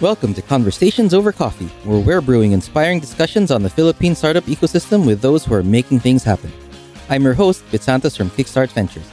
Welcome 0.00 0.32
to 0.34 0.42
Conversations 0.42 1.12
Over 1.12 1.32
Coffee, 1.32 1.66
where 1.82 1.98
we're 1.98 2.20
brewing 2.20 2.52
inspiring 2.52 3.00
discussions 3.00 3.50
on 3.50 3.64
the 3.64 3.68
Philippine 3.68 4.14
startup 4.14 4.44
ecosystem 4.44 5.04
with 5.04 5.20
those 5.20 5.44
who 5.44 5.52
are 5.54 5.64
making 5.64 5.98
things 5.98 6.22
happen. 6.22 6.52
I'm 7.08 7.24
your 7.24 7.34
host, 7.34 7.68
Bit 7.72 7.82
Santos 7.82 8.16
from 8.16 8.30
Kickstart 8.30 8.70
Ventures. 8.70 9.10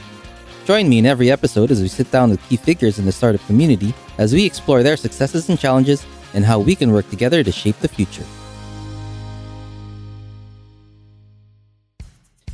Join 0.64 0.88
me 0.88 0.98
in 0.98 1.06
every 1.06 1.28
episode 1.28 1.72
as 1.72 1.82
we 1.82 1.88
sit 1.88 2.08
down 2.12 2.30
with 2.30 2.48
key 2.48 2.56
figures 2.56 3.00
in 3.00 3.04
the 3.04 3.10
startup 3.10 3.44
community 3.48 3.94
as 4.18 4.32
we 4.32 4.46
explore 4.46 4.84
their 4.84 4.96
successes 4.96 5.48
and 5.48 5.58
challenges 5.58 6.06
and 6.34 6.44
how 6.44 6.60
we 6.60 6.76
can 6.76 6.92
work 6.92 7.10
together 7.10 7.42
to 7.42 7.50
shape 7.50 7.80
the 7.80 7.88
future. 7.88 8.24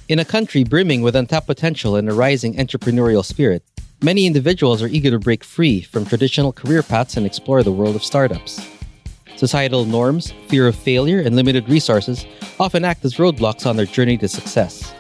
In 0.09 0.21
a 0.21 0.25
country 0.25 0.65
brimming 0.65 1.03
with 1.03 1.17
untapped 1.17 1.47
potential 1.47 1.97
and 1.97 2.09
a 2.09 2.15
rising 2.15 2.55
entrepreneurial 2.55 3.27
spirit, 3.27 3.63
Many 4.05 4.27
individuals 4.27 4.83
are 4.83 4.89
eager 4.89 5.13
to 5.13 5.21
break 5.21 5.45
free 5.45 5.81
from 5.81 6.05
traditional 6.05 6.53
career 6.53 6.83
paths 6.83 7.17
and 7.17 7.25
explore 7.25 7.63
the 7.63 7.71
world 7.71 7.95
of 7.95 8.03
startups. 8.03 8.69
Societal 9.37 9.85
norms, 9.85 10.33
fear 10.49 10.67
of 10.67 10.75
failure, 10.75 11.21
and 11.21 11.37
limited 11.37 11.69
resources 11.69 12.27
often 12.59 12.85
act 12.85 13.05
as 13.05 13.15
roadblocks 13.15 13.65
on 13.65 13.77
their 13.77 13.87
journey 13.87 14.19
to 14.19 14.27
success. 14.27 14.93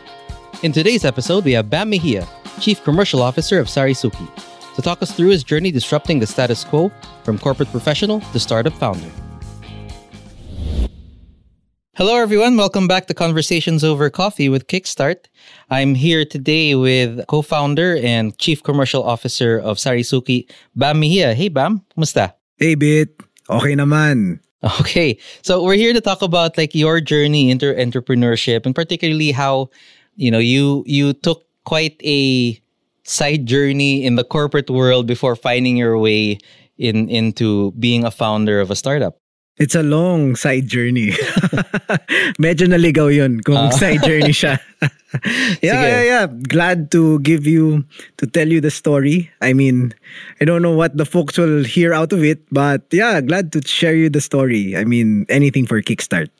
In 0.62 0.70
today's 0.70 1.04
episode, 1.04 1.44
we 1.44 1.50
have 1.50 1.68
Bam 1.68 1.90
Mejia, 1.90 2.28
Chief 2.60 2.80
Commercial 2.84 3.22
Officer 3.22 3.58
of 3.58 3.66
SariSuki, 3.66 4.28
to 4.76 4.82
talk 4.82 5.02
us 5.02 5.10
through 5.10 5.30
his 5.30 5.42
journey 5.42 5.72
disrupting 5.72 6.20
the 6.20 6.26
status 6.26 6.62
quo 6.62 6.92
from 7.24 7.40
corporate 7.40 7.72
professional 7.72 8.20
to 8.20 8.38
startup 8.38 8.72
founder. 8.74 9.10
Hello, 11.94 12.16
everyone. 12.16 12.56
Welcome 12.56 12.88
back 12.88 13.04
to 13.08 13.12
Conversations 13.12 13.84
Over 13.84 14.08
Coffee 14.08 14.48
with 14.48 14.66
Kickstart. 14.66 15.26
I'm 15.68 15.94
here 15.94 16.24
today 16.24 16.74
with 16.74 17.20
co-founder 17.26 17.98
and 18.00 18.32
chief 18.38 18.62
commercial 18.62 19.04
officer 19.04 19.58
of 19.58 19.76
Sarisuki, 19.76 20.48
Bam 20.74 21.00
Mejia. 21.00 21.34
Hey, 21.34 21.50
Bam. 21.50 21.84
Kumusta? 21.94 22.32
Hey, 22.56 22.76
Bit. 22.76 23.20
Okay 23.50 23.76
naman. 23.76 24.40
Okay. 24.80 25.18
So 25.42 25.62
we're 25.62 25.76
here 25.76 25.92
to 25.92 26.00
talk 26.00 26.22
about 26.22 26.56
like 26.56 26.74
your 26.74 26.98
journey 27.02 27.50
into 27.50 27.74
entrepreneurship 27.74 28.64
and 28.64 28.74
particularly 28.74 29.30
how, 29.30 29.68
you 30.16 30.30
know, 30.30 30.38
you 30.38 30.84
you 30.86 31.12
took 31.12 31.44
quite 31.64 32.00
a 32.02 32.56
side 33.04 33.44
journey 33.44 34.02
in 34.02 34.14
the 34.16 34.24
corporate 34.24 34.70
world 34.70 35.06
before 35.06 35.36
finding 35.36 35.76
your 35.76 35.98
way 35.98 36.38
in 36.78 37.10
into 37.10 37.72
being 37.72 38.02
a 38.06 38.10
founder 38.10 38.60
of 38.64 38.70
a 38.70 38.76
startup. 38.76 39.21
It's 39.62 39.78
a 39.78 39.86
long 39.86 40.34
side 40.34 40.66
journey. 40.66 41.14
Medyo 42.42 42.66
naligaw 42.66 43.14
yun 43.14 43.38
kung 43.46 43.54
uh. 43.54 43.70
side 43.70 44.02
journey 44.02 44.34
siya. 44.34 44.58
yeah, 45.62 45.78
Sige. 45.78 45.86
yeah, 45.86 46.02
yeah. 46.02 46.26
Glad 46.26 46.90
to 46.90 47.22
give 47.22 47.46
you, 47.46 47.86
to 48.18 48.26
tell 48.26 48.50
you 48.50 48.58
the 48.58 48.74
story. 48.74 49.30
I 49.38 49.54
mean, 49.54 49.94
I 50.42 50.50
don't 50.50 50.66
know 50.66 50.74
what 50.74 50.98
the 50.98 51.06
folks 51.06 51.38
will 51.38 51.62
hear 51.62 51.94
out 51.94 52.10
of 52.10 52.26
it, 52.26 52.42
but 52.50 52.82
yeah, 52.90 53.22
glad 53.22 53.54
to 53.54 53.62
share 53.62 53.94
you 53.94 54.10
the 54.10 54.20
story. 54.20 54.74
I 54.74 54.82
mean, 54.82 55.30
anything 55.30 55.70
for 55.70 55.78
Kickstart. 55.78 56.34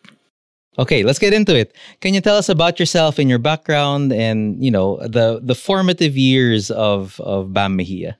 Okay, 0.78 1.04
let's 1.06 1.22
get 1.22 1.30
into 1.30 1.54
it. 1.54 1.76
Can 2.02 2.14
you 2.14 2.20
tell 2.20 2.34
us 2.34 2.48
about 2.48 2.80
yourself 2.80 3.22
and 3.22 3.30
your 3.30 3.38
background 3.38 4.10
and, 4.10 4.58
you 4.58 4.70
know, 4.70 4.98
the 5.06 5.38
the 5.38 5.54
formative 5.54 6.18
years 6.18 6.74
of 6.74 7.20
of 7.22 7.54
Bam 7.54 7.78
Mejia? 7.78 8.18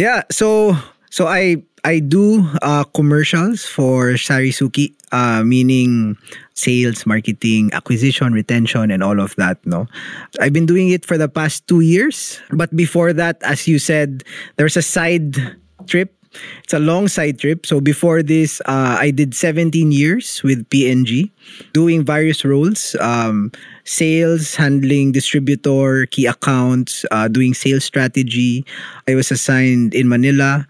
Yeah, 0.00 0.22
so 0.32 0.80
so 1.10 1.26
I 1.26 1.60
I 1.84 1.98
do 1.98 2.46
uh, 2.62 2.84
commercials 2.84 3.64
for 3.64 4.14
Sarisuki, 4.14 4.94
uh, 5.12 5.42
meaning 5.44 6.16
sales, 6.54 7.06
marketing, 7.06 7.70
acquisition, 7.72 8.32
retention, 8.32 8.90
and 8.90 9.02
all 9.02 9.20
of 9.20 9.34
that. 9.36 9.64
No, 9.66 9.86
I've 10.40 10.52
been 10.52 10.66
doing 10.66 10.90
it 10.90 11.06
for 11.06 11.16
the 11.16 11.28
past 11.28 11.66
two 11.66 11.80
years. 11.80 12.40
But 12.52 12.74
before 12.76 13.12
that, 13.14 13.42
as 13.42 13.66
you 13.66 13.78
said, 13.78 14.24
there's 14.56 14.76
a 14.76 14.82
side 14.82 15.36
trip. 15.86 16.14
It's 16.62 16.74
a 16.74 16.78
long 16.78 17.08
side 17.08 17.40
trip. 17.40 17.66
So 17.66 17.80
before 17.80 18.22
this, 18.22 18.60
uh, 18.66 18.96
I 19.00 19.10
did 19.10 19.34
17 19.34 19.90
years 19.90 20.42
with 20.44 20.68
P&G, 20.70 21.32
doing 21.72 22.04
various 22.04 22.44
roles. 22.44 22.94
Um, 23.00 23.50
sales, 23.82 24.54
handling 24.54 25.10
distributor, 25.10 26.06
key 26.06 26.26
accounts, 26.26 27.04
uh, 27.10 27.26
doing 27.26 27.52
sales 27.52 27.84
strategy. 27.84 28.64
I 29.08 29.16
was 29.16 29.32
assigned 29.32 29.92
in 29.92 30.08
Manila 30.08 30.68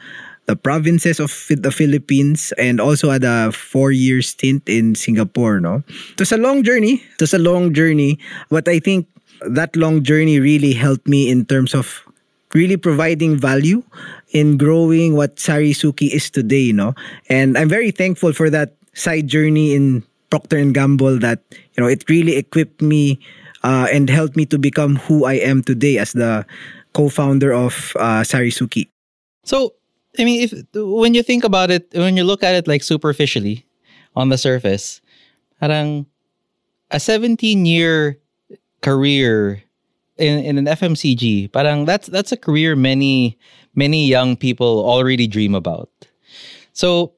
the 0.51 0.59
provinces 0.59 1.23
of 1.23 1.31
the 1.47 1.71
Philippines 1.71 2.51
and 2.59 2.83
also 2.83 3.15
had 3.15 3.23
a 3.23 3.55
four-year 3.55 4.19
stint 4.19 4.67
in 4.67 4.99
Singapore. 4.99 5.63
No, 5.63 5.87
it 5.87 6.19
was 6.19 6.35
a 6.35 6.43
long 6.43 6.67
journey. 6.67 6.99
It 6.99 7.23
was 7.23 7.31
a 7.31 7.39
long 7.39 7.71
journey, 7.71 8.19
but 8.51 8.67
I 8.67 8.83
think 8.83 9.07
that 9.47 9.79
long 9.79 10.03
journey 10.03 10.43
really 10.43 10.75
helped 10.75 11.07
me 11.07 11.31
in 11.31 11.47
terms 11.47 11.71
of 11.71 12.03
really 12.51 12.75
providing 12.75 13.39
value 13.39 13.87
in 14.35 14.59
growing 14.59 15.15
what 15.15 15.39
Sarisuki 15.39 16.11
is 16.11 16.27
today. 16.35 16.75
No, 16.75 16.99
and 17.31 17.55
I'm 17.55 17.71
very 17.71 17.95
thankful 17.95 18.35
for 18.35 18.51
that 18.51 18.75
side 18.99 19.31
journey 19.31 19.79
in 19.79 20.03
Procter 20.35 20.59
and 20.59 20.75
Gamble 20.75 21.23
that 21.23 21.47
you 21.79 21.79
know 21.79 21.87
it 21.87 22.03
really 22.11 22.35
equipped 22.35 22.83
me 22.83 23.23
uh, 23.63 23.87
and 23.95 24.11
helped 24.11 24.35
me 24.35 24.51
to 24.51 24.59
become 24.59 24.99
who 25.07 25.31
I 25.31 25.39
am 25.39 25.63
today 25.63 26.03
as 26.03 26.11
the 26.11 26.43
co-founder 26.91 27.55
of 27.55 27.95
uh, 27.95 28.27
Sarisuki. 28.27 28.91
So 29.47 29.79
I 30.19 30.25
mean, 30.25 30.43
if 30.43 30.53
when 30.75 31.15
you 31.15 31.23
think 31.23 31.45
about 31.45 31.71
it, 31.71 31.89
when 31.93 32.17
you 32.17 32.25
look 32.25 32.43
at 32.43 32.55
it 32.55 32.67
like 32.67 32.83
superficially 32.83 33.67
on 34.17 34.29
the 34.29 34.39
surface, 34.39 35.01
parang 35.61 36.07
a 36.91 36.99
17 36.99 37.65
year 37.67 38.19
career 38.83 39.63
in, 40.19 40.39
in 40.45 40.59
an 40.59 40.67
FMCG, 40.67 41.53
parang 41.53 41.85
that's 41.85 42.09
that's 42.09 42.33
a 42.33 42.37
career 42.37 42.75
many 42.75 43.39
many 43.75 44.07
young 44.07 44.37
people 44.37 44.85
already 44.85 45.27
dream 45.27 45.55
about. 45.55 45.91
So, 46.73 47.13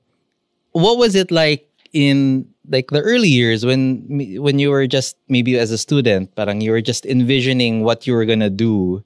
what 0.73 0.99
was 0.99 1.15
it 1.15 1.31
like 1.31 1.69
in 1.93 2.47
like 2.69 2.91
the 2.91 3.01
early 3.01 3.29
years 3.29 3.65
when 3.65 4.05
when 4.39 4.59
you 4.59 4.71
were 4.71 4.87
just 4.87 5.17
maybe 5.29 5.59
as 5.59 5.71
a 5.71 5.79
student, 5.79 6.35
parang 6.37 6.61
you 6.61 6.71
were 6.71 6.83
just 6.85 7.07
envisioning 7.07 7.83
what 7.83 8.07
you 8.07 8.13
were 8.13 8.25
gonna 8.25 8.51
do 8.51 9.03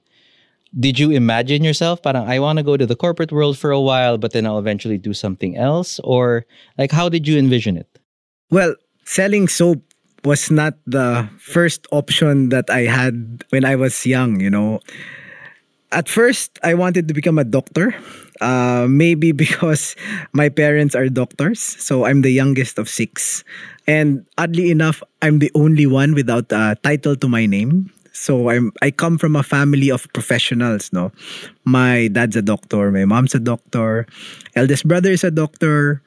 did 0.77 0.99
you 0.99 1.11
imagine 1.11 1.63
yourself 1.63 2.01
parang 2.01 2.27
I 2.27 2.39
want 2.39 2.57
to 2.57 2.63
go 2.63 2.75
to 2.75 2.85
the 2.85 2.95
corporate 2.95 3.31
world 3.31 3.57
for 3.57 3.71
a 3.71 3.79
while 3.79 4.17
but 4.17 4.33
then 4.33 4.45
I'll 4.45 4.59
eventually 4.59 4.97
do 4.97 5.13
something 5.13 5.55
else 5.55 5.99
or 6.03 6.45
like 6.77 6.91
how 6.91 7.09
did 7.09 7.27
you 7.27 7.37
envision 7.37 7.77
it? 7.77 7.87
Well, 8.49 8.75
selling 9.03 9.47
soap 9.47 9.81
was 10.23 10.51
not 10.51 10.75
the 10.85 11.29
first 11.39 11.87
option 11.91 12.49
that 12.49 12.69
I 12.69 12.83
had 12.83 13.43
when 13.49 13.65
I 13.65 13.75
was 13.75 14.05
young, 14.05 14.39
you 14.39 14.49
know. 14.49 14.79
At 15.91 16.09
first, 16.09 16.59
I 16.63 16.73
wanted 16.73 17.07
to 17.07 17.13
become 17.13 17.39
a 17.39 17.47
doctor. 17.47 17.95
Uh, 18.41 18.85
maybe 18.89 19.31
because 19.45 19.95
my 20.33 20.49
parents 20.49 20.93
are 20.95 21.07
doctors. 21.09 21.59
So 21.59 22.05
I'm 22.05 22.21
the 22.21 22.31
youngest 22.31 22.77
of 22.77 22.89
six. 22.89 23.43
And 23.87 24.25
oddly 24.37 24.69
enough, 24.69 25.01
I'm 25.21 25.39
the 25.39 25.51
only 25.55 25.87
one 25.87 26.13
without 26.13 26.51
a 26.51 26.75
title 26.83 27.15
to 27.15 27.27
my 27.27 27.45
name. 27.45 27.91
So 28.17 28.49
I'm 28.49 28.73
I 28.81 28.89
come 28.89 29.17
from 29.17 29.35
a 29.37 29.43
family 29.43 29.93
of 29.93 30.11
professionals, 30.11 30.91
no. 30.91 31.11
My 31.65 32.09
dad's 32.09 32.35
a 32.35 32.41
doctor, 32.41 32.91
my 32.91 33.05
mom's 33.05 33.35
a 33.35 33.39
doctor, 33.39 34.07
eldest 34.55 34.87
brother 34.87 35.11
is 35.13 35.23
a 35.23 35.29
doctor, 35.29 36.01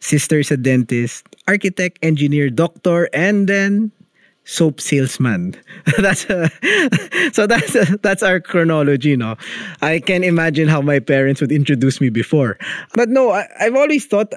sister 0.00 0.38
is 0.38 0.52
a 0.52 0.56
dentist, 0.60 1.24
architect, 1.48 1.98
engineer, 2.02 2.50
doctor, 2.50 3.08
and 3.16 3.48
then 3.48 3.90
soap 4.44 4.80
salesman. 4.80 5.56
that's 5.98 6.28
a, 6.28 6.52
so 7.32 7.46
that's 7.46 7.74
a, 7.74 7.98
that's 8.04 8.22
our 8.22 8.38
chronology, 8.38 9.16
no. 9.16 9.36
I 9.80 10.00
can 10.00 10.22
imagine 10.22 10.68
how 10.68 10.82
my 10.82 11.00
parents 11.00 11.40
would 11.40 11.52
introduce 11.52 12.00
me 12.00 12.10
before, 12.10 12.58
but 12.94 13.08
no, 13.08 13.32
I, 13.32 13.48
I've 13.58 13.76
always 13.76 14.04
thought, 14.04 14.34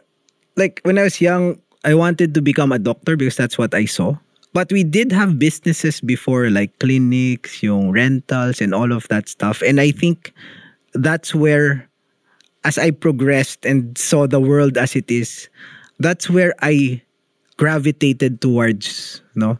like 0.55 0.79
when 0.83 0.97
I 0.97 1.03
was 1.03 1.19
young, 1.19 1.59
I 1.83 1.95
wanted 1.95 2.33
to 2.33 2.41
become 2.41 2.71
a 2.71 2.79
doctor 2.79 3.17
because 3.17 3.35
that's 3.35 3.57
what 3.57 3.75
I 3.75 3.85
saw. 3.85 4.15
But 4.53 4.71
we 4.71 4.83
did 4.83 5.11
have 5.11 5.39
businesses 5.39 5.99
before 5.99 6.49
like 6.49 6.77
clinics, 6.79 7.63
yung 7.63 7.91
rentals 7.91 8.61
and 8.61 8.73
all 8.73 8.91
of 8.91 9.07
that 9.09 9.27
stuff. 9.27 9.61
And 9.61 9.81
I 9.81 9.91
think 9.91 10.33
that's 10.93 11.33
where 11.33 11.89
as 12.63 12.77
I 12.77 12.91
progressed 12.91 13.65
and 13.65 13.97
saw 13.97 14.27
the 14.27 14.39
world 14.39 14.77
as 14.77 14.95
it 14.95 15.11
is, 15.11 15.49
that's 15.99 16.29
where 16.29 16.53
I 16.61 17.01
gravitated 17.57 18.41
towards, 18.41 19.21
no? 19.35 19.57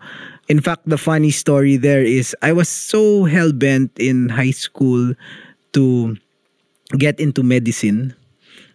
In 0.48 0.60
fact, 0.60 0.84
the 0.86 0.98
funny 0.98 1.32
story 1.32 1.78
there 1.78 2.04
is 2.04 2.36
I 2.42 2.52
was 2.52 2.70
so 2.70 3.26
hell 3.26 3.52
bent 3.52 3.92
in 3.98 4.30
high 4.30 4.52
school 4.52 5.14
to 5.74 6.18
get 6.98 7.20
into 7.20 7.44
medicine 7.44 8.16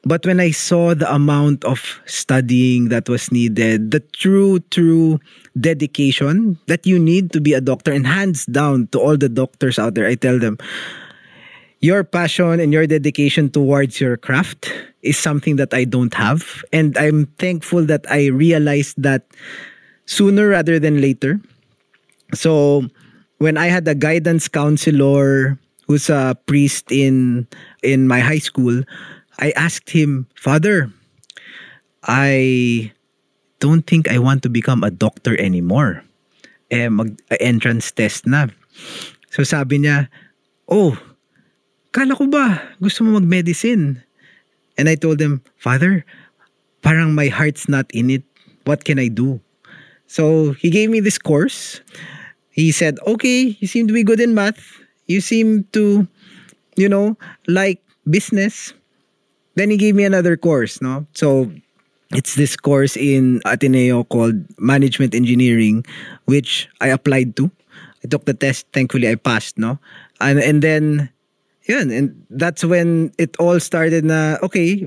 but 0.05 0.25
when 0.25 0.41
I 0.41 0.51
saw 0.51 0.95
the 0.95 1.13
amount 1.13 1.65
of 1.65 2.01
studying 2.07 2.89
that 2.89 3.09
was 3.09 3.33
needed, 3.33 3.91
the 3.91 4.01
true, 4.01 4.61
true 4.71 5.21
dedication 5.59 6.59
that 6.67 6.87
you 6.87 6.99
need 6.99 7.33
to 7.33 7.41
be 7.41 7.55
a 7.55 7.61
doctor, 7.61 7.93
and 7.93 8.07
hands 8.07 8.47
down 8.47 8.89
to 8.89 9.01
all 9.01 9.17
the 9.17 9.29
doctors 9.29 9.79
out 9.79 9.95
there, 9.95 10.07
I 10.07 10.15
tell 10.15 10.39
them, 10.39 10.59
your 11.81 12.03
passion 12.03 12.59
and 12.59 12.73
your 12.73 12.87
dedication 12.87 13.51
towards 13.51 14.01
your 14.01 14.17
craft 14.17 14.73
is 15.03 15.17
something 15.17 15.57
that 15.57 15.73
I 15.73 15.85
don't 15.85 16.15
have. 16.15 16.65
And 16.73 16.97
I'm 16.99 17.27
thankful 17.39 17.85
that 17.87 18.05
I 18.11 18.27
realized 18.27 19.01
that 19.03 19.27
sooner 20.07 20.49
rather 20.49 20.79
than 20.79 21.01
later. 21.01 21.41
So 22.35 22.89
when 23.39 23.57
I 23.57 23.67
had 23.67 23.87
a 23.87 23.95
guidance 23.95 24.49
counselor 24.49 25.59
who's 25.87 26.11
a 26.11 26.37
priest 26.47 26.91
in 26.91 27.47
in 27.83 28.09
my 28.09 28.21
high 28.21 28.43
school, 28.43 28.83
I 29.39 29.55
asked 29.55 29.91
him, 29.91 30.27
Father, 30.35 30.91
I 32.03 32.93
don't 33.61 33.87
think 33.87 34.11
I 34.11 34.19
want 34.19 34.43
to 34.43 34.51
become 34.51 34.83
a 34.83 34.91
doctor 34.91 35.39
anymore. 35.41 36.03
Eh, 36.71 36.89
mag-entrance 36.89 37.91
test 37.93 38.27
na. 38.27 38.51
So 39.31 39.43
sabi 39.43 39.81
niya, 39.83 40.09
oh, 40.69 40.99
kala 41.95 42.15
ko 42.15 42.29
ba 42.29 42.61
gusto 42.83 43.03
mo 43.07 43.17
mag-medicine? 43.17 44.03
And 44.79 44.87
I 44.87 44.95
told 44.95 45.19
him, 45.19 45.43
Father, 45.59 46.05
parang 46.83 47.15
my 47.15 47.27
heart's 47.27 47.67
not 47.67 47.91
in 47.91 48.11
it. 48.11 48.23
What 48.63 48.85
can 48.85 48.99
I 48.99 49.09
do? 49.09 49.41
So 50.07 50.53
he 50.55 50.71
gave 50.71 50.91
me 50.91 51.01
this 51.01 51.19
course. 51.19 51.81
He 52.51 52.71
said, 52.71 52.99
okay, 53.07 53.57
you 53.59 53.67
seem 53.67 53.87
to 53.89 53.95
be 53.95 54.03
good 54.03 54.21
in 54.21 54.35
math. 54.35 54.61
You 55.07 55.21
seem 55.21 55.65
to, 55.73 56.07
you 56.77 56.89
know, 56.89 57.17
like 57.47 57.83
business. 58.09 58.73
Then 59.59 59.75
he 59.75 59.77
gave 59.77 59.99
me 59.99 60.07
another 60.07 60.39
course, 60.39 60.79
no? 60.79 61.03
So 61.19 61.51
it's 62.15 62.39
this 62.39 62.55
course 62.55 62.95
in 62.95 63.43
Ateneo 63.43 64.05
called 64.07 64.39
Management 64.63 65.19
Engineering, 65.19 65.83
which 66.31 66.71
I 66.81 66.95
applied 66.95 67.35
to. 67.43 67.51
I 68.05 68.07
took 68.07 68.23
the 68.25 68.39
test. 68.39 68.71
Thankfully, 68.73 69.11
I 69.11 69.17
passed, 69.17 69.59
no? 69.59 69.83
And, 70.23 70.39
and 70.39 70.63
then, 70.63 71.11
yeah, 71.67 71.83
and 71.83 72.15
that's 72.31 72.63
when 72.63 73.11
it 73.19 73.35
all 73.43 73.59
started 73.59 74.05
na, 74.07 74.39
okay, 74.47 74.87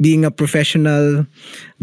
being 0.00 0.24
a 0.24 0.30
professional, 0.30 1.26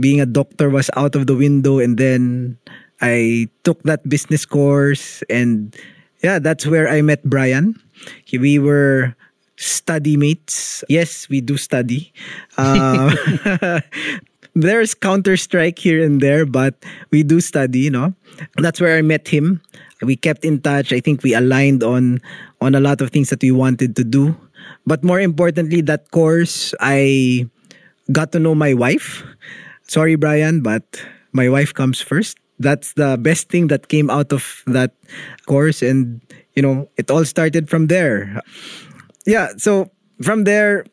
being 0.01 0.19
a 0.19 0.25
doctor 0.25 0.74
was 0.74 0.89
out 0.98 1.13
of 1.13 1.27
the 1.27 1.38
window. 1.38 1.77
And 1.77 2.01
then 2.01 2.57
I 3.00 3.48
took 3.62 3.77
that 3.83 4.09
business 4.09 4.44
course. 4.44 5.21
And 5.30 5.77
yeah, 6.24 6.39
that's 6.39 6.65
where 6.65 6.89
I 6.89 7.03
met 7.03 7.21
Brian. 7.30 7.77
We 8.33 8.57
were 8.57 9.13
study 9.62 10.18
mates. 10.18 10.84
Yes, 10.90 11.30
we 11.30 11.40
do 11.42 11.56
study. 11.56 12.12
Uh, 12.58 13.13
there's 14.56 14.94
Counter 14.94 15.38
Strike 15.38 15.78
here 15.78 16.04
and 16.04 16.19
there, 16.19 16.46
but 16.46 16.75
we 17.12 17.24
do 17.24 17.40
study, 17.40 17.80
you 17.80 17.92
know. 17.92 18.13
That's 18.58 18.81
where 18.81 18.98
I 18.98 19.02
met 19.02 19.28
him. 19.28 19.62
We 20.02 20.16
kept 20.16 20.44
in 20.44 20.62
touch. 20.62 20.92
I 20.92 21.00
think 21.00 21.22
we 21.22 21.34
aligned 21.34 21.84
on 21.84 22.19
on 22.60 22.74
a 22.74 22.81
lot 22.81 23.02
of 23.02 23.12
things 23.12 23.30
that 23.30 23.42
we 23.42 23.52
wanted 23.52 23.96
to 23.96 24.04
do. 24.04 24.36
But 24.86 25.04
more 25.04 25.19
importantly, 25.22 25.81
that 25.81 26.10
course, 26.10 26.74
I 26.81 27.46
got 28.12 28.31
to 28.34 28.40
know 28.40 28.56
my 28.56 28.74
wife. 28.74 29.24
Sorry, 29.86 30.16
Brian, 30.16 30.62
but 30.62 30.84
my 31.34 31.50
wife 31.50 31.74
comes 31.74 32.02
first. 32.02 32.38
That's 32.58 32.94
the 32.94 33.18
best 33.18 33.50
thing 33.50 33.68
that 33.68 33.90
came 33.90 34.10
out 34.10 34.34
of 34.34 34.63
that 34.68 34.94
course. 35.46 35.81
And, 35.81 36.22
you 36.56 36.62
know, 36.62 36.90
it 36.98 37.10
all 37.10 37.25
started 37.25 37.69
from 37.69 37.88
there. 37.88 38.42
Yeah. 39.25 39.50
So 39.57 39.91
from 40.21 40.44
there, 40.44 40.85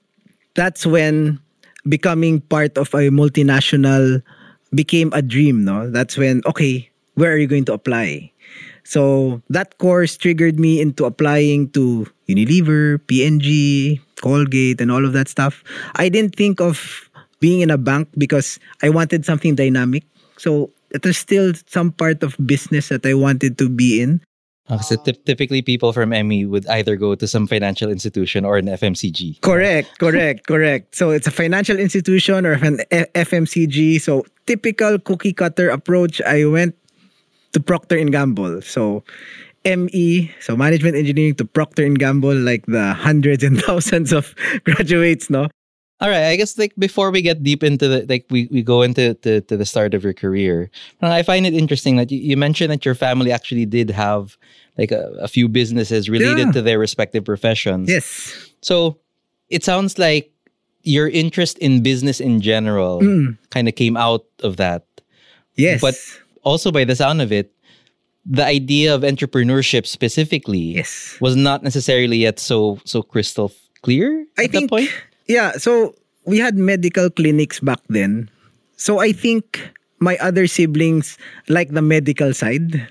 that's 0.55 0.87
when 0.87 1.41
becoming 1.89 2.41
part 2.41 2.77
of 2.77 2.93
a 2.95 3.09
multinational 3.09 4.23
became 4.75 5.13
a 5.15 5.23
dream, 5.23 5.65
no? 5.65 5.91
That's 5.91 6.17
when, 6.17 6.43
okay, 6.47 6.91
where 7.15 7.33
are 7.33 7.39
you 7.39 7.47
going 7.47 7.65
to 7.67 7.73
apply? 7.73 8.33
So 8.85 9.43
that 9.51 9.79
course 9.79 10.17
triggered 10.17 10.59
me 10.59 10.81
into 10.81 11.05
applying 11.05 11.71
to 11.71 12.07
Unilever, 12.29 13.01
P&G, 13.07 14.01
Colgate, 14.21 14.81
and 14.81 14.91
all 14.91 15.05
of 15.05 15.13
that 15.13 15.29
stuff. 15.29 15.63
I 15.97 16.09
didn't 16.09 16.37
think 16.37 16.61
of 16.61 17.09
being 17.41 17.61
in 17.61 17.71
a 17.71 17.79
bank 17.79 18.09
because 18.17 18.59
I 18.83 18.89
wanted 18.89 19.25
something 19.25 19.55
dynamic. 19.55 20.05
So 20.37 20.71
there's 21.03 21.19
still 21.19 21.53
some 21.67 21.93
part 21.93 22.23
of 22.23 22.37
business 22.45 22.89
that 22.89 23.05
I 23.05 23.15
wanted 23.15 23.59
to 23.59 23.69
be 23.69 24.01
in. 24.01 24.21
Uh, 24.69 24.79
so 24.79 24.97
typically, 24.97 25.63
people 25.63 25.93
from 25.93 26.11
ME 26.11 26.45
would 26.45 26.67
either 26.69 26.97
go 26.97 27.15
to 27.15 27.27
some 27.27 27.47
financial 27.47 27.91
institution 27.91 28.45
or 28.45 28.59
an 28.59 28.67
FMCG. 28.67 29.41
Correct, 29.41 29.99
correct, 29.99 30.47
correct. 30.47 30.95
So 30.95 31.11
it's 31.11 31.27
a 31.27 31.31
financial 31.31 31.79
institution 31.79 32.45
or 32.45 32.53
an 32.53 32.79
FMCG. 32.93 34.01
So 34.01 34.27
typical 34.47 34.99
cookie 34.99 35.33
cutter 35.33 35.71
approach. 35.71 36.21
I 36.23 36.45
went 36.45 36.77
to 37.53 37.61
Procter 37.61 37.97
and 37.97 38.13
Gamble. 38.13 38.61
So 38.61 39.05
ME, 39.65 40.31
so 40.41 40.57
management 40.57 40.97
engineering 40.97 41.35
to 41.37 41.45
Procter 41.45 41.85
and 41.85 41.99
Gamble, 41.99 42.35
like 42.35 42.67
the 42.67 42.93
hundreds 42.93 43.43
and 43.43 43.61
thousands 43.65 44.13
of 44.13 44.35
graduates, 44.65 45.31
no? 45.31 45.49
All 46.01 46.09
right, 46.09 46.27
I 46.27 46.37
guess 46.37 46.57
like 46.57 46.73
before 46.79 47.11
we 47.11 47.23
get 47.23 47.43
deep 47.43 47.65
into 47.65 47.89
the 47.89 48.07
like 48.09 48.27
we, 48.31 48.49
we 48.53 48.63
go 48.63 48.83
into 48.83 49.15
to, 49.15 49.41
to 49.41 49.57
the 49.57 49.67
start 49.67 49.95
of 49.95 50.05
your 50.05 50.13
career, 50.13 50.71
I 51.03 51.23
find 51.23 51.45
it 51.45 51.55
interesting 51.55 51.97
that 51.97 52.13
you, 52.13 52.19
you 52.21 52.37
mentioned 52.37 52.71
that 52.71 52.85
your 52.85 52.95
family 52.95 53.33
actually 53.33 53.67
did 53.67 53.91
have 53.91 54.37
like 54.77 54.93
a, 54.93 55.11
a 55.21 55.27
few 55.27 55.49
businesses 55.49 56.09
related 56.09 56.39
yeah. 56.47 56.53
to 56.53 56.63
their 56.63 56.79
respective 56.79 57.25
professions. 57.25 57.89
Yes. 57.89 58.53
So 58.61 58.99
it 59.49 59.65
sounds 59.65 59.99
like 59.99 60.33
your 60.85 61.09
interest 61.09 61.59
in 61.59 61.83
business 61.83 62.21
in 62.21 62.41
general 62.41 63.01
mm. 63.01 63.37
kind 63.51 63.69
of 63.69 63.75
came 63.75 63.97
out 63.97 64.25
of 64.45 64.57
that. 64.57 64.85
Yes. 65.57 65.81
But 65.81 65.95
also 66.45 66.71
by 66.71 66.85
the 66.85 66.95
sound 66.95 67.21
of 67.21 67.33
it, 67.33 67.53
the 68.25 68.45
idea 68.45 68.95
of 68.95 69.03
entrepreneurship 69.03 69.87
specifically 69.87 70.77
yes. 70.77 71.19
was 71.21 71.35
not 71.35 71.63
necessarily 71.63 72.19
yet 72.19 72.39
so 72.39 72.79
so 72.85 73.03
crystal 73.03 73.51
clear 73.83 74.27
I 74.39 74.45
at 74.45 74.53
think, 74.53 74.65
that 74.65 74.69
point. 74.69 74.91
Yeah, 75.29 75.53
so 75.53 75.95
we 76.25 76.39
had 76.39 76.57
medical 76.57 77.11
clinics 77.11 77.61
back 77.61 77.81
then. 77.89 78.31
So 78.77 78.99
I 78.99 79.13
think 79.13 79.61
my 80.01 80.17
other 80.19 80.47
siblings 80.47 81.19
like 81.49 81.71
the 81.71 81.83
medical 81.83 82.33
side. 82.33 82.89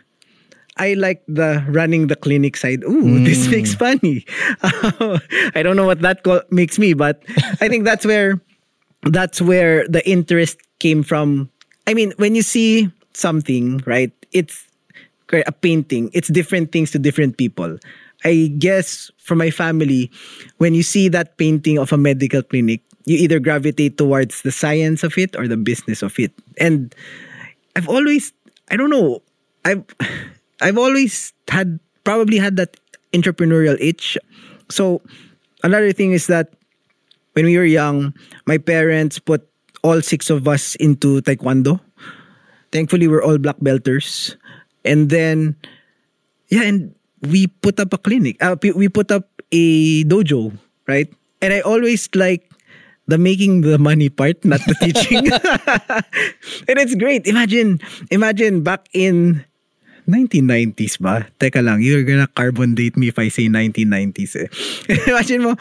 I 0.78 0.94
like 0.94 1.24
the 1.28 1.66
running 1.68 2.06
the 2.08 2.16
clinic 2.16 2.56
side. 2.56 2.84
Ooh, 2.84 3.04
mm. 3.18 3.26
this 3.26 3.48
makes 3.50 3.74
funny. 3.74 4.26
I 5.56 5.64
don't 5.64 5.76
know 5.76 5.86
what 5.86 6.02
that 6.02 6.24
co- 6.24 6.44
makes 6.52 6.78
me, 6.78 6.94
but 6.94 7.24
I 7.60 7.68
think 7.68 7.84
that's 7.84 8.06
where 8.06 8.40
that's 9.04 9.42
where 9.42 9.88
the 9.88 10.08
interest 10.08 10.60
came 10.80 11.02
from. 11.02 11.50
I 11.88 11.94
mean, 11.94 12.14
when 12.18 12.36
you 12.36 12.44
see 12.44 12.92
something, 13.14 13.82
right? 13.86 14.12
It's 14.32 14.68
a 15.34 15.52
painting. 15.52 16.12
It's 16.14 16.28
different 16.28 16.72
things 16.72 16.92
to 16.92 17.00
different 17.00 17.38
people. 17.38 17.78
I 18.28 18.52
guess 18.60 19.08
for 19.16 19.40
my 19.40 19.50
family, 19.50 20.12
when 20.60 20.76
you 20.76 20.84
see 20.84 21.08
that 21.08 21.40
painting 21.40 21.80
of 21.80 21.96
a 21.96 21.98
medical 21.98 22.44
clinic, 22.44 22.84
you 23.08 23.16
either 23.16 23.40
gravitate 23.40 23.98
towards 23.98 24.44
the 24.44 24.52
science 24.52 25.02
of 25.08 25.18
it 25.18 25.32
or 25.40 25.48
the 25.48 25.56
business 25.56 26.04
of 26.04 26.20
it. 26.20 26.36
And 26.60 26.94
I've 27.80 27.88
always, 27.88 28.34
I 28.68 28.76
don't 28.76 28.92
know, 28.92 29.24
I've, 29.64 29.88
I've 30.62 30.78
always 30.78 31.32
had 31.48 31.80
probably 32.04 32.38
had 32.38 32.58
that 32.58 32.76
entrepreneurial 33.14 33.80
itch. 33.80 34.18
So 34.68 35.00
another 35.64 35.94
thing 35.94 36.12
is 36.12 36.28
that 36.28 36.52
when 37.32 37.46
we 37.46 37.56
were 37.56 37.70
young, 37.70 38.14
my 38.46 38.58
parents 38.58 39.20
put 39.20 39.48
all 39.84 40.02
six 40.02 40.30
of 40.30 40.48
us 40.48 40.76
into 40.76 41.22
taekwondo. 41.22 41.80
Thankfully, 42.74 43.08
we're 43.08 43.24
all 43.24 43.38
black 43.38 43.58
belters. 43.64 44.36
And 44.84 45.10
then, 45.10 45.56
yeah, 46.50 46.64
and 46.64 46.97
we 47.22 47.48
put 47.48 47.80
up 47.80 47.94
a 47.94 47.98
clinic. 47.98 48.38
Uh, 48.42 48.56
we 48.76 48.90
put 48.90 49.12
up 49.12 49.30
a 49.52 50.04
dojo, 50.06 50.54
right? 50.88 51.12
And 51.42 51.54
I 51.54 51.62
always 51.62 52.10
like 52.16 52.50
the 53.08 53.18
making 53.18 53.62
the 53.62 53.80
money 53.80 54.10
part, 54.10 54.44
not 54.44 54.60
the 54.68 54.76
teaching. 54.82 55.32
and 56.68 56.76
it's 56.78 56.96
great. 56.96 57.26
Imagine, 57.26 57.80
imagine 58.12 58.62
back 58.64 58.88
in 58.94 59.46
1990s 60.08 61.00
ba? 61.00 61.28
Teka 61.40 61.64
lang, 61.64 61.82
you're 61.82 62.04
gonna 62.04 62.28
carbon 62.28 62.76
date 62.76 62.96
me 62.96 63.08
if 63.08 63.20
I 63.20 63.28
say 63.28 63.48
1990s. 63.48 64.36
Eh. 64.36 64.48
imagine 65.12 65.44
mo, 65.44 65.56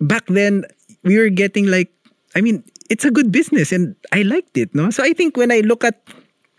back 0.00 0.26
then, 0.26 0.64
we 1.02 1.18
were 1.18 1.30
getting 1.30 1.66
like, 1.66 1.90
I 2.34 2.40
mean, 2.40 2.62
it's 2.90 3.04
a 3.04 3.10
good 3.10 3.30
business 3.30 3.72
and 3.72 3.94
I 4.12 4.22
liked 4.22 4.56
it, 4.56 4.74
no? 4.74 4.90
So 4.90 5.02
I 5.02 5.12
think 5.12 5.36
when 5.36 5.50
I 5.50 5.60
look 5.60 5.84
at 5.84 5.98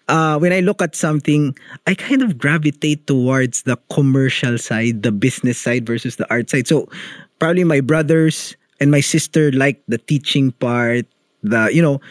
uh, 0.10 0.38
when 0.38 0.52
I 0.52 0.60
look 0.60 0.82
at 0.82 0.96
something, 0.96 1.56
I 1.86 1.94
kind 1.94 2.22
of 2.22 2.38
gravitate 2.38 3.06
towards 3.06 3.64
the 3.64 3.78
commercial 3.94 4.58
side, 4.58 5.04
the 5.04 5.12
business 5.12 5.58
side 5.58 5.86
versus 5.86 6.18
the 6.18 6.26
art 6.34 6.50
side. 6.50 6.68
So 6.68 6.90
probably 7.38 7.64
my 7.64 7.80
brothers 7.80 8.58
and 8.82 8.92
my 8.92 9.00
sister 9.00 9.52
like 9.54 9.82
the 9.88 10.00
teaching 10.00 10.52
part, 10.58 11.06
the 11.44 11.70
you 11.72 11.82
know, 11.82 12.02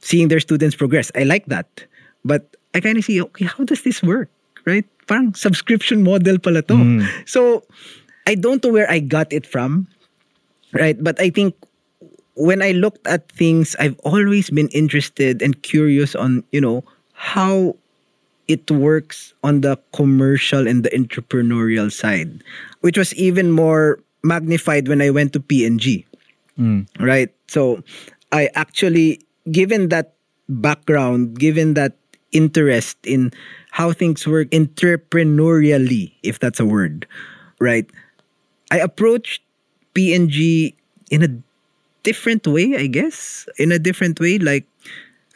seeing 0.00 0.28
their 0.28 0.40
students 0.40 0.74
progress. 0.74 1.10
I 1.14 1.22
like 1.22 1.46
that. 1.46 1.86
But 2.24 2.56
I 2.74 2.80
kind 2.80 2.98
of 2.98 3.04
see, 3.04 3.22
okay, 3.22 3.46
how 3.46 3.64
does 3.64 3.82
this 3.82 4.02
work? 4.02 4.28
Right? 4.66 4.84
Parang 5.06 5.32
subscription 5.34 6.02
model 6.02 6.38
pala 6.38 6.62
to. 6.66 6.74
Mm. 6.74 7.06
So 7.28 7.62
I 8.26 8.34
don't 8.34 8.62
know 8.64 8.72
where 8.72 8.90
I 8.90 8.98
got 8.98 9.32
it 9.32 9.46
from. 9.46 9.86
Right? 10.74 10.98
But 10.98 11.20
I 11.22 11.30
think 11.30 11.54
when 12.34 12.60
I 12.60 12.72
looked 12.72 13.06
at 13.06 13.30
things, 13.30 13.76
I've 13.78 13.96
always 14.02 14.50
been 14.50 14.68
interested 14.68 15.40
and 15.40 15.62
curious 15.62 16.14
on, 16.14 16.42
you 16.50 16.60
know, 16.60 16.84
how 17.16 17.74
it 18.46 18.70
works 18.70 19.34
on 19.42 19.62
the 19.62 19.76
commercial 19.92 20.68
and 20.68 20.84
the 20.84 20.90
entrepreneurial 20.90 21.90
side, 21.90 22.44
which 22.80 22.96
was 22.96 23.14
even 23.14 23.50
more 23.50 23.98
magnified 24.22 24.86
when 24.86 25.02
I 25.02 25.10
went 25.10 25.32
to 25.32 25.40
P&G. 25.40 26.06
Mm. 26.58 26.86
Right? 27.00 27.34
So 27.48 27.82
I 28.32 28.50
actually, 28.54 29.20
given 29.50 29.88
that 29.88 30.14
background, 30.48 31.38
given 31.38 31.74
that 31.74 31.96
interest 32.32 32.98
in 33.04 33.32
how 33.70 33.92
things 33.92 34.26
work 34.26 34.50
entrepreneurially, 34.50 36.12
if 36.22 36.38
that's 36.38 36.60
a 36.60 36.66
word, 36.66 37.06
right? 37.60 37.88
I 38.70 38.78
approached 38.78 39.42
P&G 39.94 40.74
in 41.10 41.22
a 41.22 41.28
different 42.02 42.46
way, 42.46 42.76
I 42.76 42.86
guess. 42.86 43.48
In 43.58 43.72
a 43.72 43.78
different 43.78 44.20
way. 44.20 44.38
Like 44.38 44.66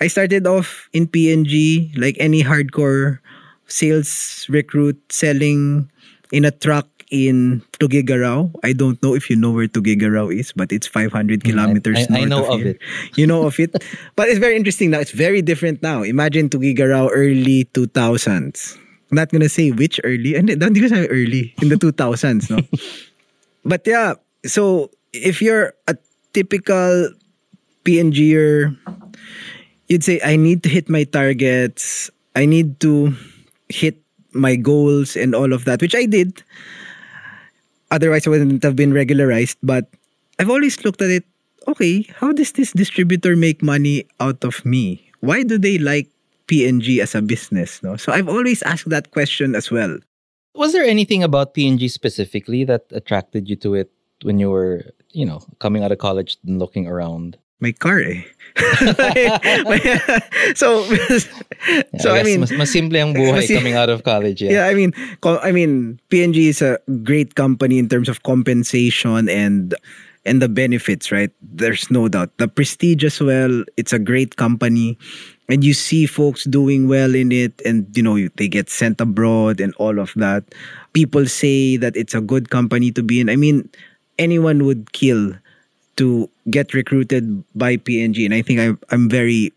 I 0.01 0.09
started 0.09 0.47
off 0.47 0.89
in 0.93 1.07
P&G, 1.07 1.93
like 1.97 2.17
any 2.19 2.43
hardcore 2.43 3.19
sales 3.69 4.47
recruit 4.49 4.97
selling 5.13 5.91
in 6.33 6.45
a 6.45 6.51
truck 6.51 6.89
in 7.11 7.61
Tuguegarao. 7.79 8.55
I 8.65 8.73
don't 8.73 9.01
know 9.03 9.15
if 9.15 9.29
you 9.29 9.37
know 9.37 9.51
where 9.51 9.67
Tuguegarao 9.69 10.33
is, 10.33 10.53
but 10.53 10.73
it's 10.73 10.87
500 10.87 11.41
mm, 11.41 11.45
kilometers 11.45 12.07
I, 12.09 12.15
I, 12.15 12.19
I 12.23 12.25
north 12.25 12.31
know 12.31 12.45
of, 12.47 12.55
of 12.55 12.61
here. 12.61 12.69
it. 12.71 12.81
You 13.17 13.27
know 13.27 13.47
of 13.47 13.59
it? 13.61 13.77
but 14.17 14.29
it's 14.29 14.39
very 14.39 14.57
interesting 14.57 14.91
now. 14.91 15.01
It's 15.01 15.11
very 15.13 15.43
different 15.43 15.83
now. 15.83 16.03
Imagine 16.03 16.49
Tuguegarao 16.49 17.11
early 17.13 17.67
2000s. 17.75 18.79
I'm 19.11 19.17
not 19.17 19.29
gonna 19.31 19.49
say 19.49 19.73
which 19.73 20.01
early. 20.05 20.37
And 20.37 20.49
don't 20.59 20.77
you 20.77 20.89
say 20.89 21.07
early 21.09 21.53
in 21.61 21.69
the 21.69 21.75
2000s, 21.77 22.49
no? 22.49 22.63
but 23.65 23.83
yeah, 23.85 24.15
so 24.47 24.91
if 25.13 25.43
you're 25.43 25.75
a 25.89 25.97
typical 26.33 27.11
PNGer, 27.85 28.77
you'd 29.91 30.07
say 30.07 30.23
I 30.25 30.37
need 30.37 30.63
to 30.63 30.71
hit 30.71 30.89
my 30.89 31.05
targets. 31.05 32.09
I 32.35 32.47
need 32.47 32.79
to 32.81 33.13
hit 33.69 33.99
my 34.33 34.55
goals 34.55 35.17
and 35.17 35.35
all 35.35 35.53
of 35.53 35.67
that, 35.67 35.83
which 35.83 35.95
I 35.95 36.07
did. 36.07 36.43
Otherwise, 37.91 38.27
I 38.27 38.31
wouldn't 38.31 38.63
have 38.63 38.77
been 38.77 38.95
regularized. 38.95 39.59
But 39.63 39.91
I've 40.39 40.49
always 40.49 40.83
looked 40.85 41.03
at 41.03 41.11
it. 41.11 41.25
Okay, 41.69 42.07
how 42.17 42.33
does 42.33 42.53
this 42.53 42.73
distributor 42.73 43.37
make 43.37 43.63
money 43.63 44.07
out 44.21 44.45
of 44.45 44.65
me? 44.65 45.03
Why 45.21 45.43
do 45.43 45.59
they 45.59 45.77
like 45.77 46.09
P&G 46.47 47.03
as 47.03 47.15
a 47.15 47.21
business? 47.21 47.83
No, 47.83 47.97
so 47.97 48.13
I've 48.13 48.29
always 48.29 48.63
asked 48.63 48.89
that 48.89 49.11
question 49.11 49.55
as 49.55 49.71
well. 49.71 49.99
Was 50.55 50.73
there 50.73 50.85
anything 50.85 51.23
about 51.23 51.53
P&G 51.55 51.89
specifically 51.89 52.65
that 52.65 52.87
attracted 52.93 53.49
you 53.49 53.57
to 53.57 53.75
it 53.75 53.91
when 54.23 54.39
you 54.39 54.51
were, 54.51 54.87
you 55.11 55.27
know, 55.27 55.43
coming 55.59 55.85
out 55.85 55.93
of 55.93 55.99
college 55.99 56.39
and 56.47 56.59
looking 56.59 56.87
around? 56.87 57.37
My 57.61 57.73
car, 57.73 58.01
eh. 58.01 58.25
so, 60.55 60.85
Yeah, 61.69 61.83
so 61.99 62.15
I 62.15 62.23
mean, 62.23 62.41
mas, 62.41 62.53
mas 62.53 62.71
simple 62.73 62.97
ang 62.99 63.13
buhay 63.15 63.45
mas- 63.45 63.53
coming 63.53 63.75
out 63.77 63.89
of 63.89 64.03
college. 64.03 64.43
Yeah. 64.43 64.51
Yeah, 64.51 64.65
I 64.67 64.75
mean, 64.75 64.93
I 65.23 65.53
mean, 65.53 66.01
P&G 66.09 66.49
is 66.49 66.63
a 66.63 66.79
great 67.05 67.35
company 67.35 67.79
in 67.79 67.89
terms 67.89 68.09
of 68.09 68.23
compensation 68.23 69.29
and 69.29 69.75
and 70.27 70.43
the 70.43 70.49
benefits, 70.49 71.11
right? 71.11 71.31
There's 71.41 71.91
no 71.91 72.09
doubt. 72.09 72.37
The 72.37 72.49
prestige 72.49 73.05
as 73.05 73.21
well. 73.21 73.65
It's 73.77 73.93
a 73.93 73.99
great 73.99 74.37
company, 74.37 74.99
and 75.49 75.65
you 75.65 75.73
see 75.73 76.05
folks 76.05 76.45
doing 76.45 76.89
well 76.89 77.15
in 77.15 77.33
it, 77.33 77.57
and 77.65 77.89
you 77.97 78.03
know 78.03 78.17
they 78.37 78.49
get 78.49 78.69
sent 78.69 79.01
abroad 79.01 79.61
and 79.61 79.73
all 79.77 79.99
of 79.99 80.13
that. 80.17 80.45
People 80.93 81.25
say 81.25 81.77
that 81.77 81.97
it's 81.97 82.15
a 82.15 82.21
good 82.21 82.51
company 82.51 82.93
to 82.93 83.03
be 83.03 83.21
in. 83.21 83.29
I 83.31 83.37
mean, 83.37 83.69
anyone 84.19 84.65
would 84.65 84.93
kill 84.93 85.33
to 86.01 86.29
get 86.49 86.73
recruited 86.73 87.45
by 87.55 87.77
P&G, 87.77 88.25
and 88.25 88.33
I 88.33 88.41
think 88.41 88.59
I, 88.59 88.73
I'm 88.89 89.09
very 89.09 89.53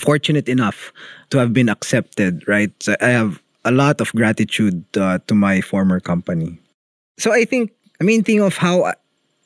fortunate 0.00 0.48
enough 0.48 0.92
to 1.30 1.36
have 1.38 1.52
been 1.52 1.68
accepted, 1.68 2.48
right? 2.48 2.72
So 2.80 2.96
I 3.00 3.12
have 3.12 3.42
a 3.64 3.70
lot 3.70 4.00
of 4.00 4.08
gratitude 4.16 4.84
uh, 4.96 5.18
to 5.28 5.34
my 5.34 5.60
former 5.60 6.00
company. 6.00 6.58
So 7.18 7.32
I 7.32 7.44
think 7.44 7.72
the 7.98 8.04
main 8.04 8.24
thing 8.24 8.40
of 8.40 8.56
how 8.56 8.84
I- 8.84 9.00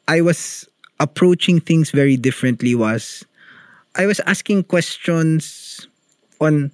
I 0.07 0.21
was 0.23 0.67
approaching 0.99 1.59
things 1.61 1.91
very 1.91 2.17
differently 2.17 2.75
was 2.75 3.25
I 3.95 4.07
was 4.07 4.21
asking 4.27 4.65
questions 4.71 5.87
on 6.41 6.71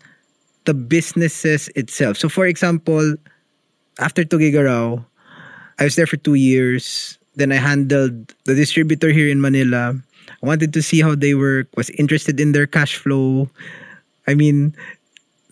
the 0.64 0.74
businesses 0.74 1.68
itself. 1.76 2.16
So 2.16 2.28
for 2.28 2.44
example, 2.46 3.16
after 4.00 4.24
Tuguegarao, 4.24 5.04
I 5.78 5.84
was 5.84 5.96
there 5.96 6.06
for 6.06 6.16
two 6.16 6.34
years. 6.34 7.18
Then 7.36 7.52
I 7.52 7.56
handled 7.56 8.34
the 8.44 8.54
distributor 8.54 9.12
here 9.12 9.28
in 9.28 9.40
Manila. 9.40 9.94
I 10.28 10.46
wanted 10.46 10.72
to 10.72 10.82
see 10.82 11.00
how 11.00 11.14
they 11.14 11.34
work, 11.34 11.68
was 11.76 11.90
interested 11.90 12.40
in 12.40 12.52
their 12.52 12.66
cash 12.66 12.96
flow. 12.96 13.48
I 14.26 14.34
mean, 14.34 14.74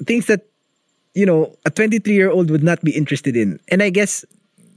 things 0.06 0.26
that, 0.26 0.48
you 1.14 1.24
know, 1.24 1.54
a 1.64 1.70
23 1.70 2.12
year 2.12 2.30
old 2.30 2.50
would 2.50 2.64
not 2.64 2.82
be 2.82 2.90
interested 2.90 3.36
in. 3.36 3.60
And 3.68 3.82
I 3.82 3.90
guess 3.90 4.24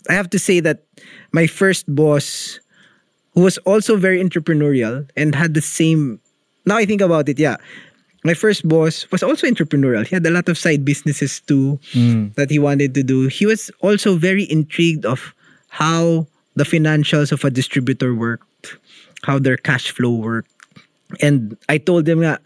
I 0.09 0.13
have 0.13 0.29
to 0.31 0.39
say 0.39 0.59
that 0.59 0.83
my 1.31 1.47
first 1.47 1.87
boss, 1.93 2.59
who 3.33 3.41
was 3.41 3.57
also 3.59 3.95
very 3.95 4.21
entrepreneurial 4.21 5.09
and 5.15 5.33
had 5.33 5.53
the 5.53 5.61
same, 5.61 6.19
now 6.65 6.77
I 6.77 6.85
think 6.85 7.01
about 7.01 7.29
it, 7.29 7.39
yeah. 7.39 7.57
My 8.23 8.33
first 8.33 8.67
boss 8.67 9.09
was 9.11 9.23
also 9.23 9.47
entrepreneurial. 9.47 10.05
He 10.05 10.13
had 10.13 10.25
a 10.25 10.31
lot 10.31 10.49
of 10.49 10.57
side 10.57 10.83
businesses 10.83 11.39
too 11.39 11.79
hmm. 11.93 12.27
that 12.35 12.49
he 12.49 12.59
wanted 12.59 12.93
to 12.95 13.03
do. 13.03 13.27
He 13.27 13.45
was 13.45 13.71
also 13.79 14.17
very 14.17 14.43
intrigued 14.51 15.05
of 15.05 15.33
how 15.69 16.27
the 16.57 16.65
financials 16.65 17.31
of 17.31 17.45
a 17.45 17.53
distributor 17.53 18.17
worked, 18.17 18.77
how 19.23 19.37
their 19.37 19.57
cash 19.57 19.91
flow 19.93 20.09
worked. 20.09 20.49
And 21.21 21.55
I 21.69 21.77
told 21.77 22.05
them 22.05 22.19
nga, 22.19 22.41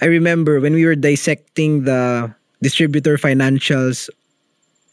I 0.00 0.06
remember 0.06 0.60
when 0.62 0.72
we 0.72 0.86
were 0.86 0.94
dissecting 0.94 1.84
the 1.84 2.32
distributor 2.62 3.18
financials 3.18 4.08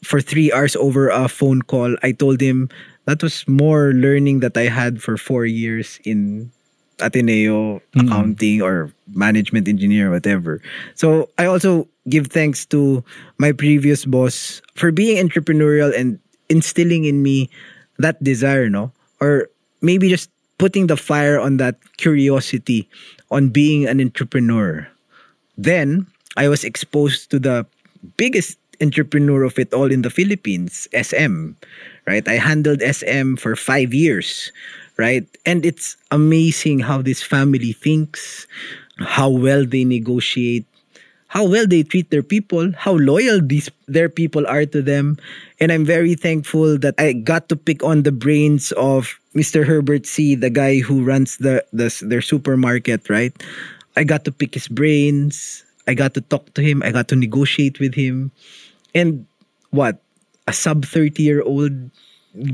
for 0.02 0.20
three 0.20 0.52
hours 0.52 0.76
over 0.76 1.08
a 1.08 1.28
phone 1.28 1.62
call, 1.62 1.96
I 2.02 2.12
told 2.12 2.40
him 2.42 2.68
that 3.06 3.22
was 3.22 3.46
more 3.46 3.94
learning 3.94 4.40
that 4.40 4.56
I 4.56 4.66
had 4.66 5.00
for 5.00 5.16
four 5.16 5.46
years 5.46 6.00
in 6.04 6.50
Ateneo 7.00 7.78
mm-hmm. 7.78 8.00
accounting 8.00 8.62
or 8.62 8.92
management 9.14 9.68
engineer, 9.68 10.10
whatever. 10.10 10.60
So 10.94 11.30
I 11.38 11.46
also 11.46 11.88
give 12.08 12.28
thanks 12.28 12.66
to 12.66 13.04
my 13.38 13.52
previous 13.52 14.04
boss 14.04 14.60
for 14.74 14.90
being 14.92 15.16
entrepreneurial 15.16 15.94
and 15.94 16.18
instilling 16.48 17.04
in 17.04 17.22
me 17.22 17.48
that 17.98 18.22
desire, 18.22 18.68
no? 18.68 18.92
Or 19.20 19.48
maybe 19.80 20.08
just 20.08 20.30
putting 20.58 20.86
the 20.86 20.96
fire 20.96 21.38
on 21.38 21.58
that 21.58 21.76
curiosity 21.96 22.88
on 23.30 23.48
being 23.48 23.86
an 23.86 24.00
entrepreneur. 24.00 24.86
Then 25.58 26.06
I 26.36 26.48
was 26.48 26.64
exposed 26.64 27.30
to 27.30 27.38
the 27.38 27.66
biggest 28.16 28.58
entrepreneur 28.80 29.44
of 29.44 29.58
it 29.58 29.72
all 29.72 29.90
in 29.90 30.02
the 30.02 30.10
Philippines, 30.10 30.88
SM, 30.92 31.52
right? 32.06 32.26
I 32.26 32.34
handled 32.34 32.82
SM 32.82 33.36
for 33.36 33.56
five 33.56 33.94
years, 33.94 34.50
right? 34.96 35.26
And 35.46 35.64
it's 35.64 35.96
amazing 36.10 36.80
how 36.80 37.02
this 37.02 37.22
family 37.22 37.72
thinks, 37.72 38.46
how 38.98 39.28
well 39.28 39.64
they 39.64 39.84
negotiate, 39.84 40.66
how 41.34 41.42
well 41.42 41.66
they 41.66 41.82
treat 41.82 42.14
their 42.14 42.22
people, 42.22 42.70
how 42.78 42.94
loyal 42.94 43.42
these 43.42 43.68
their 43.90 44.08
people 44.08 44.46
are 44.46 44.64
to 44.70 44.80
them. 44.80 45.18
And 45.58 45.74
I'm 45.74 45.84
very 45.84 46.14
thankful 46.14 46.78
that 46.78 46.94
I 46.96 47.12
got 47.12 47.50
to 47.50 47.56
pick 47.56 47.82
on 47.82 48.06
the 48.06 48.14
brains 48.14 48.70
of 48.78 49.18
Mr. 49.34 49.66
Herbert 49.66 50.06
Sy, 50.06 50.38
the 50.38 50.48
guy 50.48 50.78
who 50.78 51.02
runs 51.02 51.36
the, 51.38 51.66
the 51.74 51.90
their 52.06 52.22
supermarket, 52.22 53.10
right? 53.10 53.34
I 53.98 54.06
got 54.06 54.24
to 54.24 54.32
pick 54.32 54.54
his 54.54 54.70
brains. 54.70 55.66
I 55.90 55.94
got 55.98 56.14
to 56.14 56.22
talk 56.22 56.54
to 56.54 56.62
him. 56.62 56.86
I 56.86 56.94
got 56.94 57.10
to 57.10 57.16
negotiate 57.18 57.82
with 57.82 57.98
him. 57.98 58.30
And 58.94 59.26
what? 59.70 59.98
A 60.46 60.52
sub 60.52 60.86
30 60.86 61.20
year 61.20 61.42
old 61.42 61.74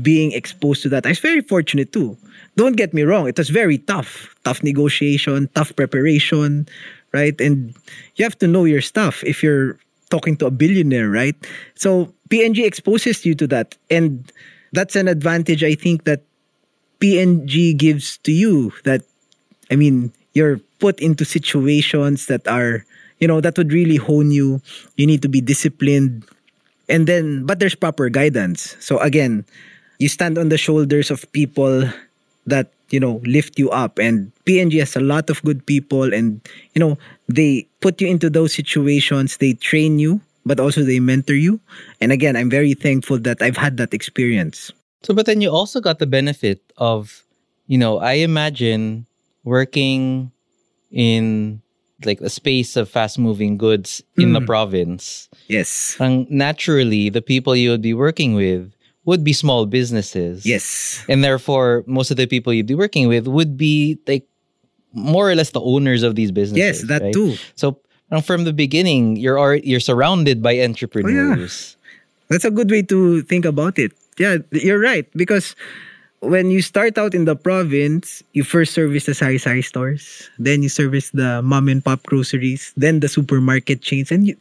being 0.01 0.31
exposed 0.31 0.81
to 0.83 0.89
that. 0.89 1.05
I 1.05 1.09
was 1.09 1.19
very 1.19 1.41
fortunate 1.41 1.93
too. 1.93 2.17
Don't 2.57 2.77
get 2.77 2.93
me 2.93 3.03
wrong, 3.03 3.27
it 3.27 3.37
was 3.37 3.49
very 3.49 3.77
tough. 3.77 4.33
Tough 4.43 4.63
negotiation, 4.63 5.49
tough 5.53 5.75
preparation, 5.75 6.67
right? 7.13 7.39
And 7.39 7.75
you 8.15 8.25
have 8.25 8.37
to 8.39 8.47
know 8.47 8.65
your 8.65 8.81
stuff 8.81 9.23
if 9.23 9.43
you're 9.43 9.77
talking 10.09 10.35
to 10.37 10.45
a 10.45 10.51
billionaire, 10.51 11.09
right? 11.09 11.35
So 11.75 12.13
P&G 12.29 12.65
exposes 12.65 13.25
you 13.25 13.35
to 13.35 13.47
that. 13.47 13.77
And 13.89 14.31
that's 14.73 14.95
an 14.95 15.07
advantage 15.07 15.63
I 15.63 15.75
think 15.75 16.03
that 16.03 16.21
P&G 16.99 17.73
gives 17.73 18.17
to 18.19 18.31
you 18.31 18.71
that 18.83 19.03
I 19.71 19.79
mean, 19.79 20.11
you're 20.35 20.59
put 20.83 20.99
into 20.99 21.23
situations 21.23 22.27
that 22.27 22.45
are, 22.45 22.85
you 23.19 23.27
know, 23.27 23.39
that 23.39 23.57
would 23.57 23.71
really 23.71 23.95
hone 23.95 24.29
you. 24.29 24.61
You 24.97 25.07
need 25.07 25.21
to 25.23 25.29
be 25.29 25.39
disciplined. 25.39 26.27
And 26.89 27.07
then, 27.07 27.45
but 27.45 27.59
there's 27.59 27.73
proper 27.73 28.09
guidance. 28.09 28.75
So 28.79 28.99
again, 28.99 29.45
you 29.97 30.09
stand 30.09 30.37
on 30.37 30.49
the 30.49 30.57
shoulders 30.57 31.09
of 31.09 31.31
people 31.31 31.87
that, 32.45 32.73
you 32.91 32.99
know, 32.99 33.21
lift 33.23 33.57
you 33.57 33.69
up. 33.69 33.99
And 33.99 34.31
P&G 34.45 34.77
has 34.77 34.95
a 34.95 35.01
lot 35.01 35.29
of 35.29 35.41
good 35.43 35.65
people 35.65 36.13
and, 36.13 36.41
you 36.75 36.79
know, 36.79 36.97
they 37.27 37.67
put 37.79 38.01
you 38.01 38.07
into 38.07 38.29
those 38.29 38.53
situations, 38.53 39.37
they 39.37 39.53
train 39.53 39.99
you, 39.99 40.21
but 40.45 40.59
also 40.59 40.83
they 40.83 40.99
mentor 40.99 41.35
you. 41.35 41.59
And 41.99 42.11
again, 42.11 42.35
I'm 42.35 42.49
very 42.49 42.73
thankful 42.73 43.19
that 43.19 43.41
I've 43.41 43.57
had 43.57 43.77
that 43.77 43.93
experience. 43.93 44.71
So, 45.03 45.13
but 45.13 45.25
then 45.25 45.41
you 45.41 45.49
also 45.49 45.79
got 45.79 45.99
the 45.99 46.07
benefit 46.07 46.61
of, 46.77 47.23
you 47.67 47.77
know, 47.77 47.99
I 47.99 48.13
imagine 48.13 49.05
working 49.43 50.31
in 50.91 51.61
like 52.05 52.21
a 52.21 52.29
space 52.29 52.75
of 52.75 52.89
fast 52.89 53.19
moving 53.19 53.57
goods 53.57 54.01
in 54.17 54.33
the 54.33 54.39
mm. 54.39 54.45
province. 54.45 55.29
Yes. 55.47 55.97
Ang 55.99 56.27
naturally, 56.29 57.09
the 57.09 57.21
people 57.21 57.55
you 57.55 57.69
would 57.69 57.81
be 57.81 57.93
working 57.93 58.33
with 58.33 58.73
would 59.05 59.23
be 59.23 59.33
small 59.33 59.65
businesses. 59.65 60.45
Yes. 60.45 61.03
And 61.09 61.23
therefore, 61.23 61.83
most 61.87 62.11
of 62.11 62.17
the 62.17 62.27
people 62.27 62.53
you'd 62.53 62.67
be 62.67 62.75
working 62.75 63.07
with 63.07 63.27
would 63.27 63.57
be 63.57 63.99
like 64.07 64.27
more 64.93 65.29
or 65.29 65.35
less 65.35 65.51
the 65.51 65.61
owners 65.61 66.03
of 66.03 66.15
these 66.15 66.31
businesses. 66.31 66.81
Yes, 66.81 66.87
that 66.87 67.01
right? 67.01 67.13
too. 67.13 67.35
So 67.55 67.79
from 68.23 68.43
the 68.43 68.53
beginning, 68.53 69.15
you're 69.15 69.39
already, 69.39 69.67
you're 69.67 69.79
surrounded 69.79 70.43
by 70.43 70.59
entrepreneurs. 70.59 71.75
Oh, 71.75 71.81
yeah. 71.81 71.87
That's 72.29 72.45
a 72.45 72.51
good 72.51 72.69
way 72.69 72.81
to 72.83 73.21
think 73.23 73.45
about 73.45 73.79
it. 73.79 73.91
Yeah, 74.17 74.37
you're 74.51 74.79
right. 74.79 75.07
Because 75.15 75.55
when 76.21 76.51
you 76.51 76.61
start 76.61 76.97
out 76.97 77.13
in 77.13 77.25
the 77.25 77.35
province, 77.35 78.21
you 78.33 78.43
first 78.43 78.73
service 78.73 79.05
the 79.05 79.13
sari 79.13 79.37
sari 79.37 79.61
stores, 79.61 80.29
then 80.37 80.61
you 80.61 80.69
service 80.69 81.09
the 81.11 81.41
mom 81.41 81.67
and 81.67 81.83
pop 81.83 82.03
groceries, 82.03 82.73
then 82.77 83.01
the 83.01 83.09
supermarket 83.09 83.81
chains, 83.81 84.11
and 84.11 84.27
you, 84.27 84.37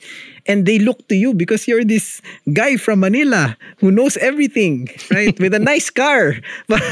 and 0.46 0.66
they 0.66 0.78
look 0.78 1.08
to 1.08 1.16
you 1.16 1.32
because 1.32 1.66
you're 1.66 1.84
this 1.84 2.20
guy 2.52 2.76
from 2.76 3.00
Manila 3.00 3.56
who 3.78 3.90
knows 3.90 4.16
everything, 4.18 4.88
right? 5.10 5.32
With 5.40 5.54
a 5.54 5.58
nice 5.72 5.88
car, 5.88 6.36
but 6.68 6.84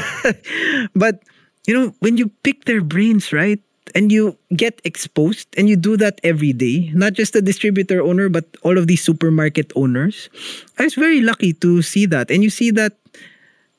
but 0.95 1.21
you 1.69 1.73
know 1.77 1.93
when 2.01 2.17
you 2.17 2.27
pick 2.41 2.65
their 2.65 2.81
brains, 2.81 3.31
right? 3.31 3.61
And 3.95 4.11
you 4.13 4.37
get 4.53 4.79
exposed, 4.85 5.49
and 5.57 5.65
you 5.65 5.73
do 5.73 5.97
that 5.97 6.21
every 6.21 6.53
day. 6.53 6.93
Not 6.93 7.13
just 7.13 7.33
the 7.33 7.41
distributor 7.41 8.05
owner, 8.05 8.29
but 8.29 8.45
all 8.61 8.77
of 8.77 8.85
these 8.85 9.01
supermarket 9.01 9.73
owners. 9.73 10.29
I 10.77 10.85
was 10.85 10.93
very 10.93 11.21
lucky 11.25 11.53
to 11.65 11.81
see 11.81 12.05
that, 12.05 12.29
and 12.29 12.45
you 12.45 12.53
see 12.53 12.69
that 12.77 12.98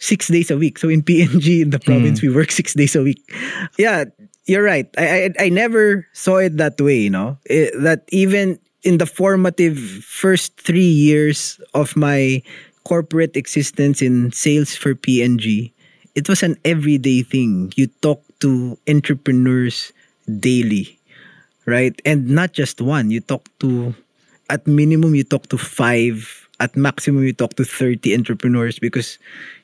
six 0.00 0.28
days 0.28 0.50
a 0.50 0.58
week. 0.58 0.78
So 0.78 0.88
in 0.88 1.02
P&G 1.02 1.62
in 1.62 1.70
the 1.70 1.78
province, 1.78 2.18
mm. 2.18 2.28
we 2.28 2.34
work 2.34 2.50
six 2.50 2.74
days 2.74 2.96
a 2.96 3.02
week. 3.02 3.22
Yeah, 3.78 4.04
you're 4.46 4.64
right. 4.64 4.88
I 4.98 5.30
I, 5.38 5.46
I 5.46 5.48
never 5.48 6.06
saw 6.12 6.38
it 6.38 6.56
that 6.56 6.80
way. 6.80 6.98
You 6.98 7.10
know 7.10 7.38
it, 7.46 7.72
that 7.80 8.08
even 8.10 8.58
in 8.82 8.98
the 8.98 9.06
formative 9.06 9.78
first 10.02 10.58
three 10.58 10.88
years 10.88 11.60
of 11.74 11.94
my 11.96 12.42
corporate 12.84 13.36
existence 13.36 14.00
in 14.00 14.32
sales 14.32 14.74
for 14.74 14.94
P&G, 14.94 15.70
it 16.14 16.28
was 16.28 16.42
an 16.42 16.56
everyday 16.64 17.22
thing. 17.22 17.72
You 17.76 17.88
talk 18.00 18.24
to 18.40 18.78
entrepreneurs 18.88 19.92
daily, 20.40 20.98
right? 21.66 21.92
And 22.06 22.30
not 22.30 22.52
just 22.56 22.80
one. 22.80 23.10
You 23.10 23.20
talk 23.20 23.46
to 23.60 23.94
at 24.50 24.66
minimum 24.66 25.14
you 25.14 25.24
talk 25.24 25.46
to 25.48 25.56
five 25.56 26.48
at 26.58 26.76
maximum 26.76 27.22
you 27.22 27.32
talk 27.32 27.54
to 27.54 27.64
30 27.64 28.14
entrepreneurs 28.14 28.78
because 28.78 29.18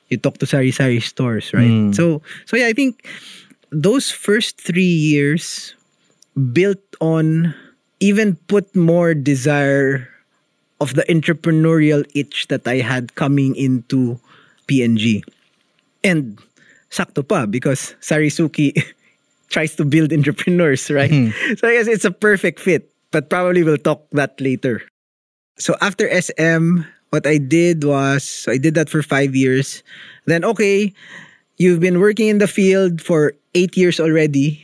you 0.09 0.17
talk 0.17 0.37
to 0.39 0.45
sari 0.45 0.71
sari 0.71 0.99
stores, 0.99 1.53
right? 1.53 1.69
Mm. 1.69 1.95
So 1.95 2.21
so 2.45 2.57
yeah, 2.57 2.67
I 2.67 2.73
think 2.73 3.07
those 3.71 4.11
first 4.11 4.59
three 4.59 4.83
years 4.83 5.75
built 6.53 6.83
on 7.01 7.53
even 7.99 8.35
put 8.47 8.75
more 8.75 9.13
desire 9.13 10.07
of 10.79 10.93
the 10.93 11.03
entrepreneurial 11.09 12.05
itch 12.13 12.47
that 12.47 12.67
I 12.67 12.77
had 12.77 13.15
coming 13.15 13.55
into 13.55 14.19
P&G. 14.67 15.23
And 16.03 16.37
sakto 16.91 17.27
pa 17.27 17.45
because 17.45 17.95
Sarisuki 17.99 18.77
tries 19.49 19.75
to 19.75 19.85
build 19.85 20.13
entrepreneurs, 20.13 20.89
right? 20.91 21.09
So 21.57 21.67
I 21.67 21.73
guess 21.73 21.87
it's 21.87 22.05
a 22.05 22.11
perfect 22.11 22.59
fit, 22.59 22.91
but 23.11 23.29
probably 23.29 23.63
we'll 23.63 23.81
talk 23.81 24.05
that 24.11 24.39
later. 24.39 24.83
So 25.57 25.75
after 25.81 26.05
SM, 26.05 26.85
what 27.09 27.25
I 27.25 27.37
did 27.37 27.83
was 27.83 28.45
I 28.47 28.57
did 28.57 28.75
that 28.75 28.89
for 28.89 29.01
five 29.01 29.35
years. 29.35 29.83
Then 30.25 30.43
okay, 30.43 30.93
you've 31.57 31.79
been 31.79 31.99
working 31.99 32.27
in 32.27 32.37
the 32.37 32.47
field 32.47 33.01
for 33.01 33.33
eight 33.55 33.77
years 33.77 33.99
already, 33.99 34.63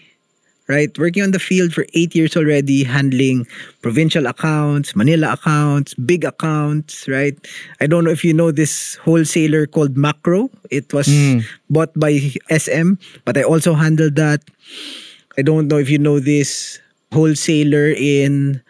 right? 0.68 0.92
Working 0.98 1.24
on 1.24 1.32
the 1.32 1.40
field 1.40 1.74
for 1.74 1.86
eight 1.94 2.16
years 2.16 2.36
already, 2.36 2.84
handling 2.84 3.48
provincial 3.82 4.28
accounts, 4.28 4.96
Manila 4.96 5.34
accounts, 5.34 5.94
big 5.96 6.24
accounts, 6.24 7.08
right? 7.08 7.36
I 7.82 7.88
don't 7.88 8.04
know 8.04 8.12
if 8.12 8.24
you 8.24 8.34
know 8.34 8.52
this 8.52 8.96
wholesaler 9.04 9.68
called 9.68 9.96
Makro. 9.96 10.50
It 10.70 10.94
was 10.94 11.08
hmm. 11.08 11.40
bought 11.70 11.92
by 11.98 12.20
SM, 12.52 13.00
but 13.26 13.38
I 13.38 13.44
also 13.44 13.74
handled 13.74 14.16
that. 14.16 14.44
I 15.38 15.42
don't 15.42 15.68
know 15.68 15.78
if 15.78 15.90
you 15.90 15.98
know 15.98 16.20
this 16.20 16.80
wholesaler 17.12 17.90
in 17.98 18.62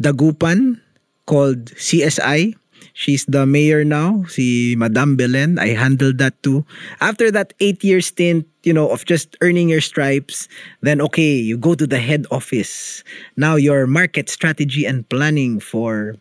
Dagupan 0.00 0.80
called 1.26 1.74
CSI. 1.74 2.54
She's 2.94 3.26
the 3.26 3.44
mayor 3.44 3.82
now, 3.82 4.22
si 4.30 4.78
Madame 4.78 5.16
Belen. 5.18 5.58
I 5.58 5.74
handled 5.74 6.18
that 6.18 6.40
too. 6.46 6.64
After 7.02 7.28
that 7.30 7.52
eight 7.58 7.82
year 7.82 8.00
stint, 8.00 8.46
you 8.62 8.72
know, 8.72 8.88
of 8.88 9.04
just 9.04 9.36
earning 9.42 9.68
your 9.68 9.82
stripes, 9.82 10.46
then 10.80 11.02
okay, 11.02 11.34
you 11.34 11.58
go 11.58 11.74
to 11.74 11.86
the 11.86 11.98
head 11.98 12.24
office. 12.30 13.02
Now 13.36 13.56
your 13.56 13.86
market 13.86 14.30
strategy 14.30 14.86
and 14.86 15.02
planning 15.10 15.58
for. 15.58 16.14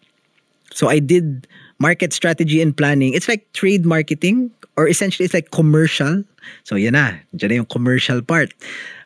So 0.73 0.89
I 0.89 0.97
did 0.97 1.45
market 1.77 2.11
strategy 2.11 2.59
and 2.59 2.75
planning. 2.75 3.13
It's 3.13 3.29
like 3.29 3.45
trade 3.53 3.85
marketing 3.85 4.49
or 4.75 4.89
essentially 4.89 5.25
it's 5.25 5.33
like 5.37 5.51
commercial. 5.51 6.25
So 6.65 6.75
dyan 6.75 6.97
na 6.97 7.21
yung 7.37 7.69
commercial 7.69 8.25
part. 8.25 8.49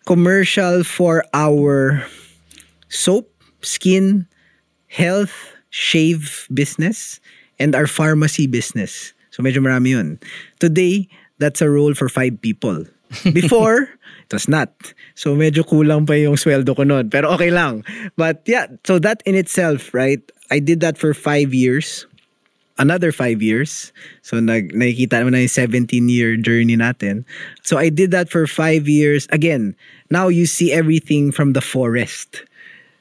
Commercial 0.07 0.87
for 0.87 1.27
our 1.33 1.99
soap, 2.87 3.27
skin, 3.59 4.25
health, 4.87 5.35
shave 5.69 6.47
business, 6.53 7.19
and 7.59 7.75
our 7.75 7.87
pharmacy 7.87 8.47
business. 8.47 9.13
So 9.31 9.43
medyo 9.43 9.61
marami 9.61 9.93
yun. 9.93 10.19
Today, 10.59 11.07
that's 11.37 11.61
a 11.61 11.69
role 11.69 11.93
for 11.93 12.09
five 12.09 12.41
people. 12.41 12.85
Before, 13.33 13.87
it 14.27 14.33
was 14.33 14.47
not. 14.47 14.73
So 15.15 15.35
medyo 15.35 15.63
kulang 15.63 16.07
pa 16.07 16.19
yung 16.19 16.35
sweldo 16.35 16.75
ko 16.75 16.83
noon. 16.83 17.09
Pero 17.09 17.31
okay 17.31 17.51
lang. 17.51 17.85
But 18.17 18.43
yeah, 18.45 18.67
so 18.83 18.99
that 18.99 19.23
in 19.25 19.35
itself, 19.35 19.93
right? 19.93 20.19
I 20.51 20.59
did 20.59 20.81
that 20.81 20.97
for 20.97 21.13
five 21.13 21.53
years. 21.53 22.05
Another 22.77 23.11
five 23.11 23.41
years. 23.41 23.91
So 24.21 24.37
nag, 24.39 24.69
nakikita 24.69 25.17
naman 25.17 25.33
na 25.33 25.41
yung 25.41 25.55
17-year 25.55 26.37
journey 26.37 26.77
natin. 26.77 27.25
So 27.63 27.77
I 27.77 27.89
did 27.89 28.11
that 28.11 28.29
for 28.29 28.45
five 28.45 28.85
years. 28.85 29.25
Again, 29.31 29.73
now 30.11 30.27
you 30.27 30.45
see 30.45 30.69
everything 30.69 31.31
from 31.31 31.53
the 31.53 31.63
forest. 31.63 32.45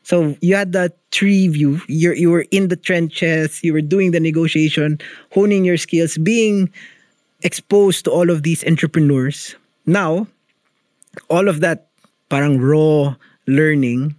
So 0.06 0.38
you 0.38 0.54
had 0.54 0.70
that 0.70 0.94
tree 1.10 1.50
view. 1.50 1.82
You 1.90 2.14
you 2.14 2.30
were 2.30 2.46
in 2.54 2.70
the 2.70 2.78
trenches. 2.78 3.58
You 3.66 3.74
were 3.74 3.82
doing 3.82 4.14
the 4.14 4.22
negotiation, 4.22 5.02
honing 5.34 5.66
your 5.66 5.74
skills, 5.74 6.14
being 6.14 6.70
exposed 7.42 8.06
to 8.06 8.14
all 8.14 8.30
of 8.30 8.46
these 8.46 8.62
entrepreneurs. 8.62 9.58
Now, 9.82 10.30
all 11.26 11.50
of 11.50 11.58
that 11.66 11.90
parang 12.30 12.62
raw 12.62 13.18
learning, 13.50 14.14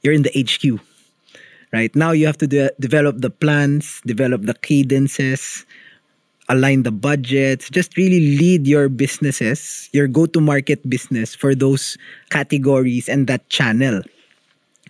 you're 0.00 0.16
in 0.16 0.24
the 0.24 0.32
HQ. 0.32 0.80
Right 1.68 1.92
now, 1.92 2.16
you 2.16 2.24
have 2.24 2.40
to 2.40 2.48
de- 2.48 2.72
develop 2.80 3.20
the 3.20 3.28
plans, 3.28 4.00
develop 4.08 4.48
the 4.48 4.56
cadences, 4.56 5.68
align 6.48 6.80
the 6.80 6.96
budgets, 6.96 7.68
just 7.68 8.00
really 8.00 8.40
lead 8.40 8.64
your 8.64 8.88
businesses, 8.88 9.90
your 9.92 10.08
go-to-market 10.08 10.88
business 10.88 11.34
for 11.36 11.52
those 11.52 11.98
categories 12.30 13.04
and 13.04 13.26
that 13.26 13.44
channel. 13.52 14.00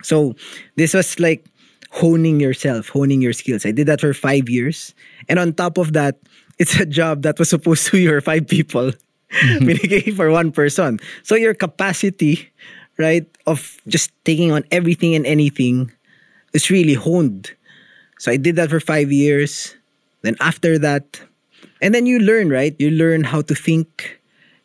So 0.05 0.37
this 0.77 0.95
was 0.95 1.19
like 1.19 1.45
honing 1.91 2.41
yourself, 2.41 2.89
honing 2.89 3.23
your 3.23 3.33
skills. 3.33 3.65
I 3.65 3.71
did 3.71 3.87
that 3.87 4.01
for 4.01 4.13
five 4.13 4.49
years. 4.49 4.95
And 5.29 5.39
on 5.39 5.53
top 5.53 5.79
of 5.79 5.93
that, 5.95 6.19
it's 6.59 6.79
a 6.79 6.87
job 6.87 7.23
that 7.23 7.39
was 7.39 7.51
supposed 7.51 7.87
to 7.87 7.93
be 7.93 8.07
for 8.07 8.21
five 8.21 8.47
people. 8.47 8.93
Mm-hmm. 8.93 9.65
Binigay 9.69 10.15
for 10.15 10.31
one 10.31 10.53
person. 10.53 11.01
So 11.23 11.35
your 11.35 11.55
capacity, 11.55 12.51
right, 12.99 13.27
of 13.47 13.79
just 13.89 14.13
taking 14.25 14.53
on 14.53 14.63
everything 14.71 15.15
and 15.15 15.27
anything 15.27 15.91
is 16.53 16.71
really 16.71 16.95
honed. 16.95 17.51
So 18.19 18.31
I 18.31 18.37
did 18.37 18.57
that 18.57 18.71
for 18.71 18.79
five 18.79 19.11
years. 19.11 19.75
Then 20.23 20.37
after 20.41 20.79
that, 20.79 21.21
and 21.83 21.95
then 21.95 22.07
you 22.07 22.19
learn, 22.19 22.49
right? 22.49 22.75
You 22.79 22.91
learn 22.91 23.25
how 23.25 23.43
to 23.43 23.55
think. 23.55 24.21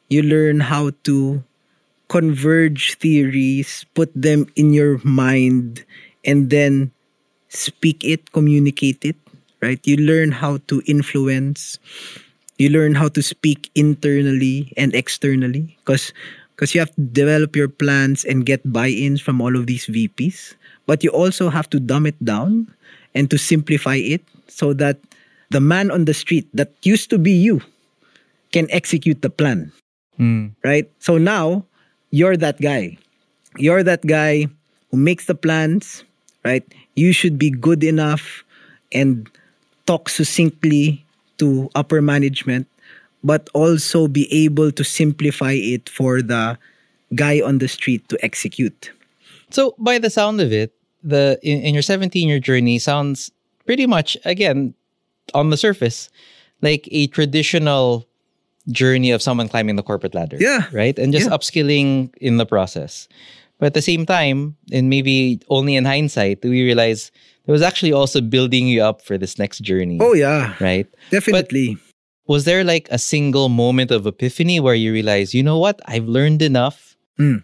You 0.09 0.23
learn 0.23 0.59
how 0.59 0.91
to 1.03 1.43
converge 2.09 2.97
theories, 2.97 3.85
put 3.93 4.11
them 4.13 4.49
in 4.57 4.73
your 4.73 4.99
mind, 5.05 5.85
and 6.25 6.49
then 6.49 6.91
speak 7.49 8.03
it, 8.03 8.31
communicate 8.33 9.05
it, 9.05 9.15
right? 9.61 9.79
You 9.85 9.97
learn 9.97 10.31
how 10.31 10.57
to 10.67 10.81
influence. 10.85 11.77
You 12.57 12.69
learn 12.69 12.93
how 12.93 13.07
to 13.09 13.21
speak 13.21 13.69
internally 13.73 14.73
and 14.75 14.93
externally 14.93 15.77
because 15.79 16.11
because 16.53 16.75
you 16.75 16.81
have 16.83 16.93
to 16.95 17.01
develop 17.15 17.55
your 17.55 17.71
plans 17.71 18.25
and 18.25 18.45
get 18.45 18.59
buy-ins 18.67 19.21
from 19.21 19.39
all 19.39 19.55
of 19.55 19.63
these 19.65 19.87
VPs. 19.87 20.59
But 20.91 21.05
you 21.07 21.09
also 21.09 21.47
have 21.47 21.69
to 21.71 21.79
dumb 21.79 22.05
it 22.05 22.19
down 22.25 22.67
and 23.15 23.31
to 23.31 23.39
simplify 23.39 23.95
it 23.95 24.19
so 24.51 24.73
that 24.75 24.99
the 25.55 25.63
man 25.63 25.89
on 25.89 26.03
the 26.03 26.13
street 26.13 26.49
that 26.53 26.75
used 26.83 27.09
to 27.11 27.17
be 27.17 27.31
you 27.31 27.61
can 28.51 28.67
execute 28.71 29.21
the 29.21 29.29
plan. 29.29 29.71
Hmm. 30.17 30.51
Right? 30.65 30.91
So 30.99 31.15
now 31.17 31.63
you're 32.11 32.37
that 32.37 32.59
guy. 32.61 32.97
You're 33.57 33.83
that 33.83 34.05
guy 34.05 34.47
who 34.91 34.97
makes 34.97 35.25
the 35.25 35.35
plans, 35.35 36.03
right? 36.43 36.63
You 36.95 37.13
should 37.13 37.37
be 37.37 37.49
good 37.49 37.83
enough 37.83 38.43
and 38.91 39.29
talk 39.85 40.09
succinctly 40.09 41.05
to 41.37 41.69
upper 41.75 42.01
management, 42.01 42.67
but 43.23 43.49
also 43.53 44.07
be 44.07 44.31
able 44.31 44.71
to 44.71 44.83
simplify 44.83 45.53
it 45.53 45.89
for 45.89 46.21
the 46.21 46.57
guy 47.15 47.41
on 47.41 47.57
the 47.57 47.67
street 47.67 48.07
to 48.09 48.17
execute. 48.23 48.91
So 49.49 49.73
by 49.79 49.97
the 49.97 50.09
sound 50.09 50.41
of 50.41 50.51
it, 50.51 50.73
the 51.03 51.39
in, 51.41 51.61
in 51.61 51.73
your 51.73 51.83
17 51.83 52.27
year 52.27 52.39
journey 52.39 52.77
sounds 52.77 53.31
pretty 53.65 53.87
much 53.87 54.17
again 54.25 54.73
on 55.33 55.49
the 55.49 55.57
surface 55.57 56.09
like 56.61 56.87
a 56.91 57.07
traditional 57.07 58.05
journey 58.71 59.11
of 59.11 59.21
someone 59.21 59.47
climbing 59.49 59.75
the 59.75 59.83
corporate 59.83 60.13
ladder. 60.15 60.37
Yeah. 60.39 60.65
Right? 60.71 60.97
And 60.97 61.11
just 61.13 61.27
Yeah. 61.27 61.35
upskilling 61.35 62.13
in 62.21 62.37
the 62.37 62.45
process. 62.45 63.07
But 63.59 63.67
at 63.67 63.73
the 63.73 63.81
same 63.81 64.05
time, 64.05 64.55
and 64.71 64.89
maybe 64.89 65.39
only 65.49 65.75
in 65.75 65.83
hindsight, 65.85 66.41
do 66.41 66.49
we 66.49 66.63
realize 66.63 67.11
it 67.45 67.51
was 67.51 67.61
actually 67.61 67.91
also 67.91 68.21
building 68.21 68.67
you 68.67 68.81
up 68.83 69.01
for 69.01 69.17
this 69.17 69.37
next 69.39 69.59
journey. 69.59 69.97
Oh 69.99 70.13
yeah, 70.13 70.53
Right? 70.59 70.87
definitely. 71.09 71.77
was 72.29 72.45
there 72.45 72.63
like 72.63 72.87
a 72.91 72.99
single 72.99 73.49
moment 73.49 73.89
of 73.89 74.05
epiphany 74.05 74.59
where 74.59 74.75
you 74.75 74.93
realize, 74.93 75.33
you 75.33 75.41
know 75.41 75.57
what, 75.57 75.81
I've 75.89 76.05
learned 76.07 76.43
enough, 76.43 76.95
Mm. 77.19 77.41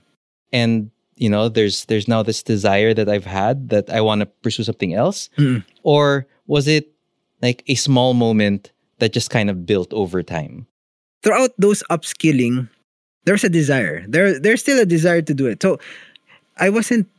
and 0.53 0.91
you 1.17 1.29
know, 1.29 1.49
there's 1.49 1.85
there's 1.85 2.07
now 2.07 2.21
this 2.21 2.43
desire 2.43 2.93
that 2.93 3.09
I've 3.09 3.25
had 3.25 3.69
that 3.69 3.89
I 3.89 4.01
want 4.01 4.19
to 4.21 4.27
pursue 4.43 4.61
something 4.63 4.93
else, 4.93 5.29
Mm. 5.39 5.63
or 5.81 6.27
was 6.45 6.67
it 6.67 6.91
like 7.41 7.63
a 7.67 7.73
small 7.75 8.13
moment 8.13 8.71
that 8.99 9.11
just 9.11 9.29
kind 9.31 9.49
of 9.49 9.65
built 9.65 9.91
over 9.91 10.21
time? 10.21 10.67
Throughout 11.25 11.57
those 11.57 11.81
upskilling, 11.89 12.69
there's 13.25 13.43
a 13.43 13.49
desire. 13.49 14.05
There, 14.05 14.37
there's 14.37 14.61
still 14.61 14.77
a 14.77 14.85
desire 14.85 15.25
to 15.25 15.33
do 15.33 15.47
it. 15.49 15.57
So, 15.57 15.81
I 16.61 16.69
wasn't 16.69 17.09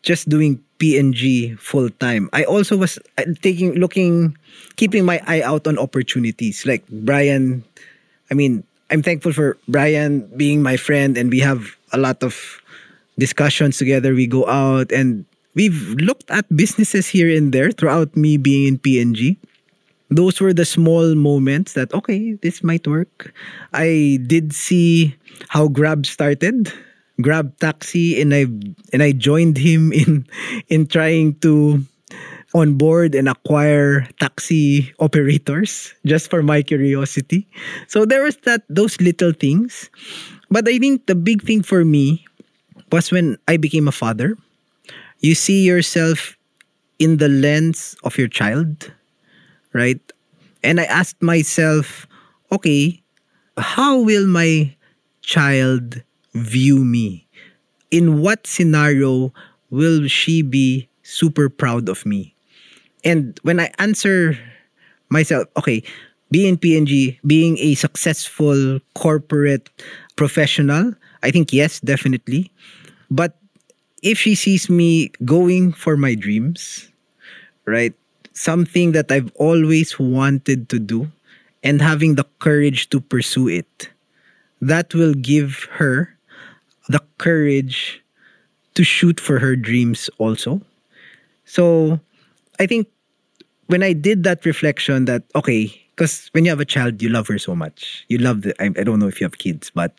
just 0.00 0.32
doing 0.32 0.64
P&G 0.78 1.60
full 1.60 1.90
time. 2.00 2.30
I 2.32 2.44
also 2.44 2.74
was 2.80 2.98
uh, 3.18 3.36
taking, 3.42 3.76
looking, 3.76 4.32
keeping 4.76 5.04
my 5.04 5.20
eye 5.26 5.42
out 5.42 5.68
on 5.68 5.76
opportunities. 5.76 6.64
Like 6.64 6.88
Brian, 6.88 7.62
I 8.30 8.34
mean, 8.34 8.64
I'm 8.88 9.02
thankful 9.02 9.34
for 9.34 9.58
Brian 9.68 10.24
being 10.38 10.62
my 10.62 10.78
friend, 10.78 11.18
and 11.18 11.28
we 11.28 11.40
have 11.40 11.76
a 11.92 11.98
lot 11.98 12.22
of 12.24 12.62
discussions 13.18 13.76
together. 13.76 14.14
We 14.14 14.26
go 14.26 14.48
out 14.48 14.90
and 14.90 15.26
we've 15.54 16.00
looked 16.00 16.30
at 16.30 16.48
businesses 16.56 17.08
here 17.08 17.28
and 17.28 17.52
there 17.52 17.70
throughout 17.70 18.16
me 18.16 18.38
being 18.38 18.66
in 18.66 18.78
P&G 18.78 19.36
those 20.10 20.40
were 20.40 20.52
the 20.52 20.66
small 20.66 21.14
moments 21.14 21.74
that 21.74 21.94
okay 21.94 22.34
this 22.42 22.62
might 22.62 22.86
work. 22.86 23.32
I 23.72 24.18
did 24.26 24.52
see 24.52 25.14
how 25.48 25.68
grab 25.68 26.04
started. 26.04 26.72
Grab 27.20 27.56
taxi 27.58 28.20
and 28.20 28.34
i 28.34 28.48
and 28.92 29.02
i 29.02 29.12
joined 29.12 29.56
him 29.56 29.92
in 29.96 30.26
in 30.68 30.86
trying 30.86 31.38
to 31.46 31.84
onboard 32.52 33.14
and 33.14 33.28
acquire 33.28 34.02
taxi 34.18 34.90
operators 34.98 35.94
just 36.04 36.28
for 36.28 36.42
my 36.42 36.62
curiosity. 36.62 37.46
So 37.86 38.04
there 38.04 38.24
was 38.24 38.36
that 38.42 38.66
those 38.68 38.98
little 39.00 39.32
things. 39.32 39.88
But 40.50 40.66
i 40.66 40.78
think 40.78 41.06
the 41.06 41.14
big 41.14 41.46
thing 41.46 41.62
for 41.62 41.84
me 41.84 42.26
was 42.90 43.14
when 43.14 43.38
i 43.46 43.56
became 43.56 43.86
a 43.86 43.94
father. 43.94 44.34
You 45.20 45.36
see 45.36 45.62
yourself 45.62 46.34
in 46.98 47.20
the 47.20 47.28
lens 47.28 47.94
of 48.02 48.16
your 48.18 48.28
child 48.28 48.90
right? 49.72 50.00
And 50.62 50.80
I 50.80 50.84
asked 50.84 51.20
myself, 51.22 52.06
okay, 52.52 53.02
how 53.56 53.98
will 53.98 54.26
my 54.26 54.74
child 55.22 56.02
view 56.34 56.84
me? 56.84 57.26
In 57.90 58.20
what 58.20 58.46
scenario 58.46 59.32
will 59.70 60.06
she 60.06 60.42
be 60.42 60.88
super 61.02 61.48
proud 61.48 61.88
of 61.88 62.06
me? 62.06 62.34
And 63.04 63.38
when 63.42 63.58
I 63.58 63.72
answer 63.78 64.38
myself, 65.08 65.48
okay, 65.56 65.82
being 66.30 66.56
P&G, 66.56 67.18
being 67.26 67.58
a 67.58 67.74
successful 67.74 68.78
corporate 68.94 69.70
professional, 70.16 70.94
I 71.22 71.30
think 71.30 71.52
yes, 71.52 71.80
definitely. 71.80 72.52
But 73.10 73.36
if 74.02 74.18
she 74.18 74.34
sees 74.34 74.70
me 74.70 75.10
going 75.24 75.72
for 75.72 75.96
my 75.96 76.14
dreams, 76.14 76.88
right? 77.66 77.94
Something 78.32 78.92
that 78.92 79.10
I've 79.10 79.32
always 79.34 79.98
wanted 79.98 80.68
to 80.70 80.78
do 80.78 81.08
and 81.62 81.82
having 81.82 82.14
the 82.14 82.24
courage 82.38 82.88
to 82.90 83.00
pursue 83.00 83.48
it. 83.48 83.90
That 84.60 84.94
will 84.94 85.14
give 85.14 85.66
her 85.72 86.16
the 86.88 87.02
courage 87.18 88.02
to 88.74 88.84
shoot 88.84 89.20
for 89.20 89.38
her 89.38 89.56
dreams 89.56 90.08
also. 90.18 90.60
So 91.44 92.00
I 92.58 92.66
think 92.66 92.88
when 93.66 93.82
I 93.82 93.92
did 93.92 94.24
that 94.24 94.44
reflection 94.44 95.04
that, 95.06 95.22
okay, 95.34 95.72
because 95.94 96.28
when 96.32 96.44
you 96.44 96.50
have 96.50 96.60
a 96.60 96.64
child, 96.64 97.02
you 97.02 97.08
love 97.08 97.28
her 97.28 97.38
so 97.38 97.54
much. 97.54 98.04
You 98.08 98.18
love 98.18 98.42
the, 98.42 98.54
I, 98.62 98.66
I 98.66 98.84
don't 98.84 98.98
know 98.98 99.08
if 99.08 99.20
you 99.20 99.24
have 99.24 99.38
kids, 99.38 99.70
but 99.74 99.92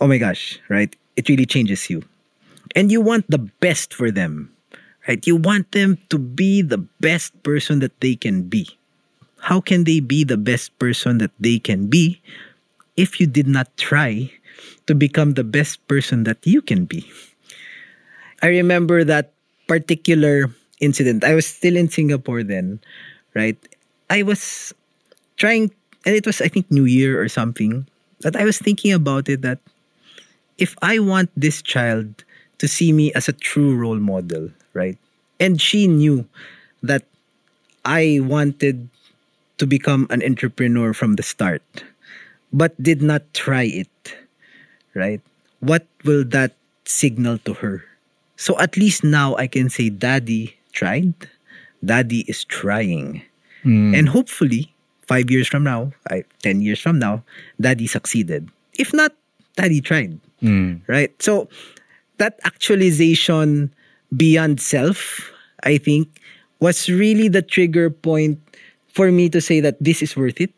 oh 0.00 0.06
my 0.06 0.18
gosh, 0.18 0.60
right? 0.68 0.94
It 1.16 1.28
really 1.28 1.46
changes 1.46 1.90
you. 1.90 2.02
And 2.74 2.90
you 2.90 3.00
want 3.00 3.28
the 3.28 3.38
best 3.38 3.92
for 3.92 4.10
them 4.10 4.52
right? 5.08 5.26
You 5.26 5.36
want 5.36 5.72
them 5.72 5.98
to 6.10 6.18
be 6.18 6.62
the 6.62 6.78
best 7.00 7.34
person 7.42 7.80
that 7.80 7.98
they 8.00 8.14
can 8.14 8.42
be. 8.48 8.68
How 9.40 9.60
can 9.60 9.84
they 9.84 10.00
be 10.00 10.24
the 10.24 10.36
best 10.36 10.76
person 10.78 11.18
that 11.18 11.32
they 11.40 11.58
can 11.58 11.88
be 11.88 12.20
if 12.96 13.18
you 13.18 13.26
did 13.26 13.48
not 13.48 13.74
try 13.76 14.30
to 14.86 14.94
become 14.94 15.34
the 15.34 15.44
best 15.44 15.86
person 15.88 16.24
that 16.24 16.38
you 16.46 16.62
can 16.62 16.84
be? 16.84 17.10
I 18.42 18.48
remember 18.48 19.04
that 19.04 19.32
particular 19.66 20.50
incident. 20.80 21.24
I 21.24 21.34
was 21.34 21.46
still 21.46 21.76
in 21.76 21.88
Singapore 21.88 22.42
then, 22.42 22.80
right? 23.34 23.56
I 24.10 24.22
was 24.22 24.74
trying, 25.36 25.70
and 26.04 26.14
it 26.14 26.26
was, 26.26 26.40
I 26.40 26.48
think, 26.48 26.70
New 26.70 26.84
Year 26.84 27.20
or 27.22 27.28
something, 27.28 27.86
that 28.20 28.36
I 28.36 28.44
was 28.44 28.58
thinking 28.58 28.92
about 28.92 29.28
it 29.28 29.42
that 29.42 29.58
if 30.58 30.76
I 30.82 30.98
want 30.98 31.30
this 31.36 31.62
child 31.62 32.24
to 32.62 32.70
see 32.70 32.94
me 32.94 33.10
as 33.18 33.26
a 33.26 33.34
true 33.34 33.74
role 33.74 33.98
model, 33.98 34.46
right? 34.72 34.94
And 35.42 35.58
she 35.60 35.90
knew 35.90 36.30
that 36.86 37.02
I 37.84 38.22
wanted 38.22 38.86
to 39.58 39.66
become 39.66 40.06
an 40.14 40.22
entrepreneur 40.22 40.94
from 40.94 41.18
the 41.18 41.26
start, 41.26 41.66
but 42.54 42.70
did 42.78 43.02
not 43.02 43.26
try 43.34 43.66
it, 43.66 43.90
right? 44.94 45.18
What 45.58 45.90
will 46.06 46.22
that 46.30 46.54
signal 46.86 47.42
to 47.50 47.58
her? 47.58 47.82
So 48.38 48.54
at 48.62 48.78
least 48.78 49.02
now 49.02 49.34
I 49.34 49.50
can 49.50 49.66
say, 49.66 49.90
Daddy 49.90 50.54
tried, 50.70 51.14
Daddy 51.82 52.22
is 52.30 52.46
trying. 52.46 53.26
Hmm. 53.66 53.90
And 53.90 54.08
hopefully, 54.08 54.70
five 55.10 55.34
years 55.34 55.50
from 55.50 55.66
now, 55.66 55.90
I, 56.06 56.22
10 56.46 56.62
years 56.62 56.78
from 56.78 57.00
now, 57.00 57.26
Daddy 57.60 57.88
succeeded. 57.88 58.46
If 58.78 58.94
not, 58.94 59.10
Daddy 59.58 59.80
tried 59.80 60.22
hmm. 60.42 60.82
right? 60.86 61.10
So 61.22 61.48
that 62.22 62.38
actualization 62.46 63.74
beyond 64.14 64.62
self, 64.62 65.26
I 65.66 65.74
think, 65.76 66.06
was 66.62 66.86
really 66.86 67.26
the 67.26 67.42
trigger 67.42 67.90
point 67.90 68.38
for 68.94 69.10
me 69.10 69.26
to 69.34 69.40
say 69.42 69.58
that 69.58 69.74
this 69.82 69.98
is 70.06 70.14
worth 70.14 70.38
it. 70.38 70.54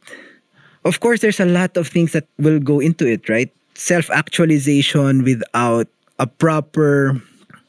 Of 0.85 1.01
course, 1.01 1.25
there's 1.25 1.41
a 1.41 1.49
lot 1.49 1.81
of 1.81 1.89
things 1.89 2.13
that 2.13 2.29
will 2.37 2.61
go 2.61 2.81
into 2.85 3.09
it, 3.09 3.25
right? 3.33 3.49
Self 3.73 4.11
actualization 4.13 5.25
without 5.25 5.89
a 6.21 6.27
proper, 6.29 7.17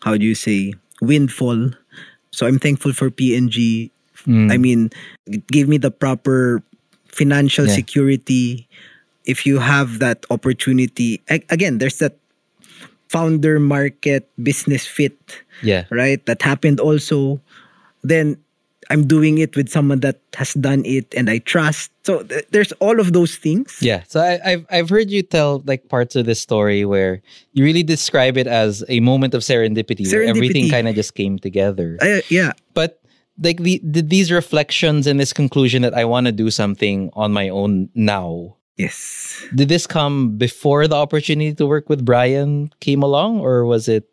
how 0.04 0.20
do 0.20 0.26
you 0.28 0.36
say, 0.36 0.74
windfall. 1.00 1.72
So 2.36 2.44
I'm 2.46 2.60
thankful 2.60 2.92
for 2.92 3.08
P&G. 3.10 3.90
Mm. 4.28 4.52
I 4.52 4.58
mean, 4.58 4.92
it 5.26 5.48
gave 5.48 5.72
me 5.72 5.78
the 5.80 5.92
proper 5.92 6.60
financial 7.08 7.66
Yeah. 7.72 7.80
security. 7.80 8.68
If 9.24 9.48
you 9.48 9.58
have 9.64 10.00
that 10.04 10.26
opportunity, 10.30 11.24
again, 11.48 11.80
there's 11.80 12.04
that 12.04 12.20
founder 13.10 13.60
market 13.60 14.28
business 14.42 14.86
fit, 14.88 15.16
Yeah. 15.64 15.86
right? 15.90 16.24
That 16.26 16.42
happened 16.42 16.80
also. 16.80 17.40
Then 18.04 18.38
I'm 18.92 19.08
doing 19.08 19.40
it 19.40 19.56
with 19.56 19.70
someone 19.70 20.02
that 20.02 20.20
has 20.36 20.54
done 20.54 20.86
it 20.86 21.12
and 21.18 21.30
I 21.30 21.40
trust. 21.40 21.90
So 22.04 22.22
th- 22.22 22.46
there's 22.52 22.72
all 22.74 23.00
of 23.00 23.14
those 23.14 23.36
things. 23.36 23.78
Yeah. 23.82 24.04
So 24.08 24.22
I, 24.22 24.38
I've 24.46 24.66
I've 24.70 24.90
heard 24.90 25.10
you 25.10 25.24
tell 25.24 25.64
like 25.66 25.90
parts 25.90 26.16
of 26.16 26.26
this 26.30 26.40
story 26.40 26.86
where 26.86 27.22
you 27.54 27.64
really 27.64 27.82
describe 27.82 28.38
it 28.38 28.46
as 28.46 28.84
a 28.88 29.00
moment 29.02 29.34
of 29.34 29.42
serendipity, 29.42 30.06
where 30.12 30.22
everything 30.24 30.70
kind 30.70 30.88
of 30.88 30.94
just 30.94 31.16
came 31.16 31.40
together. 31.40 31.98
Uh, 32.02 32.22
yeah. 32.30 32.54
but 32.76 33.02
like 33.42 33.58
the, 33.58 33.82
the 33.84 34.02
these 34.06 34.32
reflections 34.32 35.08
and 35.08 35.20
this 35.20 35.34
conclusion 35.34 35.82
that 35.82 35.94
I 35.98 36.06
want 36.06 36.28
to 36.28 36.32
do 36.32 36.52
something 36.52 37.10
on 37.14 37.34
my 37.34 37.50
own 37.50 37.90
now. 37.96 38.56
Yes. 38.78 39.42
Did 39.56 39.70
this 39.70 39.88
come 39.88 40.38
before 40.38 40.88
the 40.88 40.96
opportunity 40.96 41.54
to 41.56 41.66
work 41.66 41.88
with 41.90 42.04
Brian 42.04 42.72
came 42.82 43.02
along, 43.04 43.40
or 43.40 43.66
was 43.66 43.88
it 43.88 44.04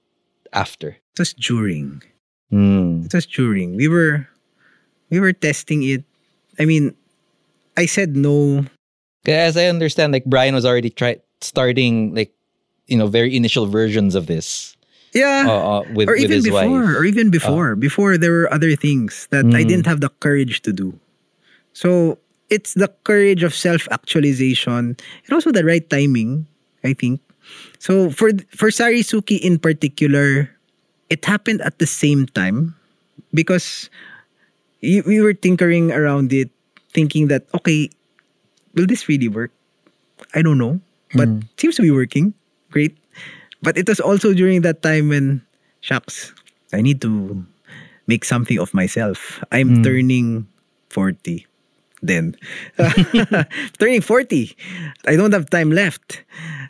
after? 0.53 0.91
It 0.95 1.19
was 1.19 1.35
during. 1.35 2.03
Hmm. 2.51 3.03
It 3.05 3.13
was 3.15 3.27
during. 3.27 3.75
We 3.75 3.89
were 3.89 4.29
we 5.11 5.19
were 5.21 5.33
testing 5.33 5.83
it. 5.83 6.05
I 6.61 6.65
mean, 6.65 6.95
I 7.77 7.87
said 7.87 8.15
no. 8.17 8.65
As 9.27 9.57
I 9.57 9.67
understand, 9.67 10.13
like 10.13 10.25
Brian 10.27 10.55
was 10.55 10.65
already 10.65 10.91
try 10.91 11.19
starting 11.41 12.15
like 12.15 12.31
you 12.87 12.97
know 12.97 13.07
very 13.09 13.35
initial 13.35 13.67
versions 13.67 14.15
of 14.15 14.27
this 14.27 14.77
Yeah. 15.15 15.47
uh, 15.49 15.53
uh, 15.53 15.83
with 15.95 16.09
or 16.09 16.15
even 16.15 16.43
before, 16.43 16.71
wife. 16.87 16.97
or 16.97 17.05
even 17.05 17.31
before. 17.31 17.75
Before 17.75 18.15
there 18.17 18.31
were 18.33 18.53
other 18.53 18.77
things 18.77 19.27
that 19.35 19.45
I 19.47 19.65
Mm. 19.65 19.69
didn't 19.69 19.87
have 19.91 20.01
the 20.01 20.11
courage 20.23 20.63
to 20.63 20.73
do. 20.73 20.95
So 21.73 22.19
it's 22.53 22.77
the 22.77 22.93
courage 23.09 23.43
of 23.43 23.57
self-actualization 23.57 24.93
and 24.93 25.33
also 25.33 25.51
the 25.51 25.65
right 25.65 25.89
timing, 25.89 26.45
I 26.85 26.93
think. 26.93 27.25
So 27.81 28.13
for 28.13 28.31
for 28.53 28.69
Sarisuki 28.69 29.41
in 29.41 29.57
particular, 29.57 30.53
it 31.09 31.25
happened 31.25 31.65
at 31.65 31.81
the 31.81 31.89
same 31.89 32.29
time 32.37 32.77
because 33.33 33.89
we 34.85 35.21
were 35.25 35.33
tinkering 35.33 35.91
around 35.91 36.31
it, 36.37 36.53
thinking 36.93 37.33
that 37.33 37.49
okay, 37.57 37.89
will 38.77 38.87
this 38.87 39.09
really 39.09 39.33
work? 39.33 39.51
I 40.37 40.45
don't 40.45 40.61
know, 40.61 40.79
but 41.17 41.27
mm. 41.27 41.43
seems 41.57 41.81
to 41.81 41.83
be 41.83 41.91
working. 41.91 42.37
Great. 42.71 42.95
But 43.65 43.81
it 43.81 43.89
was 43.89 44.01
also 44.01 44.35
during 44.35 44.63
that 44.63 44.83
time 44.83 45.09
when, 45.09 45.41
shucks, 45.81 46.35
I 46.73 46.83
need 46.83 47.01
to 47.03 47.47
make 48.07 48.25
something 48.25 48.59
of 48.59 48.75
myself. 48.75 49.39
I'm 49.53 49.79
mm. 49.79 49.85
turning 49.85 50.51
40. 50.91 51.47
Then. 52.03 52.37
Turning 53.79 54.01
40. 54.01 54.57
I 55.07 55.17
don't 55.17 55.33
have 55.33 55.49
time 55.51 55.71
left, 55.71 56.23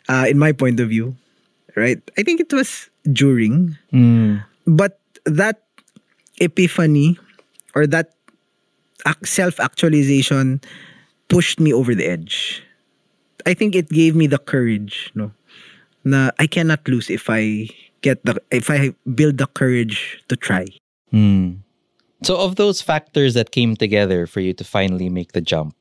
uh, 0.07 0.25
in 0.27 0.39
my 0.39 0.51
point 0.51 0.79
of 0.79 0.89
view. 0.89 1.15
Right? 1.75 1.99
I 2.17 2.23
think 2.23 2.39
it 2.39 2.53
was 2.53 2.89
during. 3.11 3.77
Mm. 3.91 4.45
But 4.65 4.99
that 5.25 5.63
epiphany 6.39 7.17
or 7.75 7.87
that 7.87 8.13
self 9.23 9.59
actualization 9.59 10.61
pushed 11.27 11.59
me 11.59 11.73
over 11.73 11.95
the 11.95 12.05
edge. 12.05 12.63
I 13.45 13.53
think 13.53 13.75
it 13.75 13.89
gave 13.89 14.15
me 14.15 14.27
the 14.27 14.37
courage, 14.37 15.11
no, 15.15 15.31
na 16.03 16.31
I 16.39 16.47
cannot 16.47 16.87
lose 16.87 17.09
if 17.09 17.29
I 17.29 17.67
get 17.99 18.23
the 18.23 18.39
if 18.51 18.69
I 18.69 18.95
build 19.15 19.37
the 19.37 19.47
courage 19.47 20.23
to 20.29 20.35
try. 20.35 20.67
Mm. 21.11 21.62
So, 22.23 22.39
of 22.39 22.55
those 22.55 22.81
factors 22.81 23.33
that 23.33 23.51
came 23.51 23.75
together 23.75 24.25
for 24.27 24.39
you 24.39 24.53
to 24.53 24.63
finally 24.63 25.09
make 25.09 25.33
the 25.33 25.41
jump, 25.41 25.75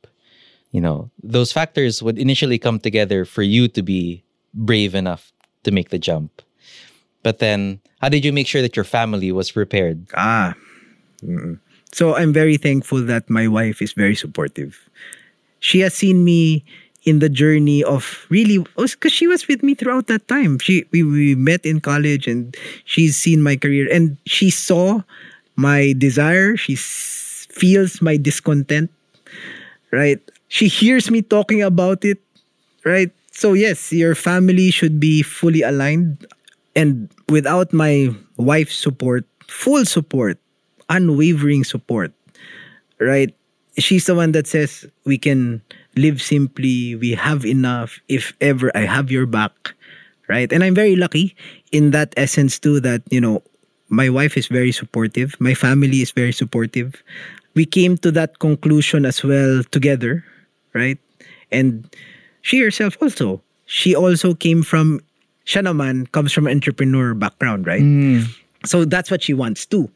you 0.70 0.80
know, 0.80 1.10
those 1.22 1.52
factors 1.52 2.02
would 2.02 2.18
initially 2.18 2.58
come 2.58 2.80
together 2.80 3.24
for 3.24 3.42
you 3.42 3.68
to 3.68 3.82
be 3.82 4.24
brave 4.52 4.94
enough 4.94 5.32
to 5.62 5.70
make 5.70 5.90
the 5.90 5.98
jump. 5.98 6.42
But 7.22 7.38
then, 7.38 7.80
how 8.00 8.08
did 8.08 8.24
you 8.24 8.32
make 8.32 8.48
sure 8.48 8.62
that 8.62 8.74
your 8.74 8.84
family 8.84 9.30
was 9.30 9.52
prepared? 9.52 10.06
Ah. 10.14 10.54
Mm. 11.22 11.60
So, 11.92 12.16
I'm 12.16 12.32
very 12.32 12.56
thankful 12.56 13.02
that 13.06 13.30
my 13.30 13.46
wife 13.46 13.80
is 13.80 13.92
very 13.92 14.16
supportive. 14.16 14.90
She 15.60 15.78
has 15.80 15.94
seen 15.94 16.24
me 16.24 16.64
in 17.04 17.18
the 17.18 17.28
journey 17.28 17.82
of 17.82 18.26
really 18.30 18.64
because 18.76 19.12
she 19.12 19.26
was 19.26 19.46
with 19.48 19.62
me 19.62 19.74
throughout 19.74 20.06
that 20.06 20.26
time. 20.28 20.58
She 20.58 20.84
we, 20.92 21.02
we 21.02 21.34
met 21.34 21.66
in 21.66 21.80
college 21.80 22.26
and 22.26 22.56
she's 22.84 23.16
seen 23.16 23.42
my 23.42 23.56
career 23.56 23.88
and 23.92 24.16
she 24.26 24.50
saw 24.50 25.02
my 25.56 25.94
desire. 25.96 26.56
She 26.56 26.76
feels 26.76 28.00
my 28.02 28.16
discontent, 28.16 28.90
right? 29.90 30.20
She 30.48 30.68
hears 30.68 31.10
me 31.10 31.22
talking 31.22 31.62
about 31.62 32.04
it, 32.04 32.20
right? 32.84 33.10
So, 33.32 33.54
yes, 33.54 33.92
your 33.92 34.14
family 34.14 34.70
should 34.70 35.00
be 35.00 35.22
fully 35.22 35.62
aligned. 35.62 36.26
And 36.76 37.08
without 37.28 37.72
my 37.72 38.14
wife's 38.36 38.76
support, 38.76 39.24
full 39.48 39.84
support, 39.84 40.38
unwavering 40.88 41.64
support, 41.64 42.12
right? 43.00 43.34
She's 43.78 44.06
the 44.06 44.14
one 44.14 44.32
that 44.32 44.46
says 44.46 44.84
we 45.04 45.16
can 45.16 45.62
live 45.96 46.20
simply, 46.20 46.94
we 46.96 47.12
have 47.12 47.44
enough. 47.44 48.00
If 48.08 48.32
ever 48.40 48.70
I 48.76 48.84
have 48.84 49.10
your 49.10 49.26
back, 49.26 49.74
right? 50.28 50.52
And 50.52 50.62
I'm 50.64 50.74
very 50.74 50.96
lucky 50.96 51.36
in 51.72 51.90
that 51.92 52.12
essence 52.16 52.58
too 52.58 52.80
that, 52.80 53.02
you 53.10 53.20
know, 53.20 53.42
my 53.92 54.08
wife 54.08 54.40
is 54.40 54.48
very 54.48 54.72
supportive. 54.72 55.36
My 55.38 55.52
family 55.52 56.00
is 56.00 56.10
very 56.10 56.32
supportive. 56.32 56.96
We 57.54 57.68
came 57.68 58.00
to 58.00 58.10
that 58.16 58.38
conclusion 58.40 59.04
as 59.04 59.22
well 59.22 59.60
together, 59.68 60.24
right? 60.72 60.96
And 61.52 61.84
she 62.40 62.58
herself 62.64 62.96
also. 63.04 63.44
She 63.68 63.94
also 63.94 64.32
came 64.32 64.64
from, 64.64 65.00
siya 65.44 65.68
naman 65.68 66.10
comes 66.12 66.32
from 66.32 66.48
entrepreneur 66.48 67.12
background, 67.12 67.66
right? 67.68 67.84
Mm. 67.84 68.24
So 68.64 68.88
that's 68.88 69.10
what 69.10 69.22
she 69.22 69.34
wants 69.36 69.66
too. 69.68 69.92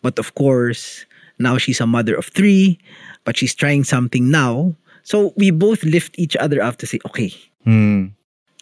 But 0.00 0.18
of 0.22 0.34
course, 0.38 1.04
now 1.42 1.58
she's 1.58 1.80
a 1.82 1.86
mother 1.90 2.14
of 2.14 2.30
three, 2.30 2.78
but 3.26 3.36
she's 3.36 3.54
trying 3.54 3.82
something 3.82 4.30
now. 4.30 4.76
So 5.02 5.34
we 5.36 5.50
both 5.50 5.82
lift 5.82 6.14
each 6.18 6.36
other 6.38 6.62
up 6.62 6.78
to 6.78 6.86
say, 6.86 7.02
okay, 7.06 7.34
Mm. 7.66 8.12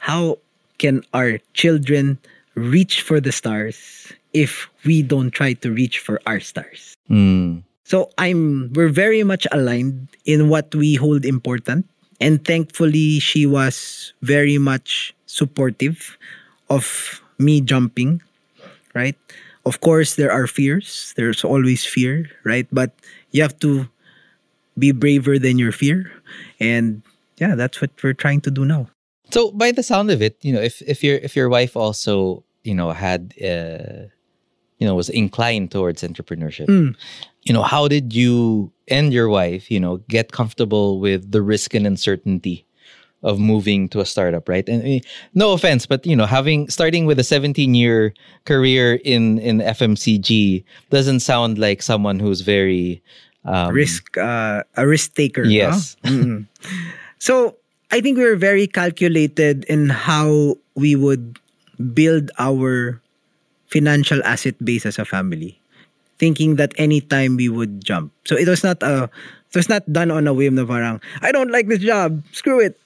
how 0.00 0.38
can 0.78 1.04
our 1.14 1.38
children 1.54 2.18
reach 2.56 3.02
for 3.02 3.20
the 3.20 3.30
stars 3.30 4.10
if 4.32 4.68
we 4.84 5.02
don't 5.02 5.30
try 5.30 5.52
to 5.54 5.70
reach 5.70 5.98
for 5.98 6.20
our 6.26 6.40
stars? 6.40 6.94
Mm. 7.10 7.62
So 7.84 8.10
I'm 8.18 8.72
we're 8.74 8.92
very 8.92 9.22
much 9.24 9.46
aligned 9.52 10.08
in 10.24 10.48
what 10.48 10.74
we 10.74 10.94
hold 10.94 11.24
important. 11.24 11.88
And 12.20 12.44
thankfully 12.44 13.20
she 13.20 13.46
was 13.46 14.12
very 14.22 14.58
much 14.58 15.14
supportive 15.26 16.18
of 16.68 17.22
me 17.38 17.60
jumping, 17.60 18.20
right? 18.94 19.16
Of 19.64 19.80
course 19.80 20.16
there 20.16 20.32
are 20.32 20.46
fears. 20.46 21.14
There's 21.16 21.44
always 21.44 21.84
fear, 21.84 22.28
right? 22.44 22.66
But 22.72 22.92
you 23.30 23.42
have 23.42 23.58
to 23.60 23.88
be 24.78 24.92
braver 24.92 25.38
than 25.38 25.58
your 25.58 25.72
fear. 25.72 26.10
And 26.60 27.02
yeah, 27.38 27.54
that's 27.54 27.80
what 27.80 27.90
we're 28.02 28.14
trying 28.14 28.40
to 28.42 28.50
do 28.50 28.64
now. 28.64 28.88
So, 29.30 29.52
by 29.52 29.72
the 29.72 29.82
sound 29.82 30.10
of 30.10 30.22
it, 30.22 30.38
you 30.40 30.52
know, 30.52 30.60
if 30.60 30.80
if 30.82 31.04
your 31.04 31.16
if 31.16 31.36
your 31.36 31.48
wife 31.48 31.76
also, 31.76 32.44
you 32.64 32.74
know, 32.74 32.90
had, 32.90 33.34
uh, 33.44 34.08
you 34.78 34.86
know, 34.86 34.94
was 34.94 35.08
inclined 35.10 35.70
towards 35.70 36.02
entrepreneurship, 36.02 36.66
Mm. 36.66 36.94
you 37.42 37.52
know, 37.52 37.62
how 37.62 37.88
did 37.88 38.12
you 38.14 38.70
and 38.88 39.12
your 39.12 39.28
wife, 39.28 39.70
you 39.70 39.80
know, 39.80 39.98
get 40.08 40.32
comfortable 40.32 41.00
with 41.00 41.30
the 41.30 41.42
risk 41.42 41.74
and 41.74 41.86
uncertainty 41.86 42.64
of 43.22 43.40
moving 43.40 43.88
to 43.90 43.98
a 43.98 44.06
startup, 44.06 44.48
right? 44.48 44.68
And 44.68 44.82
eh, 44.86 45.00
no 45.34 45.50
offense, 45.52 45.86
but 45.86 46.06
you 46.06 46.14
know, 46.14 46.26
having 46.26 46.70
starting 46.70 47.04
with 47.04 47.18
a 47.18 47.24
17 47.26 47.74
year 47.74 48.14
career 48.44 49.00
in 49.04 49.38
in 49.42 49.58
FMCG 49.58 50.62
doesn't 50.90 51.20
sound 51.20 51.58
like 51.58 51.82
someone 51.82 52.20
who's 52.20 52.42
very 52.42 53.02
um, 53.44 53.74
risk 53.74 54.16
uh, 54.16 54.62
a 54.76 54.86
risk 54.86 55.14
taker. 55.14 55.42
Yes. 55.42 55.96
huh? 56.04 56.46
So 57.18 57.56
I 57.90 58.00
think 58.00 58.18
we 58.18 58.24
were 58.24 58.36
very 58.38 58.66
calculated 58.70 59.64
in 59.66 59.88
how 59.90 60.54
we 60.76 60.94
would 60.94 61.38
build 61.92 62.30
our 62.38 63.02
financial 63.68 64.20
asset 64.24 64.56
base 64.64 64.84
as 64.84 64.98
a 64.98 65.04
family, 65.04 65.60
thinking 66.18 66.56
that 66.56 66.72
anytime 66.76 67.36
we 67.36 67.48
would 67.48 67.84
jump. 67.84 68.12
So 68.24 68.36
it 68.36 68.48
was 68.48 68.64
not 68.64 68.82
a 68.82 69.08
it 69.48 69.56
was 69.56 69.68
not 69.68 69.86
done 69.92 70.10
on 70.10 70.26
a 70.26 70.34
whim 70.34 70.56
na 70.56 70.64
parang 70.64 71.00
I 71.22 71.32
don't 71.32 71.52
like 71.52 71.68
this 71.68 71.80
job, 71.84 72.24
screw 72.32 72.60
it, 72.60 72.76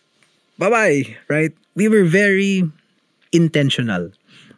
bye 0.59 0.71
bye. 0.71 1.07
Right? 1.29 1.55
We 1.75 1.89
were 1.89 2.05
very 2.05 2.69
intentional. 3.33 4.13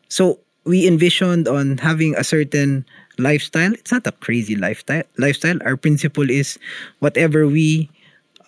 So 0.08 0.40
we 0.64 0.88
envisioned 0.88 1.46
on 1.46 1.78
having 1.78 2.16
a 2.16 2.24
certain 2.24 2.84
lifestyle. 3.18 3.72
It's 3.72 3.92
not 3.92 4.06
a 4.06 4.12
crazy 4.12 4.56
lifestyle. 4.56 5.04
Lifestyle. 5.18 5.58
Our 5.64 5.76
principle 5.76 6.28
is 6.28 6.58
whatever 6.98 7.46
we 7.46 7.88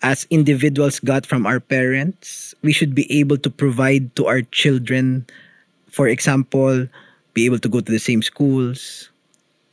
as 0.02 0.26
individuals 0.30 1.00
got 1.00 1.24
from 1.24 1.46
our 1.46 1.60
parents, 1.60 2.54
we 2.62 2.72
should 2.72 2.94
be 2.94 3.08
able 3.10 3.38
to 3.38 3.50
provide 3.50 4.14
to 4.16 4.26
our 4.26 4.42
children. 4.42 5.26
For 5.90 6.08
example, 6.08 6.86
be 7.36 7.44
able 7.44 7.60
to 7.60 7.68
go 7.68 7.84
to 7.84 7.92
the 7.92 8.00
same 8.00 8.24
schools, 8.24 9.12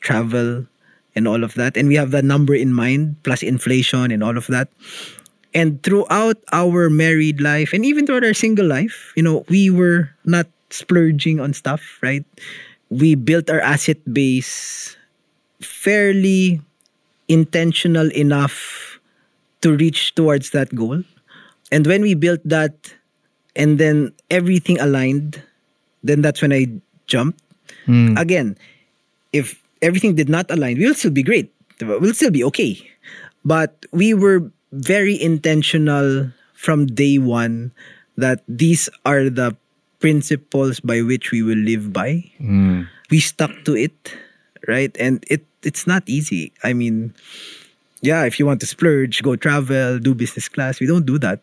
travel, 0.03 0.67
and 1.15 1.27
all 1.31 1.47
of 1.47 1.55
that. 1.55 1.79
And 1.79 1.87
we 1.87 1.95
have 1.95 2.11
that 2.11 2.27
number 2.27 2.53
in 2.53 2.75
mind, 2.75 3.15
plus 3.23 3.41
inflation 3.41 4.11
and 4.11 4.19
all 4.19 4.35
of 4.35 4.51
that. 4.51 4.67
And 5.55 5.81
throughout 5.81 6.35
our 6.51 6.89
married 6.91 7.39
life 7.39 7.71
and 7.71 7.85
even 7.87 8.05
throughout 8.05 8.27
our 8.27 8.35
single 8.35 8.67
life, 8.67 9.13
you 9.15 9.23
know, 9.23 9.45
we 9.47 9.69
were 9.71 10.11
not 10.25 10.45
splurging 10.69 11.39
on 11.39 11.53
stuff, 11.53 11.81
right? 12.03 12.25
We 12.89 13.15
built 13.15 13.49
our 13.49 13.61
asset 13.61 14.01
base 14.11 14.97
fairly 15.61 16.59
intentional 17.29 18.11
enough 18.11 18.99
to 19.61 19.77
reach 19.77 20.15
towards 20.15 20.49
that 20.51 20.75
goal. 20.75 21.01
And 21.71 21.87
when 21.87 22.01
we 22.01 22.13
built 22.13 22.41
that 22.43 22.75
and 23.55 23.79
then 23.79 24.11
everything 24.29 24.81
aligned, 24.81 25.41
then 26.03 26.21
that's 26.21 26.41
when 26.41 26.51
I 26.51 26.67
jumped. 27.07 27.39
Mm, 27.87 28.17
Again, 28.19 28.57
if 29.31 29.61
everything 29.81 30.15
did 30.15 30.29
not 30.29 30.49
align, 30.51 30.77
we'll 30.77 30.95
still 30.95 31.11
be 31.11 31.23
great. 31.23 31.51
We'll 31.81 32.13
still 32.13 32.31
be 32.31 32.43
okay. 32.53 32.79
But 33.43 33.85
we 33.91 34.13
were 34.13 34.51
very 34.71 35.19
intentional 35.19 36.31
from 36.53 36.87
day 36.87 37.17
one 37.19 37.71
that 38.15 38.41
these 38.47 38.87
are 39.05 39.29
the 39.29 39.55
principles 39.99 40.79
by 40.79 41.01
which 41.01 41.31
we 41.31 41.41
will 41.41 41.59
live 41.59 41.91
by. 41.91 42.23
mm, 42.39 42.87
We 43.11 43.19
stuck 43.19 43.51
to 43.65 43.75
it, 43.75 44.15
right? 44.67 44.95
And 44.99 45.23
it 45.29 45.43
it's 45.63 45.87
not 45.87 46.03
easy. 46.07 46.51
I 46.63 46.73
mean, 46.73 47.13
yeah, 48.01 48.23
if 48.25 48.39
you 48.39 48.45
want 48.45 48.59
to 48.61 48.67
splurge, 48.67 49.23
go 49.23 49.35
travel, 49.35 49.99
do 49.99 50.13
business 50.15 50.47
class. 50.49 50.79
We 50.79 50.87
don't 50.87 51.05
do 51.05 51.17
that. 51.19 51.39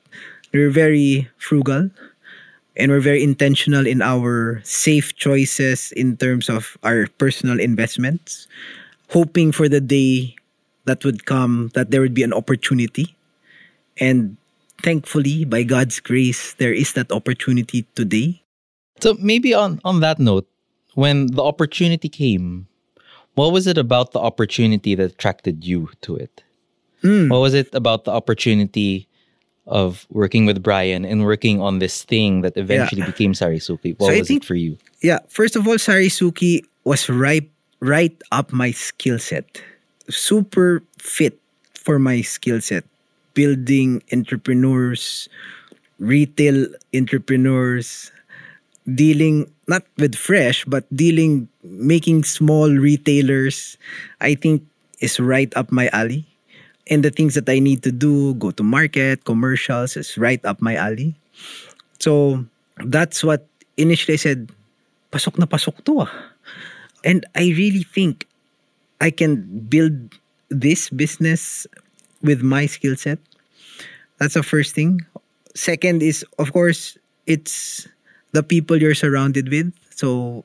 We're 0.53 0.71
very 0.71 1.29
frugal 1.39 1.91
and 2.77 2.91
we're 2.91 3.01
very 3.01 3.23
intentional 3.23 3.87
in 3.87 4.03
our 4.03 4.61
safe 4.65 5.17
choices 5.17 5.93
in 5.93 6.17
terms 6.17 6.49
of 6.49 6.77
our 6.83 7.07
personal 7.19 7.59
investments, 7.59 8.47
hoping 9.11 9.53
for 9.53 9.69
the 9.69 9.81
day 9.81 10.35
that 10.85 11.05
would 11.05 11.27
come 11.27 11.71
that 11.75 11.91
there 11.91 12.01
would 12.01 12.15
be 12.15 12.23
an 12.23 12.33
opportunity. 12.33 13.15
And 13.99 14.37
thankfully, 14.83 15.45
by 15.45 15.63
God's 15.63 16.01
grace, 16.01 16.55
there 16.55 16.73
is 16.73 16.95
that 16.95 17.13
opportunity 17.13 17.85
today. 17.95 18.43
So 19.01 19.17
maybe 19.21 19.53
on 19.53 19.81
on 19.85 20.01
that 20.01 20.19
note, 20.19 20.49
when 20.95 21.27
the 21.29 21.43
opportunity 21.43 22.09
came, 22.09 22.67
what 23.35 23.53
was 23.53 23.67
it 23.67 23.79
about 23.79 24.13
the 24.13 24.21
opportunity 24.21 24.95
that 24.95 25.13
attracted 25.13 25.65
you 25.65 25.91
to 26.03 26.17
it? 26.17 26.43
Mm. 27.03 27.31
What 27.31 27.41
was 27.41 27.55
it 27.55 27.75
about 27.75 28.05
the 28.05 28.13
opportunity 28.13 29.09
of 29.71 30.05
working 30.11 30.45
with 30.45 30.63
Brian 30.63 31.07
and 31.07 31.25
working 31.25 31.63
on 31.63 31.79
this 31.79 32.03
thing 32.05 32.43
that 32.43 32.57
eventually 32.59 33.03
became 33.07 33.33
Sarisuki? 33.33 33.95
What 33.97 34.11
So 34.13 34.19
was 34.19 34.29
think- 34.29 34.43
it 34.43 34.47
for 34.47 34.55
you? 34.59 34.77
Yeah, 35.01 35.23
first 35.31 35.55
of 35.57 35.67
all, 35.67 35.79
Sarisuki 35.79 36.67
was 36.85 37.09
right 37.09 37.49
right 37.81 38.13
up 38.31 38.53
my 38.53 38.73
skill 38.77 39.17
set. 39.19 39.63
Super 40.11 40.83
fit 41.01 41.39
for 41.73 41.99
my 41.99 42.21
skill 42.21 42.61
set. 42.61 42.85
building 43.33 44.03
entrepreneurs, 44.13 45.31
retail 46.03 46.67
entrepreneurs, 46.93 48.11
dealing 48.95 49.47
not 49.69 49.87
with 49.97 50.19
fresh, 50.19 50.65
but 50.67 50.83
dealing, 50.95 51.47
making 51.63 52.25
small 52.25 52.69
retailers, 52.69 53.79
I 54.21 54.35
think 54.35 54.67
is 54.99 55.21
right 55.23 55.49
up 55.57 55.71
my 55.71 55.89
alley. 55.95 56.27
And 56.91 57.05
the 57.05 57.11
things 57.11 57.35
that 57.35 57.49
I 57.49 57.61
need 57.61 57.83
to 57.85 57.93
do, 57.93 58.35
go 58.35 58.51
to 58.51 58.63
market, 58.63 59.25
commercials, 59.25 59.97
is 59.97 60.19
right 60.19 60.45
up 60.45 60.61
my 60.61 60.75
alley. 60.75 61.15
So 62.01 62.45
that's 62.85 63.23
what 63.23 63.47
initially 63.77 64.15
I 64.15 64.23
said, 64.23 64.51
pasok 65.13 65.39
na 65.39 65.47
pasok 65.47 65.85
to 65.87 66.03
ah. 66.03 66.13
And 67.05 67.25
I 67.39 67.55
really 67.55 67.87
think 67.87 68.27
I 69.01 69.11
can 69.11 69.47
build 69.71 70.19
this 70.51 70.91
business 70.91 71.67
with 72.23 72.43
my 72.43 72.67
skill 72.67 72.97
set. 72.97 73.19
That's 74.19 74.35
the 74.35 74.43
first 74.43 74.75
thing. 74.75 75.01
Second 75.55 76.03
is, 76.03 76.27
of 76.39 76.53
course, 76.53 76.99
it's 77.27 77.89
the 78.33 78.43
people 78.43 78.77
you're 78.77 78.99
surrounded 78.99 79.49
with. 79.49 79.73
So 79.95 80.45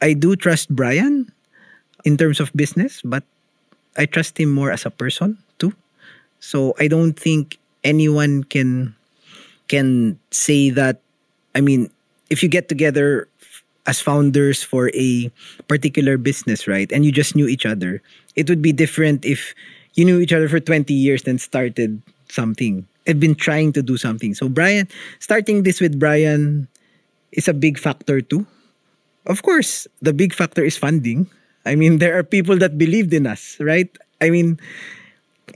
I 0.00 0.14
do 0.14 0.36
trust 0.36 0.70
Brian 0.74 1.30
in 2.04 2.16
terms 2.16 2.40
of 2.40 2.52
business, 2.54 3.02
but 3.04 3.24
I 3.96 4.06
trust 4.06 4.38
him 4.38 4.50
more 4.50 4.70
as 4.70 4.86
a 4.86 4.90
person 4.90 5.38
too. 5.58 5.74
So 6.40 6.74
I 6.78 6.88
don't 6.88 7.18
think 7.18 7.58
anyone 7.84 8.44
can 8.44 8.94
can 9.68 10.18
say 10.30 10.70
that 10.70 11.00
I 11.54 11.60
mean, 11.60 11.90
if 12.30 12.42
you 12.42 12.48
get 12.48 12.68
together 12.68 13.28
as 13.86 14.00
founders 14.00 14.62
for 14.62 14.90
a 14.94 15.30
particular 15.66 16.16
business, 16.16 16.68
right? 16.68 16.90
And 16.92 17.04
you 17.04 17.12
just 17.12 17.34
knew 17.34 17.48
each 17.48 17.66
other. 17.66 18.00
It 18.36 18.48
would 18.48 18.62
be 18.62 18.72
different 18.72 19.24
if 19.24 19.54
you 19.94 20.04
knew 20.04 20.20
each 20.20 20.32
other 20.32 20.48
for 20.48 20.60
20 20.60 20.92
years 20.94 21.24
then 21.24 21.38
started 21.38 22.00
something. 22.28 22.86
I've 23.06 23.20
been 23.20 23.34
trying 23.34 23.72
to 23.74 23.82
do 23.82 23.96
something. 23.96 24.34
So 24.34 24.48
Brian, 24.48 24.88
starting 25.18 25.64
this 25.64 25.80
with 25.80 25.98
Brian 25.98 26.68
is 27.32 27.48
a 27.48 27.54
big 27.54 27.78
factor 27.78 28.20
too. 28.20 28.46
Of 29.26 29.42
course, 29.42 29.86
the 30.00 30.12
big 30.12 30.32
factor 30.32 30.64
is 30.64 30.76
funding. 30.76 31.28
I 31.64 31.74
mean, 31.74 31.98
there 31.98 32.18
are 32.18 32.24
people 32.24 32.58
that 32.58 32.78
believed 32.78 33.14
in 33.14 33.26
us, 33.26 33.56
right? 33.60 33.90
I 34.20 34.30
mean, 34.30 34.58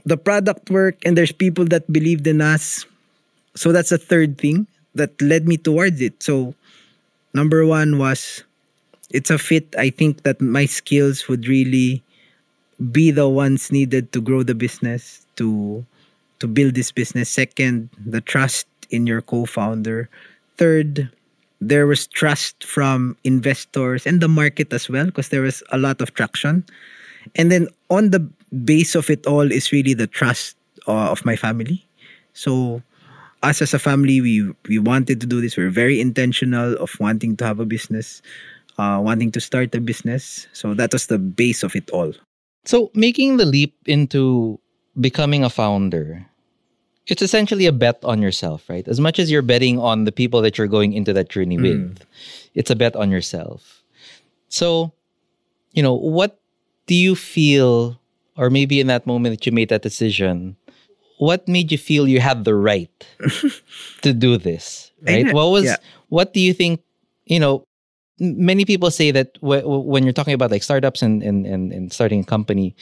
the 0.05 0.17
product 0.17 0.69
work 0.69 0.95
and 1.05 1.17
there's 1.17 1.31
people 1.31 1.65
that 1.65 1.91
believed 1.91 2.27
in 2.27 2.41
us. 2.41 2.85
So 3.55 3.71
that's 3.71 3.91
a 3.91 3.97
third 3.97 4.37
thing 4.37 4.67
that 4.95 5.19
led 5.21 5.47
me 5.47 5.57
towards 5.57 6.01
it. 6.01 6.21
So 6.23 6.55
number 7.33 7.65
one 7.65 7.97
was 7.97 8.43
it's 9.09 9.29
a 9.29 9.37
fit. 9.37 9.73
I 9.77 9.89
think 9.89 10.23
that 10.23 10.41
my 10.41 10.65
skills 10.65 11.27
would 11.27 11.47
really 11.47 12.03
be 12.91 13.11
the 13.11 13.27
ones 13.27 13.71
needed 13.71 14.11
to 14.13 14.21
grow 14.21 14.43
the 14.43 14.55
business, 14.55 15.25
to 15.37 15.85
to 16.39 16.47
build 16.47 16.75
this 16.75 16.91
business. 16.91 17.29
Second, 17.29 17.89
the 18.05 18.21
trust 18.21 18.67
in 18.89 19.07
your 19.07 19.21
co-founder. 19.21 20.09
Third, 20.57 21.09
there 21.59 21.87
was 21.87 22.07
trust 22.07 22.63
from 22.63 23.17
investors 23.23 24.05
and 24.05 24.21
the 24.21 24.27
market 24.27 24.71
as 24.73 24.89
well 24.89 25.05
because 25.05 25.29
there 25.29 25.41
was 25.41 25.63
a 25.71 25.77
lot 25.77 26.01
of 26.01 26.13
traction. 26.13 26.65
And 27.35 27.51
then 27.51 27.67
on 27.89 28.11
the 28.11 28.19
base 28.63 28.95
of 28.95 29.09
it 29.09 29.25
all 29.25 29.51
is 29.51 29.71
really 29.71 29.93
the 29.93 30.07
trust 30.07 30.55
uh, 30.87 31.11
of 31.11 31.25
my 31.25 31.35
family. 31.35 31.85
So 32.33 32.81
us 33.43 33.61
as 33.61 33.73
a 33.73 33.79
family, 33.79 34.21
we 34.21 34.53
we 34.67 34.79
wanted 34.79 35.21
to 35.21 35.27
do 35.27 35.41
this. 35.41 35.57
We 35.57 35.63
are 35.63 35.73
very 35.73 35.99
intentional 35.99 36.77
of 36.77 36.93
wanting 36.99 37.37
to 37.37 37.45
have 37.45 37.59
a 37.59 37.65
business, 37.65 38.21
uh, 38.77 38.99
wanting 39.01 39.31
to 39.31 39.41
start 39.41 39.75
a 39.75 39.81
business. 39.81 40.47
So 40.53 40.73
that 40.73 40.93
was 40.93 41.07
the 41.07 41.19
base 41.19 41.63
of 41.63 41.75
it 41.75 41.89
all. 41.89 42.13
So 42.65 42.91
making 42.93 43.37
the 43.37 43.45
leap 43.45 43.75
into 43.85 44.59
becoming 44.99 45.43
a 45.43 45.49
founder, 45.49 46.25
it's 47.07 47.21
essentially 47.21 47.65
a 47.65 47.71
bet 47.71 48.03
on 48.03 48.21
yourself, 48.21 48.69
right? 48.69 48.87
As 48.87 48.99
much 48.99 49.19
as 49.19 49.31
you're 49.31 49.41
betting 49.41 49.79
on 49.79 50.03
the 50.03 50.11
people 50.11 50.41
that 50.41 50.57
you're 50.57 50.67
going 50.67 50.93
into 50.93 51.13
that 51.13 51.29
journey 51.29 51.57
mm. 51.57 51.61
with, 51.61 52.05
it's 52.53 52.69
a 52.69 52.75
bet 52.75 52.95
on 52.95 53.11
yourself. 53.11 53.83
So, 54.49 54.91
you 55.71 55.81
know, 55.81 55.93
what 55.93 56.39
do 56.85 56.95
you 56.95 57.15
feel, 57.15 57.99
or 58.35 58.49
maybe 58.49 58.79
in 58.79 58.87
that 58.87 59.07
moment 59.07 59.33
that 59.33 59.45
you 59.45 59.51
made 59.51 59.69
that 59.69 59.81
decision, 59.81 60.57
what 61.17 61.47
made 61.47 61.71
you 61.71 61.77
feel 61.77 62.07
you 62.07 62.19
had 62.19 62.45
the 62.45 62.55
right 62.55 63.07
to 64.01 64.13
do 64.13 64.37
this? 64.37 64.91
Right? 65.01 65.31
What 65.33 65.51
was 65.51 65.65
yeah. 65.65 65.77
what 66.09 66.33
do 66.33 66.39
you 66.39 66.53
think, 66.53 66.81
you 67.25 67.39
know, 67.39 67.65
many 68.19 68.65
people 68.65 68.91
say 68.91 69.11
that 69.11 69.33
w- 69.41 69.67
when 69.67 70.03
you're 70.03 70.13
talking 70.13 70.33
about 70.33 70.51
like 70.51 70.63
startups 70.63 71.01
and, 71.01 71.21
and, 71.21 71.45
and, 71.45 71.71
and, 71.71 71.93
starting 71.93 72.21
a 72.21 72.23
company, 72.23 72.75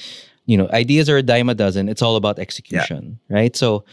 you 0.46 0.58
know, 0.58 0.70
ideas 0.70 1.10
are 1.10 1.18
a 1.18 1.24
dime 1.24 1.50
a 1.50 1.56
dozen. 1.56 1.90
It's 1.90 2.02
all 2.02 2.16
about 2.16 2.40
execution, 2.40 3.20
yeah. 3.30 3.36
right? 3.36 3.56
So 3.56 3.84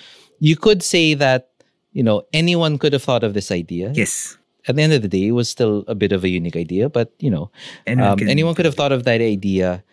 you 0.42 0.56
could 0.56 0.82
say 0.82 1.14
that, 1.14 1.50
you 1.92 2.02
know, 2.02 2.26
anyone 2.32 2.76
could 2.76 2.92
have 2.92 3.02
thought 3.02 3.22
of 3.22 3.32
this 3.32 3.52
idea. 3.52 3.92
Yes. 3.94 4.36
At 4.66 4.74
the 4.74 4.82
end 4.82 4.92
of 4.92 5.02
the 5.02 5.08
day, 5.08 5.28
it 5.28 5.38
was 5.38 5.48
still 5.48 5.84
a 5.86 5.94
bit 5.94 6.10
of 6.10 6.24
a 6.24 6.28
unique 6.28 6.56
idea, 6.56 6.88
but 6.88 7.12
you 7.20 7.30
know, 7.30 7.50
anyone, 7.86 8.22
um, 8.22 8.28
anyone 8.28 8.54
could 8.54 8.64
have 8.64 8.74
thought 8.74 8.90
of 8.90 9.04
that 9.04 9.20
idea. 9.20 9.84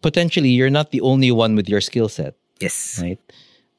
Potentially, 0.00 0.48
you're 0.48 0.70
not 0.70 0.92
the 0.92 1.02
only 1.02 1.30
one 1.30 1.56
with 1.56 1.68
your 1.68 1.82
skill 1.82 2.08
set. 2.08 2.34
Yes. 2.58 3.00
Right. 3.02 3.20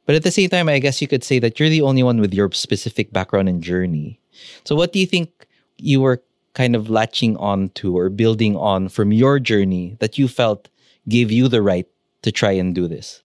But 0.05 0.13
at 0.13 0.21
the 0.21 0.29
same 0.29 0.49
time, 0.49 0.69
I 0.69 0.77
guess 0.77 1.01
you 1.01 1.07
could 1.07 1.23
say 1.23 1.39
that 1.39 1.59
you're 1.59 1.69
the 1.69 1.81
only 1.81 2.03
one 2.03 2.21
with 2.21 2.33
your 2.33 2.51
specific 2.51 3.11
background 3.11 3.49
and 3.49 3.63
journey. 3.63 4.19
So, 4.65 4.75
what 4.75 4.93
do 4.93 4.99
you 4.99 5.07
think 5.07 5.47
you 5.77 5.99
were 5.99 6.21
kind 6.53 6.75
of 6.75 6.89
latching 6.89 7.37
on 7.37 7.69
to 7.81 7.97
or 7.97 8.09
building 8.09 8.55
on 8.55 8.87
from 8.89 9.11
your 9.11 9.39
journey 9.39 9.97
that 9.99 10.19
you 10.19 10.27
felt 10.27 10.69
gave 11.09 11.31
you 11.31 11.47
the 11.47 11.61
right 11.61 11.87
to 12.21 12.31
try 12.31 12.51
and 12.51 12.75
do 12.75 12.87
this? 12.87 13.23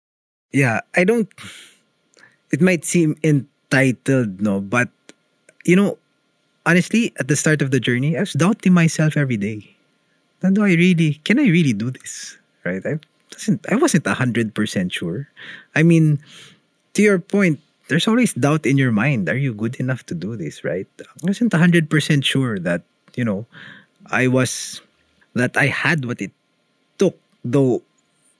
Yeah, 0.53 0.81
I 0.97 1.05
don't. 1.05 1.29
It 2.51 2.61
might 2.61 2.85
seem 2.85 3.17
entitled, 3.23 4.41
no, 4.41 4.61
but 4.61 4.89
you 5.65 5.77
know, 5.77 5.99
honestly, 6.65 7.13
at 7.21 7.29
the 7.29 7.37
start 7.37 7.61
of 7.61 7.71
the 7.71 7.81
journey, 7.81 8.17
I 8.17 8.21
was 8.21 8.33
doubting 8.33 8.73
myself 8.73 9.17
every 9.17 9.37
day. 9.37 9.69
And 10.43 10.55
do 10.55 10.65
I 10.65 10.75
really? 10.75 11.21
Can 11.25 11.39
I 11.39 11.49
really 11.49 11.73
do 11.73 11.91
this? 11.91 12.39
Right? 12.65 12.85
I 12.87 12.99
wasn't. 13.33 13.67
I 13.71 13.77
wasn't 13.77 14.07
hundred 14.07 14.55
percent 14.55 14.93
sure. 14.93 15.29
I 15.75 15.83
mean, 15.83 16.23
to 16.95 17.03
your 17.03 17.19
point, 17.19 17.61
there's 17.89 18.07
always 18.07 18.33
doubt 18.35 18.67
in 18.67 18.77
your 18.77 18.93
mind. 18.93 19.29
Are 19.29 19.37
you 19.37 19.53
good 19.53 19.77
enough 19.81 20.05
to 20.07 20.15
do 20.15 20.37
this, 20.37 20.63
right? 20.63 20.87
I 21.01 21.05
wasn't 21.23 21.53
100% 21.53 21.89
sure 22.25 22.59
that, 22.61 22.83
you 23.17 23.25
know, 23.25 23.47
I 24.11 24.29
was, 24.29 24.81
that 25.35 25.57
I 25.57 25.67
had 25.67 26.05
what 26.05 26.21
it 26.21 26.31
took, 26.99 27.17
though 27.45 27.83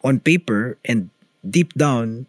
on 0.05 0.21
paper 0.21 0.77
and 0.85 1.11
deep 1.49 1.73
down, 1.75 2.27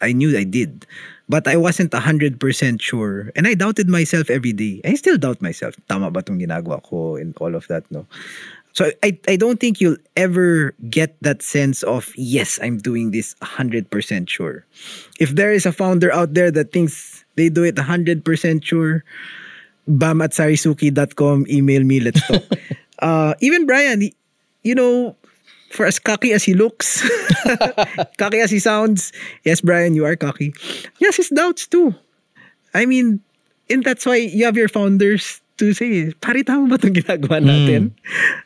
I 0.00 0.12
knew 0.12 0.36
I 0.36 0.44
did. 0.44 0.86
But 1.28 1.46
I 1.46 1.56
wasn't 1.56 1.92
100% 1.92 2.40
sure. 2.80 3.30
And 3.36 3.46
I 3.46 3.54
doubted 3.54 3.88
myself 3.88 4.30
every 4.30 4.52
day. 4.52 4.80
I 4.84 4.94
still 4.94 5.18
doubt 5.18 5.42
myself. 5.42 5.76
Tama 5.88 6.10
ba 6.10 6.24
itong 6.24 6.40
ginagawa 6.40 6.82
ko 6.82 7.16
and 7.16 7.36
all 7.36 7.54
of 7.54 7.68
that, 7.68 7.84
no? 7.92 8.06
So 8.72 8.92
I, 9.02 9.18
I 9.26 9.36
don't 9.36 9.58
think 9.58 9.80
you'll 9.80 9.98
ever 10.16 10.72
get 10.88 11.16
that 11.20 11.42
sense 11.42 11.82
of, 11.82 12.12
yes, 12.16 12.60
I'm 12.62 12.78
doing 12.78 13.10
this 13.10 13.34
100% 13.42 13.90
sure. 14.28 14.64
If 15.18 15.34
there 15.34 15.52
is 15.52 15.66
a 15.66 15.72
founder 15.72 16.12
out 16.12 16.34
there 16.34 16.50
that 16.52 16.72
thinks 16.72 17.24
they 17.34 17.48
do 17.48 17.64
it 17.64 17.74
100% 17.74 18.22
sure, 18.62 19.04
bam 19.88 20.22
at 20.22 20.30
sarisuki.com, 20.30 21.46
email 21.50 21.82
me, 21.82 22.00
let's 22.00 22.24
talk. 22.26 22.42
uh, 23.00 23.34
even 23.40 23.66
Brian, 23.66 24.10
you 24.62 24.74
know, 24.74 25.16
for 25.70 25.86
as 25.86 25.98
cocky 25.98 26.32
as 26.32 26.44
he 26.44 26.54
looks, 26.54 27.02
cocky 28.18 28.40
as 28.40 28.50
he 28.50 28.58
sounds, 28.58 29.12
yes, 29.44 29.60
Brian, 29.60 29.94
you 29.94 30.04
are 30.04 30.16
cocky. 30.16 30.54
Yes, 30.98 31.16
his 31.16 31.28
doubts 31.28 31.66
too. 31.66 31.94
I 32.74 32.86
mean, 32.86 33.20
and 33.68 33.84
that's 33.84 34.06
why 34.06 34.16
you 34.16 34.44
have 34.44 34.56
your 34.56 34.68
founders 34.68 35.40
to 35.58 35.74
say, 35.74 36.12
pare 36.20 36.42
tama 36.42 36.68
ba 36.68 36.76
itong 36.78 36.94
ginagawa 36.96 37.42
natin? 37.42 37.90
Mm 37.90 38.44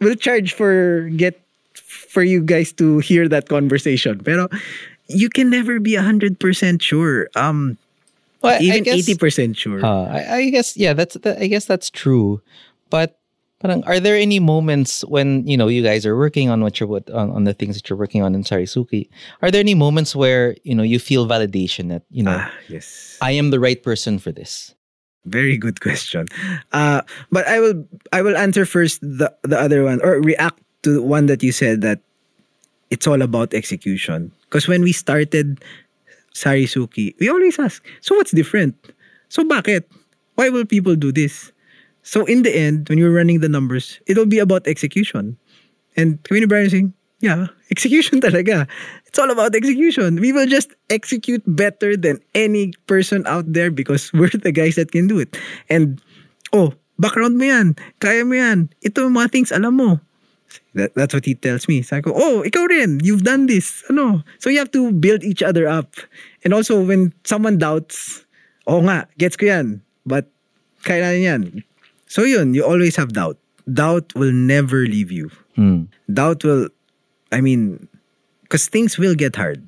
we'll 0.00 0.14
charge 0.14 0.52
for 0.52 1.08
get 1.16 1.40
for 1.74 2.22
you 2.22 2.42
guys 2.42 2.72
to 2.72 2.98
hear 2.98 3.28
that 3.28 3.48
conversation. 3.48 4.20
Pero 4.20 4.48
you 5.08 5.28
can 5.28 5.50
never 5.50 5.80
be 5.80 5.92
100% 5.92 6.82
sure. 6.82 7.28
Um 7.36 7.78
well, 8.42 8.60
even 8.62 8.84
guess, 8.84 9.08
80% 9.08 9.56
sure. 9.56 9.84
Uh, 9.84 10.06
I, 10.06 10.36
I, 10.36 10.50
guess 10.50 10.76
yeah, 10.76 10.92
that's 10.92 11.14
that, 11.14 11.40
I 11.40 11.46
guess 11.48 11.64
that's 11.64 11.90
true. 11.90 12.40
But 12.90 13.18
parang, 13.66 13.84
are 13.84 14.00
there 14.00 14.16
any 14.16 14.38
moments 14.38 15.02
when, 15.04 15.46
you 15.46 15.56
know, 15.56 15.68
you 15.68 15.82
guys 15.82 16.06
are 16.06 16.16
working 16.16 16.50
on 16.50 16.62
what 16.62 16.78
you're 16.78 16.88
on, 17.12 17.30
on 17.30 17.44
the 17.44 17.54
things 17.54 17.76
that 17.76 17.88
you're 17.90 17.98
working 17.98 18.22
on 18.22 18.34
in 18.34 18.42
Sarisuki? 18.42 19.08
Are 19.42 19.50
there 19.50 19.60
any 19.60 19.74
moments 19.74 20.14
where, 20.14 20.56
you 20.62 20.74
know, 20.74 20.82
you 20.82 20.98
feel 20.98 21.26
validation 21.26 21.88
that, 21.88 22.02
you 22.10 22.22
know, 22.22 22.38
ah, 22.38 22.50
yes. 22.68 23.18
I 23.20 23.32
am 23.32 23.50
the 23.50 23.60
right 23.60 23.82
person 23.82 24.18
for 24.18 24.30
this? 24.30 24.74
Very 25.24 25.56
good 25.56 25.80
question. 25.84 26.26
Uh, 26.72 27.02
but 27.32 27.46
I 27.48 27.60
will 27.60 27.84
I 28.12 28.22
will 28.22 28.36
answer 28.36 28.64
first 28.64 29.00
the 29.02 29.34
the 29.42 29.58
other 29.58 29.82
one 29.82 30.00
or 30.02 30.22
react 30.22 30.62
to 30.82 30.94
the 30.94 31.02
one 31.02 31.26
that 31.26 31.42
you 31.42 31.50
said 31.50 31.82
that 31.82 31.98
it's 32.90 33.06
all 33.06 33.20
about 33.22 33.52
execution. 33.52 34.30
Because 34.46 34.68
when 34.68 34.82
we 34.82 34.92
started 34.92 35.58
Sarisuki, 36.30 37.18
we 37.18 37.28
always 37.28 37.58
ask, 37.58 37.82
so 38.00 38.14
what's 38.14 38.30
different? 38.30 38.78
So 39.28 39.42
bakit? 39.42 39.82
Why 40.36 40.50
will 40.50 40.64
people 40.64 40.94
do 40.94 41.10
this? 41.10 41.50
So 42.06 42.22
in 42.30 42.46
the 42.46 42.54
end, 42.54 42.88
when 42.88 43.02
you're 43.02 43.10
running 43.10 43.42
the 43.42 43.50
numbers, 43.50 43.98
it'll 44.06 44.30
be 44.30 44.38
about 44.38 44.70
execution. 44.70 45.34
And 45.98 46.22
Kevin 46.22 46.46
Brian 46.46 46.70
saying, 46.70 46.94
Yeah, 47.18 47.50
execution 47.74 48.20
talaga. 48.24 48.70
It's 49.10 49.18
all 49.18 49.30
about 49.30 49.56
execution. 49.58 50.22
We 50.22 50.30
will 50.30 50.46
just 50.46 50.70
execute 50.88 51.42
better 51.46 51.96
than 51.96 52.22
any 52.38 52.70
person 52.86 53.26
out 53.26 53.50
there 53.50 53.74
because 53.74 54.12
we're 54.14 54.30
the 54.30 54.54
guys 54.54 54.78
that 54.78 54.92
can 54.94 55.10
do 55.10 55.18
it. 55.18 55.34
And, 55.68 56.00
oh, 56.52 56.78
background 57.02 57.42
mo 57.42 57.44
yan. 57.50 57.74
Kaya 57.98 58.22
mo 58.22 58.38
yan. 58.38 58.70
Ito 58.86 59.10
mga 59.10 59.32
things 59.32 59.50
alam 59.50 59.82
mo. 59.82 59.98
That, 60.78 60.94
that's 60.94 61.10
what 61.10 61.26
he 61.26 61.34
tells 61.34 61.66
me. 61.66 61.82
Sabi 61.82 62.06
ko, 62.06 62.14
oh, 62.14 62.46
ikaw 62.46 62.70
rin. 62.70 63.00
You've 63.02 63.26
done 63.26 63.50
this. 63.50 63.82
Ano? 63.90 64.22
So 64.38 64.46
you 64.46 64.62
have 64.62 64.70
to 64.78 64.92
build 64.92 65.24
each 65.24 65.42
other 65.42 65.66
up. 65.66 65.96
And 66.44 66.54
also, 66.54 66.84
when 66.84 67.10
someone 67.24 67.58
doubts, 67.58 68.22
oh 68.68 68.78
nga, 68.86 69.08
gets 69.18 69.34
ko 69.34 69.50
yan. 69.50 69.82
But, 70.06 70.30
kailangan 70.86 71.22
yan. 71.24 71.42
So 72.06 72.22
yun, 72.22 72.54
you 72.54 72.64
always 72.64 72.96
have 72.96 73.12
doubt. 73.12 73.38
Doubt 73.72 74.14
will 74.14 74.32
never 74.32 74.86
leave 74.86 75.10
you. 75.10 75.30
Hmm. 75.54 75.84
Doubt 76.12 76.44
will, 76.44 76.68
I 77.32 77.40
mean, 77.40 77.88
because 78.42 78.68
things 78.68 78.98
will 78.98 79.14
get 79.14 79.34
hard, 79.34 79.66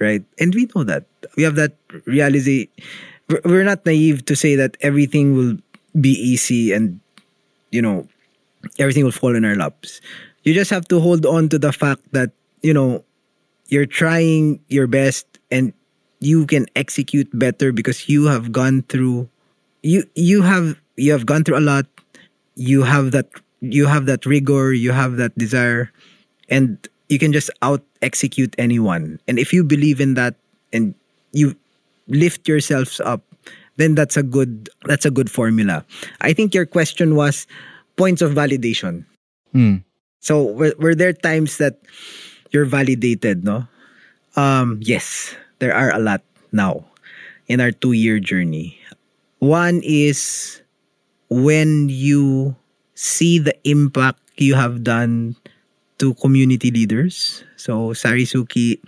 right? 0.00 0.22
And 0.38 0.54
we 0.54 0.68
know 0.74 0.82
that. 0.84 1.06
We 1.36 1.42
have 1.44 1.54
that 1.56 1.76
realization. 2.06 2.68
We're 3.44 3.64
not 3.64 3.86
naive 3.86 4.24
to 4.26 4.36
say 4.36 4.56
that 4.56 4.76
everything 4.80 5.34
will 5.34 5.56
be 6.00 6.10
easy 6.10 6.72
and, 6.72 7.00
you 7.70 7.82
know, 7.82 8.06
everything 8.78 9.04
will 9.04 9.12
fall 9.12 9.34
in 9.34 9.44
our 9.44 9.54
laps. 9.54 10.00
You 10.42 10.54
just 10.54 10.70
have 10.70 10.86
to 10.88 11.00
hold 11.00 11.26
on 11.26 11.48
to 11.50 11.58
the 11.58 11.72
fact 11.72 12.02
that, 12.12 12.30
you 12.62 12.74
know, 12.74 13.04
you're 13.68 13.86
trying 13.86 14.60
your 14.68 14.86
best 14.86 15.26
and 15.50 15.72
you 16.20 16.46
can 16.46 16.66
execute 16.74 17.28
better 17.32 17.72
because 17.72 18.08
you 18.08 18.26
have 18.26 18.52
gone 18.52 18.82
through 18.88 19.28
you 19.82 20.04
you 20.14 20.42
have 20.42 20.80
you 20.96 21.12
have 21.12 21.26
gone 21.26 21.44
through 21.44 21.58
a 21.58 21.64
lot. 21.64 21.86
You 22.56 22.82
have 22.82 23.12
that 23.12 23.28
you 23.60 23.86
have 23.86 24.06
that 24.06 24.26
rigor, 24.26 24.72
you 24.72 24.92
have 24.92 25.16
that 25.16 25.36
desire 25.38 25.92
and 26.48 26.76
you 27.08 27.18
can 27.18 27.32
just 27.32 27.50
out 27.62 27.82
execute 28.02 28.54
anyone. 28.58 29.20
And 29.28 29.38
if 29.38 29.52
you 29.52 29.64
believe 29.64 30.00
in 30.00 30.14
that 30.14 30.34
and 30.72 30.94
you 31.32 31.54
lift 32.08 32.48
yourselves 32.48 33.00
up, 33.00 33.22
then 33.76 33.94
that's 33.94 34.16
a 34.16 34.22
good 34.22 34.68
that's 34.84 35.04
a 35.04 35.10
good 35.10 35.30
formula. 35.30 35.84
I 36.20 36.32
think 36.32 36.54
your 36.54 36.66
question 36.66 37.14
was 37.14 37.46
points 37.96 38.22
of 38.22 38.32
validation. 38.32 39.04
Hmm. 39.52 39.84
So 40.20 40.42
were, 40.42 40.74
were 40.78 40.94
there 40.94 41.12
times 41.12 41.58
that 41.58 41.78
you're 42.50 42.66
validated, 42.66 43.44
no? 43.44 43.68
Um, 44.34 44.80
yes, 44.82 45.34
there 45.60 45.74
are 45.74 45.94
a 45.94 45.98
lot 45.98 46.22
now 46.52 46.84
in 47.48 47.60
our 47.60 47.70
two-year 47.70 48.18
journey. 48.18 48.78
One 49.38 49.80
is 49.84 50.60
when 51.28 51.88
you 51.88 52.54
see 52.94 53.38
the 53.38 53.54
impact 53.68 54.20
you 54.36 54.54
have 54.54 54.84
done 54.84 55.36
to 55.98 56.14
community 56.14 56.70
leaders. 56.70 57.44
So 57.56 57.96
Sarisuki 57.96 58.78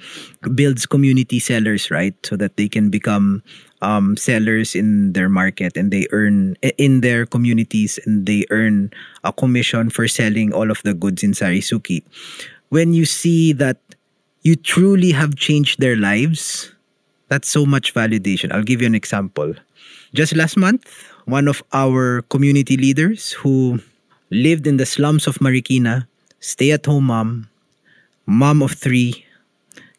builds 0.55 0.85
community 0.85 1.41
sellers, 1.41 1.91
right? 1.91 2.15
So 2.25 2.37
that 2.37 2.57
they 2.57 2.69
can 2.69 2.91
become 2.91 3.43
um, 3.81 4.17
sellers 4.17 4.75
in 4.75 5.13
their 5.13 5.29
market 5.29 5.77
and 5.77 5.91
they 5.91 6.07
earn 6.13 6.57
in 6.77 7.01
their 7.01 7.25
communities 7.25 7.99
and 8.05 8.27
they 8.27 8.45
earn 8.51 8.91
a 9.25 9.33
commission 9.33 9.89
for 9.89 10.07
selling 10.07 10.53
all 10.53 10.71
of 10.71 10.83
the 10.85 10.93
goods 10.95 11.23
in 11.23 11.33
Sarisuki. 11.33 12.05
When 12.69 12.93
you 12.93 13.07
see 13.07 13.53
that 13.55 13.79
you 14.43 14.57
truly 14.57 15.13
have 15.13 15.37
changed 15.37 15.81
their 15.81 15.97
lives, 15.97 16.73
that's 17.29 17.49
so 17.49 17.65
much 17.65 17.95
validation. 17.95 18.53
I'll 18.53 18.63
give 18.63 18.81
you 18.81 18.87
an 18.87 18.95
example. 18.95 19.55
Just 20.15 20.37
last 20.37 20.57
month, 20.57 21.08
one 21.29 21.47
of 21.47 21.63
our 21.77 22.25
community 22.33 22.81
leaders 22.81 23.37
who 23.37 23.79
lived 24.33 24.67
in 24.67 24.79
the 24.81 24.87
slums 24.89 25.29
of 25.29 25.37
Marikina, 25.45 26.09
stay 26.41 26.73
at 26.73 26.87
home 26.87 27.05
mom, 27.05 27.49
mom 28.25 28.63
of 28.63 28.73
three 28.73 29.27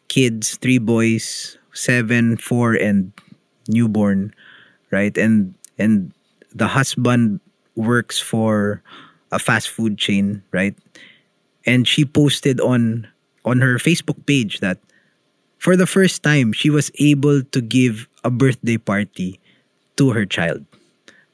kids, 0.08 0.58
three 0.58 0.78
boys, 0.78 1.56
seven, 1.72 2.36
four, 2.36 2.74
and 2.74 3.14
newborn, 3.68 4.34
right? 4.90 5.16
And 5.16 5.54
and 5.78 6.10
the 6.52 6.66
husband 6.66 7.38
works 7.78 8.18
for 8.18 8.82
a 9.30 9.38
fast 9.38 9.70
food 9.70 9.98
chain, 9.98 10.42
right? 10.50 10.74
And 11.64 11.86
she 11.86 12.04
posted 12.04 12.58
on 12.58 13.06
on 13.46 13.62
her 13.62 13.78
Facebook 13.78 14.18
page 14.26 14.58
that 14.66 14.82
for 15.62 15.78
the 15.78 15.86
first 15.86 16.26
time 16.26 16.50
she 16.52 16.70
was 16.74 16.90
able 16.98 17.46
to 17.54 17.60
give 17.62 18.10
a 18.26 18.34
birthday 18.34 18.82
party 18.82 19.38
to 19.94 20.10
her 20.10 20.26
child 20.26 20.66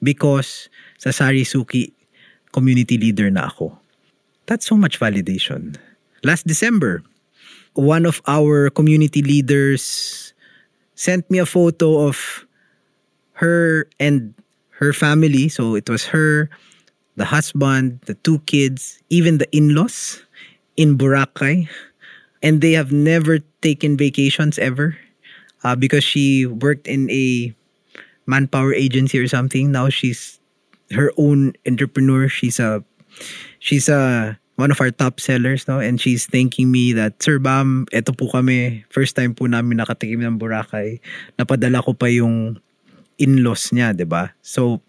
because 0.06 0.70
sa 1.02 1.10
Sarisuki 1.10 1.90
community 2.54 2.94
leader 2.94 3.26
na 3.26 3.50
ako. 3.50 3.74
That's 4.46 4.64
so 4.64 4.78
much 4.78 5.02
validation. 5.02 5.74
Last 6.22 6.46
December, 6.46 7.02
one 7.74 8.06
of 8.06 8.22
our 8.30 8.70
community 8.70 9.20
leaders 9.20 10.32
sent 10.94 11.26
me 11.28 11.42
a 11.42 11.44
photo 11.44 12.06
of 12.06 12.46
her 13.34 13.90
and 13.98 14.32
her 14.78 14.94
family. 14.94 15.50
So 15.50 15.74
it 15.74 15.90
was 15.90 16.06
her, 16.06 16.48
the 17.18 17.26
husband, 17.26 18.00
the 18.06 18.14
two 18.22 18.38
kids, 18.46 19.02
even 19.10 19.38
the 19.42 19.50
in-laws 19.50 20.24
in 20.78 20.96
Boracay. 20.96 21.68
And 22.40 22.60
they 22.62 22.72
have 22.72 22.92
never 22.92 23.40
taken 23.60 23.98
vacations 23.98 24.56
ever 24.58 24.96
uh, 25.64 25.74
because 25.74 26.04
she 26.04 26.46
worked 26.46 26.86
in 26.86 27.10
a 27.10 27.52
manpower 28.26 28.74
agency 28.74 29.18
or 29.18 29.28
something. 29.28 29.72
Now 29.72 29.88
she's 29.88 30.38
her 30.90 31.10
own 31.16 31.54
entrepreneur. 31.66 32.28
She's 32.28 32.58
a 32.60 32.84
she's 33.58 33.88
a 33.88 34.36
one 34.56 34.72
of 34.72 34.80
our 34.80 34.90
top 34.90 35.20
sellers, 35.20 35.68
no? 35.68 35.78
And 35.78 36.00
she's 36.00 36.26
thanking 36.26 36.72
me 36.72 36.92
that, 36.96 37.22
Sir 37.22 37.38
Bam, 37.38 37.86
eto 37.92 38.16
po 38.16 38.28
kami, 38.32 38.84
first 38.88 39.14
time 39.14 39.36
po 39.36 39.44
namin 39.44 39.78
nakatikim 39.78 40.24
ng 40.24 40.40
Boracay. 40.40 40.98
Napadala 41.38 41.84
ko 41.84 41.92
pa 41.92 42.08
yung 42.08 42.56
in-laws 43.20 43.70
niya, 43.72 43.92
di 43.92 44.08
ba? 44.08 44.32
So, 44.40 44.80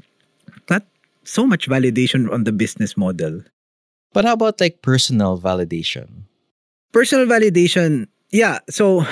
that, 0.72 0.88
so 1.28 1.44
much 1.44 1.68
validation 1.68 2.32
on 2.32 2.48
the 2.48 2.56
business 2.56 2.96
model. 2.96 3.44
But 4.16 4.24
how 4.24 4.40
about 4.40 4.64
like 4.64 4.82
personal 4.82 5.36
validation? 5.36 6.32
Personal 6.96 7.28
validation, 7.28 8.08
yeah. 8.32 8.64
So, 8.72 9.04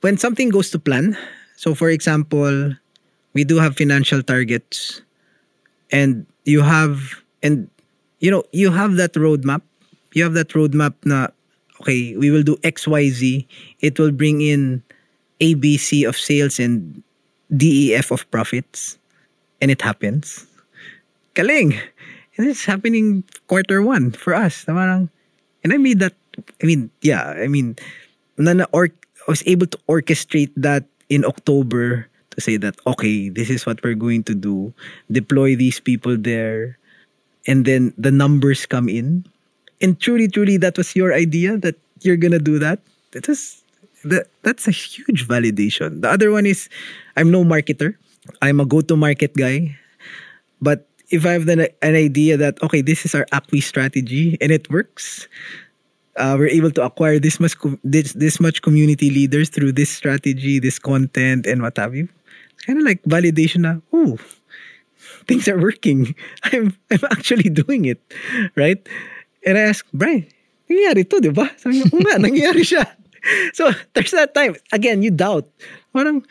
when 0.00 0.16
something 0.16 0.48
goes 0.48 0.70
to 0.70 0.78
plan, 0.78 1.18
so 1.58 1.74
for 1.74 1.90
example, 1.90 2.78
we 3.34 3.44
do 3.44 3.58
have 3.58 3.76
financial 3.76 4.22
targets 4.22 5.02
and 5.90 6.26
you 6.44 6.62
have, 6.62 7.22
and 7.42 7.68
you 8.20 8.30
know, 8.30 8.42
you 8.52 8.70
have 8.70 8.96
that 8.96 9.12
roadmap 9.14 9.62
you 10.14 10.22
have 10.22 10.32
that 10.38 10.54
roadmap 10.54 10.94
na 11.04 11.28
okay, 11.82 12.16
we 12.16 12.30
will 12.30 12.46
do 12.46 12.56
XYZ. 12.62 13.44
It 13.82 13.98
will 13.98 14.14
bring 14.14 14.40
in 14.40 14.80
ABC 15.42 16.08
of 16.08 16.16
sales 16.16 16.58
and 16.58 17.02
DEF 17.54 18.10
of 18.10 18.24
profits. 18.30 18.96
And 19.60 19.70
it 19.70 19.82
happens. 19.82 20.46
Kaling. 21.34 21.76
And 22.38 22.46
it's 22.46 22.64
happening 22.64 23.22
quarter 23.46 23.82
one 23.82 24.12
for 24.12 24.34
us. 24.34 24.64
and 24.66 25.10
I 25.66 25.76
made 25.76 25.98
that, 25.98 26.14
I 26.62 26.66
mean, 26.66 26.90
yeah, 27.02 27.34
I 27.36 27.46
mean, 27.46 27.76
na 28.38 28.64
or, 28.72 28.86
I 28.86 29.30
was 29.30 29.42
able 29.46 29.66
to 29.66 29.78
orchestrate 29.88 30.52
that 30.56 30.84
in 31.08 31.24
October 31.24 32.08
to 32.34 32.40
say 32.40 32.56
that, 32.58 32.76
okay, 32.86 33.28
this 33.28 33.50
is 33.50 33.66
what 33.66 33.82
we're 33.82 33.98
going 33.98 34.22
to 34.24 34.34
do. 34.34 34.74
Deploy 35.10 35.56
these 35.56 35.80
people 35.80 36.16
there. 36.16 36.78
And 37.46 37.64
then 37.64 37.92
the 37.98 38.10
numbers 38.10 38.66
come 38.66 38.88
in 38.88 39.24
and 39.84 40.00
truly, 40.00 40.28
truly, 40.28 40.56
that 40.58 40.78
was 40.78 40.96
your 40.96 41.12
idea 41.12 41.58
that 41.58 41.76
you're 42.00 42.16
gonna 42.16 42.38
do 42.38 42.58
that. 42.58 42.80
That 43.12 43.28
is 43.28 43.62
that 44.04 44.28
that's 44.40 44.68
a 44.68 44.70
huge 44.70 45.28
validation. 45.28 46.00
The 46.00 46.08
other 46.08 46.32
one 46.32 46.46
is, 46.46 46.68
I'm 47.16 47.30
no 47.30 47.44
marketer. 47.44 47.96
I'm 48.40 48.60
a 48.60 48.64
go-to-market 48.64 49.36
guy, 49.36 49.76
but 50.60 50.88
if 51.10 51.26
I 51.26 51.36
have 51.36 51.44
the, 51.44 51.68
an 51.84 51.94
idea 51.94 52.38
that 52.38 52.56
okay, 52.62 52.80
this 52.80 53.04
is 53.04 53.14
our 53.14 53.26
acqui 53.32 53.62
strategy 53.62 54.38
and 54.40 54.50
it 54.50 54.70
works, 54.70 55.28
uh, 56.16 56.36
we're 56.38 56.48
able 56.48 56.70
to 56.72 56.82
acquire 56.82 57.20
this 57.20 57.38
much 57.38 57.52
this 57.84 58.16
this 58.16 58.40
much 58.40 58.62
community 58.62 59.10
leaders 59.10 59.52
through 59.52 59.72
this 59.72 59.92
strategy, 59.92 60.58
this 60.58 60.78
content, 60.78 61.44
and 61.44 61.60
what 61.60 61.76
have 61.76 61.94
you. 61.94 62.08
Kind 62.64 62.80
of 62.80 62.84
like 62.84 63.02
validation. 63.04 63.68
Na, 63.68 63.80
oh, 63.92 64.18
things 65.26 65.48
are 65.48 65.60
working. 65.60 66.14
I'm 66.48 66.76
I'm 66.90 67.04
actually 67.12 67.50
doing 67.50 67.84
it, 67.84 68.00
right? 68.56 68.80
And 69.44 69.58
I 69.60 69.68
asked, 69.68 69.92
Brian, 69.92 70.24
nangyari 70.68 71.04
to, 71.08 71.20
di 71.20 71.28
ba? 71.28 71.52
Sabi 71.60 71.84
niya, 71.84 71.92
nga, 71.92 72.14
nangyari 72.16 72.64
siya. 72.64 72.84
So, 73.56 73.72
there's 73.96 74.12
that 74.12 74.36
time. 74.36 74.52
Again, 74.68 75.00
you 75.00 75.08
doubt. 75.08 75.48
Parang, 75.96 76.28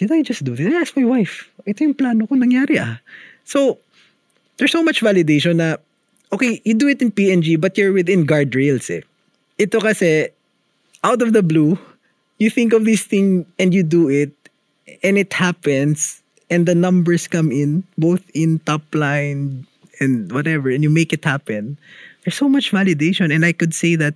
did 0.00 0.08
I 0.08 0.24
just 0.24 0.40
do 0.40 0.56
this? 0.56 0.72
I 0.72 0.80
asked 0.80 0.96
my 0.96 1.04
wife, 1.04 1.52
ito 1.68 1.84
yung 1.84 1.92
plano 1.92 2.24
ko, 2.24 2.32
nangyari 2.32 2.80
ah. 2.80 2.96
So, 3.44 3.76
there's 4.56 4.72
so 4.72 4.80
much 4.80 5.04
validation 5.04 5.60
na, 5.60 5.76
okay, 6.32 6.64
you 6.64 6.72
do 6.72 6.88
it 6.88 7.04
in 7.04 7.12
PNG, 7.12 7.60
but 7.60 7.76
you're 7.76 7.92
within 7.92 8.24
guardrails 8.24 8.88
eh. 8.88 9.04
Ito 9.60 9.84
kasi, 9.84 10.32
out 11.04 11.20
of 11.20 11.36
the 11.36 11.44
blue, 11.44 11.76
you 12.40 12.48
think 12.48 12.72
of 12.72 12.88
this 12.88 13.04
thing 13.04 13.44
and 13.60 13.76
you 13.76 13.84
do 13.84 14.08
it, 14.08 14.32
and 15.02 15.18
it 15.18 15.32
happens, 15.32 16.22
and 16.50 16.66
the 16.66 16.74
numbers 16.74 17.28
come 17.28 17.50
in, 17.50 17.84
both 17.96 18.22
in 18.34 18.58
top 18.60 18.82
line 18.94 19.66
and 20.00 20.32
whatever, 20.32 20.70
and 20.70 20.82
you 20.82 20.90
make 20.90 21.12
it 21.12 21.24
happen 21.24 21.78
there's 22.24 22.34
so 22.34 22.48
much 22.48 22.72
validation 22.72 23.32
and 23.32 23.44
i 23.44 23.52
could 23.52 23.74
say 23.74 23.96
that 23.96 24.14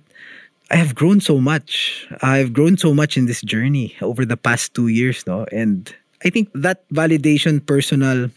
I 0.71 0.75
have 0.75 0.93
grown 0.93 1.19
so 1.19 1.41
much. 1.41 2.07
I've 2.21 2.53
grown 2.53 2.77
so 2.77 2.93
much 2.93 3.17
in 3.17 3.25
this 3.25 3.41
journey 3.41 3.95
over 4.01 4.23
the 4.23 4.37
past 4.37 4.75
two 4.75 4.87
years, 4.87 5.25
no? 5.25 5.45
And 5.51 5.93
I 6.23 6.29
think 6.29 6.49
that 6.53 6.87
validation 6.89 7.65
personal 7.65 8.29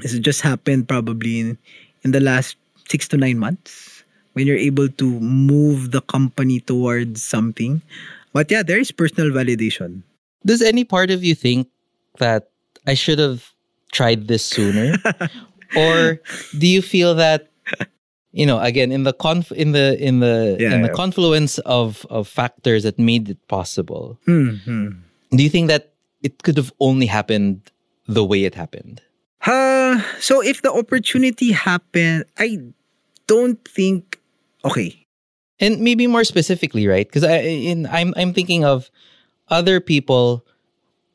has 0.00 0.18
just 0.18 0.40
happened 0.40 0.88
probably 0.88 1.40
in, 1.40 1.58
in 2.04 2.12
the 2.12 2.20
last 2.20 2.56
six 2.88 3.06
to 3.08 3.18
nine 3.18 3.38
months 3.38 4.02
when 4.32 4.46
you're 4.46 4.56
able 4.56 4.88
to 4.88 5.20
move 5.20 5.90
the 5.90 6.00
company 6.00 6.60
towards 6.60 7.22
something. 7.22 7.82
But 8.32 8.50
yeah, 8.50 8.62
there 8.62 8.78
is 8.78 8.90
personal 8.90 9.30
validation. 9.30 10.02
Does 10.44 10.62
any 10.62 10.84
part 10.84 11.10
of 11.10 11.22
you 11.24 11.34
think 11.34 11.68
that 12.18 12.50
I 12.86 12.94
should 12.94 13.18
have 13.18 13.50
tried 13.92 14.28
this 14.28 14.44
sooner? 14.44 14.96
or 15.76 16.20
do 16.58 16.66
you 16.66 16.82
feel 16.82 17.14
that 17.14 17.48
you 18.32 18.44
know 18.46 18.58
again 18.60 18.92
in 18.92 19.04
the 19.04 19.12
conf 19.12 19.52
in 19.52 19.72
the 19.72 19.96
in 20.00 20.20
the 20.20 20.56
Yeah, 20.60 20.74
in 20.74 20.82
the 20.82 20.88
yeah. 20.88 20.94
confluence 20.94 21.58
of 21.64 22.04
of 22.10 22.28
factors 22.28 22.82
that 22.84 22.98
made 22.98 23.28
it 23.28 23.40
possible 23.48 24.18
Hmm. 24.24 24.56
do 25.32 25.40
you 25.42 25.48
think 25.48 25.68
that 25.68 25.92
it 26.22 26.42
could 26.42 26.56
have 26.56 26.72
only 26.80 27.06
happened 27.06 27.60
the 28.08 28.24
way 28.24 28.44
it 28.44 28.54
happened 28.54 29.00
Uh, 29.44 30.00
so 30.20 30.38
if 30.40 30.62
the 30.62 30.70
opportunity 30.70 31.50
happened, 31.50 32.24
I 32.38 32.62
don't 33.26 33.58
think 33.66 34.20
okay. 34.64 34.94
and 35.60 35.80
maybe 35.80 36.06
more 36.06 36.24
specifically 36.24 36.86
right 36.86 37.08
because 37.08 37.24
i 37.24 37.40
in 37.42 37.86
i'm 37.92 38.12
i'm 38.16 38.32
thinking 38.32 38.64
of 38.64 38.88
other 39.48 39.80
people 39.80 40.44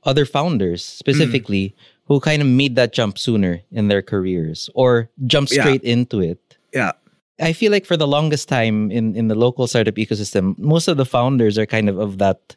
other 0.03 0.25
founders 0.25 0.83
specifically 0.85 1.75
who 2.07 2.19
kind 2.19 2.41
of 2.41 2.47
made 2.47 2.75
that 2.75 2.93
jump 2.93 3.17
sooner 3.17 3.59
in 3.71 3.87
their 3.89 4.01
careers 4.01 4.69
or 4.73 5.09
jump 5.27 5.49
Yeah. 5.51 5.61
straight 5.63 5.83
into 5.83 6.21
it 6.21 6.39
Yeah. 6.73 6.91
I 7.39 7.53
feel 7.53 7.71
like 7.71 7.85
for 7.85 7.97
the 7.97 8.07
longest 8.07 8.49
time 8.49 8.89
in, 8.89 9.15
in 9.15 9.27
the 9.27 9.35
local 9.35 9.67
startup 9.67 9.93
ecosystem, 9.95 10.57
most 10.57 10.87
of 10.87 10.97
the 10.97 11.05
founders 11.05 11.57
are 11.59 11.67
kind 11.69 11.85
of 11.87 11.99
of 12.01 12.17
that 12.17 12.55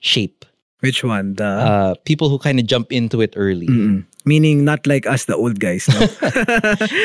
shape. 0.00 0.44
Which 0.84 1.02
one? 1.02 1.32
The 1.40 1.48
Uh, 1.48 1.94
people 2.04 2.28
who 2.28 2.36
kind 2.38 2.60
of 2.60 2.66
jump 2.68 2.92
into 2.92 3.20
it 3.24 3.32
early. 3.40 3.66
Mm-mm. 3.66 4.04
meaning 4.28 4.60
not 4.68 4.84
like 4.86 5.06
us, 5.08 5.24
the 5.24 5.32
old 5.34 5.56
guys. 5.58 5.88
No? 5.88 6.04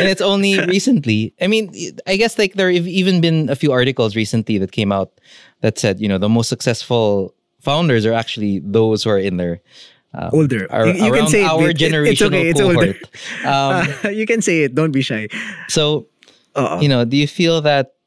And 0.02 0.12
it's 0.12 0.20
only 0.22 0.60
recently. 0.76 1.32
I 1.40 1.48
mean, 1.48 1.72
I 2.06 2.18
guess 2.20 2.36
like 2.38 2.54
there 2.60 2.68
have 2.72 2.88
even 2.88 3.22
been 3.24 3.48
a 3.48 3.56
few 3.56 3.72
articles 3.72 4.12
recently 4.20 4.58
that 4.60 4.76
came 4.76 4.92
out 4.92 5.16
that 5.64 5.80
said, 5.80 6.02
you 6.04 6.10
know, 6.12 6.18
the 6.20 6.28
most 6.28 6.50
successful 6.52 7.32
founders 7.64 8.06
are 8.06 8.14
actually 8.14 8.60
those 8.60 9.04
who 9.04 9.10
are 9.10 9.20
in 9.20 9.38
their 9.38 9.62
uh, 10.14 10.30
Older. 10.32 10.68
Are, 10.70 10.86
You- 10.88 11.06
you 11.06 11.12
can 11.12 11.28
say 11.28 11.42
it, 11.42 11.50
our 11.50 11.70
it- 11.70 11.72
it's 11.74 11.82
generational 11.82 12.28
okay, 12.38 12.50
it's 12.52 12.62
older. 12.62 12.94
cohort. 12.94 14.06
Um, 14.06 14.14
you 14.20 14.26
can 14.28 14.42
say 14.44 14.64
it. 14.64 14.76
Don't 14.76 14.92
be 14.92 15.02
shy. 15.02 15.28
so 15.68 16.06
Uh-uh. 16.56 16.78
you 16.84 16.90
know 16.92 17.02
do 17.06 17.18
you 17.18 17.26
feel 17.26 17.62
that 17.66 17.98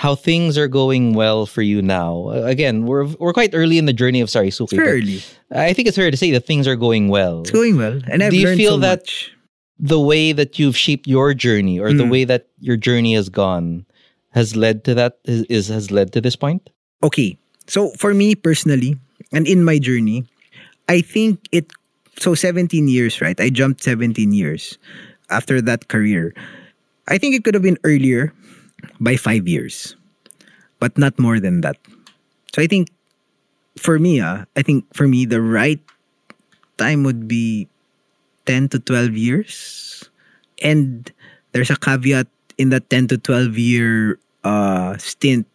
how 0.00 0.14
things 0.16 0.56
are 0.56 0.68
going 0.72 1.12
well 1.12 1.44
for 1.44 1.60
you 1.60 1.82
now 1.84 2.32
Uh, 2.32 2.48
again 2.48 2.86
we're 2.88 3.04
we're 3.20 3.36
quite 3.36 3.52
early 3.52 3.76
in 3.76 3.84
the 3.84 3.92
journey 3.92 4.24
of 4.24 4.32
It's 4.32 4.56
very 4.72 4.72
but 4.72 4.80
early. 4.96 5.20
i 5.52 5.74
think 5.76 5.84
it's 5.88 5.98
fair 6.00 6.08
to 6.08 6.16
say 6.16 6.32
that 6.32 6.48
things 6.48 6.64
are 6.64 6.78
going 6.80 7.12
well 7.12 7.44
It's 7.44 7.52
going 7.52 7.76
well, 7.76 8.00
and 8.08 8.22
I've 8.24 8.32
Do 8.32 8.40
you 8.40 8.56
feel 8.56 8.80
so 8.80 8.86
that- 8.88 9.04
much. 9.04 9.28
the 9.76 10.00
way 10.00 10.32
that 10.32 10.56
you've 10.56 10.78
shaped 10.80 11.04
your 11.04 11.34
journey 11.36 11.76
or 11.76 11.92
the 11.92 12.08
Mm. 12.08 12.14
way 12.14 12.22
that 12.32 12.48
your 12.64 12.78
journey 12.80 13.12
has 13.20 13.28
gone 13.28 13.84
has 14.32 14.56
led 14.56 14.88
to 14.88 14.96
that 14.96 15.20
is, 15.28 15.44
is 15.52 15.68
has 15.68 15.90
led 15.92 16.16
to 16.16 16.20
this 16.24 16.36
point 16.40 16.72
Okay, 17.04 17.36
so 17.66 17.90
for 17.98 18.14
me 18.14 18.34
personally, 18.34 18.98
and 19.32 19.46
in 19.46 19.64
my 19.64 19.78
journey, 19.78 20.24
I 20.88 21.00
think 21.00 21.40
it. 21.52 21.72
So 22.20 22.34
17 22.34 22.88
years, 22.88 23.20
right? 23.20 23.38
I 23.40 23.48
jumped 23.48 23.82
17 23.82 24.32
years 24.32 24.76
after 25.30 25.62
that 25.62 25.88
career. 25.88 26.34
I 27.08 27.16
think 27.16 27.34
it 27.34 27.42
could 27.42 27.54
have 27.54 27.64
been 27.64 27.80
earlier 27.84 28.32
by 29.00 29.16
five 29.16 29.48
years, 29.48 29.96
but 30.78 30.96
not 30.98 31.18
more 31.18 31.40
than 31.40 31.62
that. 31.62 31.80
So 32.54 32.60
I 32.60 32.68
think 32.68 32.92
for 33.80 33.98
me, 33.98 34.20
ah, 34.20 34.44
I 34.54 34.62
think 34.62 34.84
for 34.92 35.08
me, 35.08 35.24
the 35.24 35.40
right 35.40 35.80
time 36.76 37.02
would 37.04 37.26
be 37.26 37.66
10 38.46 38.68
to 38.76 38.78
12 38.78 39.16
years. 39.16 40.04
And 40.62 41.10
there's 41.52 41.70
a 41.70 41.76
caveat 41.76 42.28
in 42.58 42.70
that 42.70 42.90
10 42.90 43.08
to 43.08 43.18
12 43.18 43.58
year 43.58 44.18
uh, 44.44 44.96
stint 44.98 45.46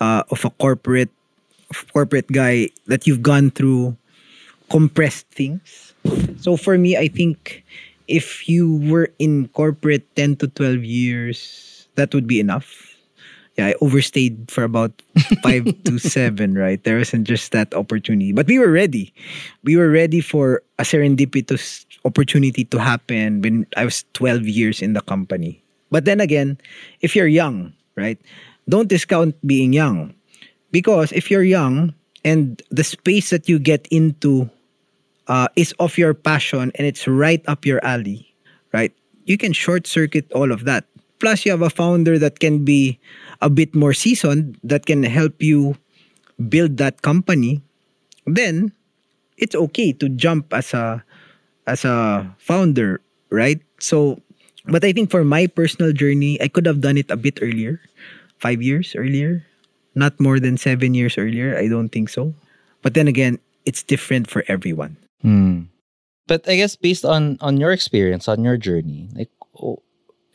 uh, 0.00 0.22
of 0.30 0.44
a 0.44 0.50
corporate 0.50 1.10
corporate 1.92 2.28
guy 2.28 2.70
that 2.86 3.06
you've 3.06 3.22
gone 3.22 3.50
through 3.50 3.96
compressed 4.70 5.26
things. 5.30 5.94
So 6.40 6.56
for 6.56 6.76
me, 6.76 6.96
I 6.96 7.08
think 7.08 7.64
if 8.08 8.48
you 8.48 8.76
were 8.90 9.10
in 9.18 9.48
corporate 9.48 10.04
10 10.16 10.36
to 10.36 10.48
12 10.48 10.84
years, 10.84 11.88
that 11.96 12.14
would 12.14 12.26
be 12.26 12.40
enough. 12.40 12.90
Yeah, 13.56 13.68
I 13.68 13.74
overstayed 13.80 14.50
for 14.50 14.64
about 14.64 14.90
five 15.42 15.70
to 15.84 15.98
seven, 15.98 16.58
right? 16.58 16.82
There 16.82 16.98
wasn't 16.98 17.26
just 17.26 17.52
that 17.52 17.72
opportunity. 17.72 18.32
But 18.32 18.48
we 18.48 18.58
were 18.58 18.70
ready. 18.70 19.14
We 19.62 19.76
were 19.76 19.90
ready 19.90 20.20
for 20.20 20.62
a 20.78 20.82
serendipitous 20.82 21.86
opportunity 22.04 22.64
to 22.64 22.78
happen 22.78 23.40
when 23.42 23.66
I 23.76 23.84
was 23.84 24.04
12 24.14 24.42
years 24.48 24.82
in 24.82 24.92
the 24.92 25.00
company. 25.02 25.62
But 25.90 26.04
then 26.04 26.20
again, 26.20 26.58
if 27.00 27.14
you're 27.14 27.30
young, 27.30 27.72
right? 27.94 28.18
Don't 28.68 28.88
discount 28.88 29.36
being 29.46 29.72
young. 29.72 30.14
Because 30.74 31.14
if 31.14 31.30
you're 31.30 31.46
young 31.46 31.94
and 32.26 32.58
the 32.74 32.82
space 32.82 33.30
that 33.30 33.46
you 33.46 33.62
get 33.62 33.86
into 33.94 34.50
uh, 35.30 35.46
is 35.54 35.70
of 35.78 35.94
your 35.94 36.18
passion 36.18 36.74
and 36.74 36.82
it's 36.82 37.06
right 37.06 37.38
up 37.46 37.62
your 37.62 37.78
alley, 37.86 38.34
right? 38.74 38.90
You 39.22 39.38
can 39.38 39.54
short 39.54 39.86
circuit 39.86 40.26
all 40.34 40.50
of 40.50 40.66
that. 40.66 40.82
Plus, 41.22 41.46
you 41.46 41.54
have 41.54 41.62
a 41.62 41.70
founder 41.70 42.18
that 42.18 42.42
can 42.42 42.66
be 42.66 42.98
a 43.38 43.48
bit 43.48 43.70
more 43.70 43.94
seasoned 43.94 44.58
that 44.66 44.84
can 44.90 45.06
help 45.06 45.38
you 45.38 45.78
build 46.50 46.76
that 46.82 47.06
company. 47.06 47.62
Then 48.26 48.74
it's 49.38 49.54
okay 49.54 49.92
to 50.02 50.10
jump 50.10 50.50
as 50.50 50.74
a 50.74 51.06
as 51.70 51.86
a 51.86 52.26
founder, 52.42 52.98
right? 53.30 53.62
So, 53.78 54.18
but 54.66 54.82
I 54.82 54.90
think 54.90 55.14
for 55.14 55.22
my 55.22 55.46
personal 55.46 55.94
journey, 55.94 56.34
I 56.42 56.50
could 56.50 56.66
have 56.66 56.82
done 56.82 56.98
it 56.98 57.14
a 57.14 57.16
bit 57.16 57.38
earlier, 57.40 57.78
five 58.42 58.60
years 58.60 58.98
earlier, 58.98 59.46
not 59.94 60.18
more 60.20 60.38
than 60.40 60.56
seven 60.56 60.94
years 60.94 61.16
earlier. 61.18 61.56
I 61.56 61.68
don't 61.68 61.88
think 61.90 62.08
so. 62.08 62.34
But 62.82 62.94
then 62.94 63.08
again, 63.08 63.38
it's 63.64 63.82
different 63.82 64.28
for 64.28 64.44
everyone. 64.48 64.96
Hmm. 65.22 65.70
But 66.26 66.48
I 66.48 66.56
guess 66.56 66.76
based 66.76 67.04
on 67.04 67.36
on 67.40 67.56
your 67.58 67.72
experience, 67.72 68.28
on 68.28 68.44
your 68.44 68.56
journey, 68.56 69.08
like, 69.14 69.30
oh, 69.60 69.80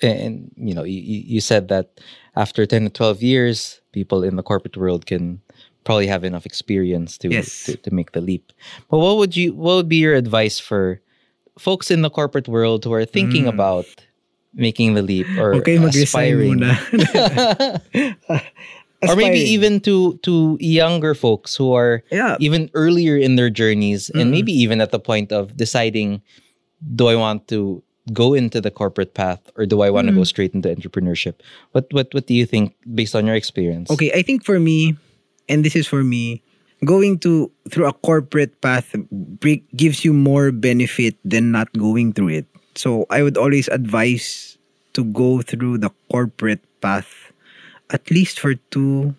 and 0.01 0.51
you 0.55 0.73
know, 0.73 0.83
you, 0.83 1.01
you 1.01 1.19
you 1.37 1.41
said 1.41 1.67
that 1.69 1.99
after 2.35 2.65
ten 2.65 2.83
to 2.85 2.89
twelve 2.89 3.21
years, 3.21 3.81
people 3.91 4.23
in 4.23 4.35
the 4.37 4.43
corporate 4.43 4.77
world 4.77 5.05
can 5.05 5.41
probably 5.83 6.05
have 6.07 6.23
enough 6.23 6.45
experience 6.45 7.17
to 7.17 7.29
Yes. 7.33 7.65
to, 7.65 7.75
to 7.77 7.89
make 7.93 8.11
the 8.13 8.21
leap. 8.21 8.53
But 8.89 8.99
what 8.99 9.17
would 9.17 9.33
you 9.35 9.53
what 9.57 9.75
would 9.81 9.89
be 9.89 9.97
your 9.97 10.13
advice 10.13 10.59
for 10.61 11.01
folks 11.57 11.89
in 11.89 12.01
the 12.05 12.09
corporate 12.09 12.47
world 12.47 12.85
who 12.85 12.93
are 12.93 13.05
thinking 13.05 13.45
Mm. 13.45 13.53
about 13.57 13.85
making 14.53 14.93
the 14.93 15.01
leap 15.01 15.27
or 15.37 15.55
Okay, 15.61 15.77
aspiring? 15.77 16.61
muna. 16.61 16.73
or 19.01 19.15
maybe 19.15 19.39
even 19.39 19.79
to 19.87 20.19
to 20.27 20.57
younger 20.59 21.15
folks 21.15 21.55
who 21.55 21.71
are 21.71 22.03
Yeah. 22.11 22.35
even 22.39 22.69
earlier 22.73 23.15
in 23.15 23.35
their 23.39 23.49
journeys 23.49 24.09
and 24.11 24.27
Mhm. 24.29 24.35
maybe 24.35 24.53
even 24.53 24.81
at 24.81 24.91
the 24.91 24.99
point 24.99 25.31
of 25.31 25.55
deciding 25.55 26.21
do 26.83 27.07
I 27.07 27.15
want 27.15 27.47
to 27.51 27.83
go 28.11 28.33
into 28.33 28.59
the 28.59 28.71
corporate 28.71 29.13
path 29.13 29.39
or 29.55 29.65
do 29.69 29.81
I 29.85 29.89
want 29.91 30.07
to 30.09 30.13
go 30.15 30.23
straight 30.25 30.51
into 30.57 30.67
entrepreneurship 30.67 31.39
what 31.71 31.87
what 31.95 32.11
what 32.11 32.25
do 32.27 32.33
you 32.33 32.45
think 32.45 32.73
based 32.95 33.15
on 33.15 33.27
your 33.27 33.35
experience 33.39 33.87
Okay, 33.91 34.11
I 34.11 34.21
think 34.23 34.43
for 34.43 34.59
me, 34.59 34.95
and 35.47 35.63
this 35.63 35.75
is 35.75 35.85
for 35.87 36.03
me, 36.03 36.41
going 36.83 37.19
to 37.23 37.51
through 37.69 37.87
a 37.87 37.93
corporate 37.93 38.59
path 38.63 38.95
gives 39.75 40.03
you 40.03 40.11
more 40.15 40.51
benefit 40.51 41.15
than 41.23 41.51
not 41.51 41.67
going 41.77 42.11
through 42.15 42.43
it. 42.43 42.47
So 42.75 43.05
I 43.11 43.21
would 43.23 43.35
always 43.37 43.67
advise 43.69 44.57
to 44.95 45.03
go 45.03 45.41
through 45.43 45.79
the 45.83 45.91
corporate 46.09 46.63
path 46.81 47.28
at 47.89 48.09
least 48.11 48.39
for 48.39 48.55
two 48.71 49.15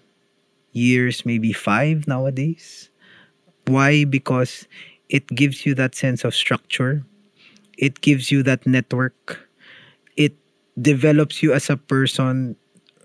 years, 0.73 1.27
maybe 1.27 1.53
five 1.53 2.07
nowadays. 2.07 2.91
Why? 3.67 4.05
Because 4.05 4.67
it 5.09 5.27
gives 5.29 5.67
you 5.67 5.75
that 5.75 5.95
sense 5.95 6.25
of 6.25 6.35
structure. 6.35 7.05
It 7.79 8.01
gives 8.01 8.31
you 8.31 8.43
that 8.45 8.67
network. 8.67 9.49
It 10.17 10.35
develops 10.81 11.43
you 11.43 11.53
as 11.53 11.71
a 11.71 11.77
person, 11.77 12.57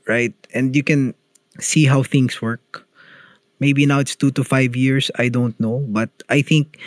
right? 0.07 0.33
And 0.53 0.75
you 0.75 0.83
can 0.83 1.13
see 1.59 1.85
how 1.85 2.03
things 2.03 2.41
work. 2.41 2.85
Maybe 3.59 3.85
now 3.85 3.99
it's 3.99 4.15
two 4.15 4.31
to 4.31 4.43
five 4.43 4.75
years. 4.75 5.11
I 5.17 5.29
don't 5.29 5.57
know. 5.59 5.85
But 5.87 6.09
I 6.29 6.41
think 6.41 6.79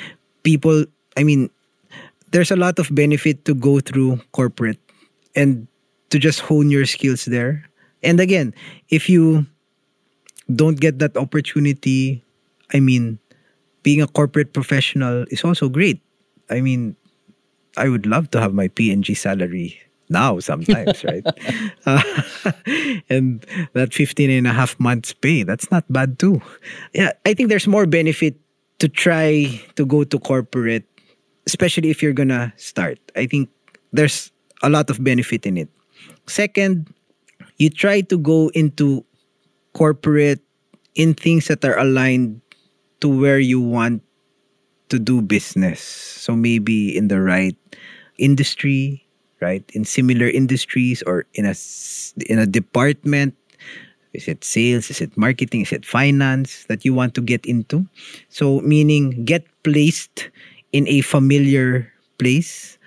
people, 0.43 0.85
I 1.17 1.25
mean, 1.25 1.51
there's 2.33 2.51
a 2.51 2.57
lot 2.57 2.79
of 2.79 2.95
benefit 2.95 3.45
to 3.47 3.55
go 3.55 3.81
through 3.81 4.21
corporate 4.33 4.81
and 5.35 5.67
to 6.11 6.19
just 6.19 6.41
hone 6.41 6.71
your 6.71 6.87
skills 6.87 7.25
there. 7.25 7.68
And 8.03 8.21
again, 8.21 8.55
if 8.89 9.09
you 9.09 9.47
don't 10.55 10.81
get 10.81 10.99
that 10.99 11.17
opportunity, 11.17 12.25
I 12.73 12.81
mean, 12.81 13.19
being 13.83 14.03
a 14.03 14.07
corporate 14.07 14.53
professional 14.53 15.25
is 15.31 15.45
also 15.45 15.69
great. 15.69 16.01
I 16.51 16.61
mean, 16.61 16.97
I 17.77 17.89
would 17.89 18.07
love 18.07 18.31
to 18.33 18.41
have 18.41 18.55
my 18.55 18.69
P&G 18.69 19.15
salary 19.15 19.79
now 20.09 20.39
sometimes, 20.41 21.05
right? 21.05 21.25
Uh, 21.87 22.03
and 23.11 23.45
that 23.75 23.93
15 23.93 24.31
and 24.31 24.47
a 24.47 24.53
half 24.53 24.79
months 24.81 25.13
pay, 25.13 25.43
that's 25.43 25.71
not 25.71 25.85
bad 25.93 26.19
too. 26.19 26.41
Yeah, 26.95 27.13
I 27.27 27.35
think 27.35 27.49
there's 27.49 27.67
more 27.67 27.87
benefit 27.87 28.37
to 28.79 28.89
try 28.89 29.61
to 29.77 29.85
go 29.85 30.05
to 30.05 30.19
corporate, 30.19 30.85
especially 31.47 31.91
if 31.91 32.03
you're 32.03 32.13
gonna 32.17 32.53
start. 32.57 32.99
I 33.17 33.27
think 33.27 33.49
there's 33.93 34.31
a 34.63 34.71
lot 34.71 34.91
of 34.91 35.03
benefit 35.03 35.47
in 35.47 35.57
it. 35.57 35.69
Second, 36.27 36.93
you 37.59 37.71
try 37.71 38.01
to 38.03 38.19
go 38.19 38.51
into 38.55 39.05
corporate 39.75 40.41
in 40.95 41.15
things 41.15 41.47
that 41.49 41.65
are 41.65 41.79
aligned 41.79 42.41
to 43.01 43.09
where 43.09 43.39
you 43.39 43.61
want 43.61 44.03
to 44.89 44.99
do 44.99 45.23
business. 45.23 45.81
So 45.81 46.35
maybe 46.35 46.97
in 46.97 47.09
the 47.09 47.21
right 47.21 47.57
industry, 48.19 49.07
right? 49.41 49.65
In 49.75 49.85
similar 49.85 50.29
industries 50.29 51.03
or 51.03 51.27
in 51.35 51.47
a 51.47 51.55
in 52.27 52.39
a 52.39 52.47
department 52.47 53.35
is 54.15 54.29
it 54.29 54.45
sales? 54.45 54.91
Is 54.91 55.01
it 55.01 55.17
marketing? 55.17 55.63
Is 55.63 55.73
it 55.73 55.85
finance 55.85 56.65
that 56.69 56.85
you 56.85 56.95
want 56.95 57.15
to 57.15 57.21
get 57.21 57.45
into? 57.47 57.87
So, 58.29 58.61
meaning 58.61 59.25
get 59.25 59.45
placed 59.63 60.31
in 60.73 60.89
a 60.89 61.03
familiar 61.03 61.93
place 62.19 62.79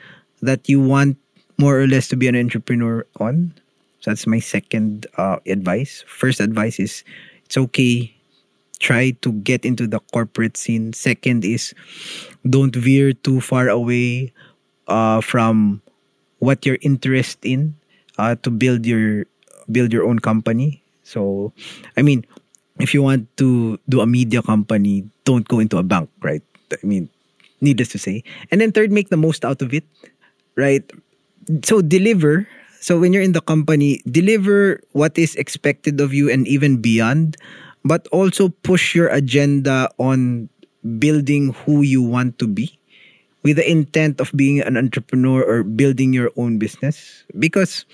that 0.41 0.67
you 0.67 0.81
want 0.81 1.17
more 1.57 1.79
or 1.79 1.87
less 1.87 2.07
to 2.09 2.17
be 2.17 2.27
an 2.27 2.35
entrepreneur 2.35 3.05
on. 3.19 3.53
So, 4.01 4.11
that's 4.11 4.27
my 4.27 4.39
second 4.39 5.07
uh, 5.17 5.37
advice. 5.45 6.03
First 6.07 6.39
advice 6.39 6.79
is 6.79 7.03
it's 7.45 7.57
okay. 7.57 8.13
Try 8.79 9.11
to 9.21 9.31
get 9.45 9.63
into 9.63 9.85
the 9.85 9.99
corporate 10.11 10.57
scene. 10.57 10.93
Second 10.93 11.45
is 11.45 11.73
don't 12.49 12.75
veer 12.75 13.13
too 13.13 13.39
far 13.39 13.69
away 13.69 14.33
uh, 14.87 15.21
from 15.21 15.81
what 16.39 16.65
you're 16.65 16.81
interested 16.81 17.45
in 17.45 17.75
uh, 18.17 18.35
to 18.41 18.49
build 18.49 18.85
your 18.85 19.25
build 19.71 19.93
your 19.93 20.03
own 20.09 20.17
company 20.19 20.81
so, 21.03 21.51
I 21.97 22.01
mean, 22.01 22.25
if 22.79 22.93
you 22.93 23.03
want 23.03 23.27
to 23.37 23.77
do 23.89 23.99
a 23.99 24.07
media 24.07 24.41
company, 24.41 25.03
don't 25.25 25.45
go 25.47 25.59
into 25.59 25.77
a 25.77 25.83
bank, 25.83 26.09
right? 26.21 26.41
I 26.71 26.85
mean, 26.85 27.09
needless 27.59 27.89
to 27.89 27.99
say. 27.99 28.23
And 28.49 28.61
then 28.61 28.71
third, 28.71 28.91
make 28.91 29.09
the 29.09 29.17
most 29.17 29.43
out 29.43 29.61
of 29.61 29.73
it, 29.73 29.83
right? 30.55 30.83
So 31.65 31.81
deliver. 31.81 32.47
So 32.81 32.99
when 32.99 33.13
you're 33.13 33.21
in 33.21 33.37
the 33.37 33.45
company, 33.45 34.01
deliver 34.09 34.81
what 34.91 35.17
is 35.17 35.37
expected 35.37 36.01
of 36.01 36.13
you 36.13 36.29
and 36.29 36.47
even 36.47 36.81
beyond, 36.81 37.37
but 37.85 38.07
also 38.09 38.49
push 38.65 38.97
your 38.97 39.07
agenda 39.09 39.87
on 40.01 40.49
building 40.97 41.53
who 41.63 41.85
you 41.85 42.01
want 42.01 42.39
to 42.39 42.47
be 42.47 42.73
with 43.45 43.57
the 43.57 43.69
intent 43.69 44.19
of 44.19 44.33
being 44.35 44.61
an 44.61 44.77
entrepreneur 44.77 45.45
or 45.45 45.61
building 45.61 46.11
your 46.11 46.31
own 46.37 46.57
business. 46.57 47.23
Because 47.37 47.85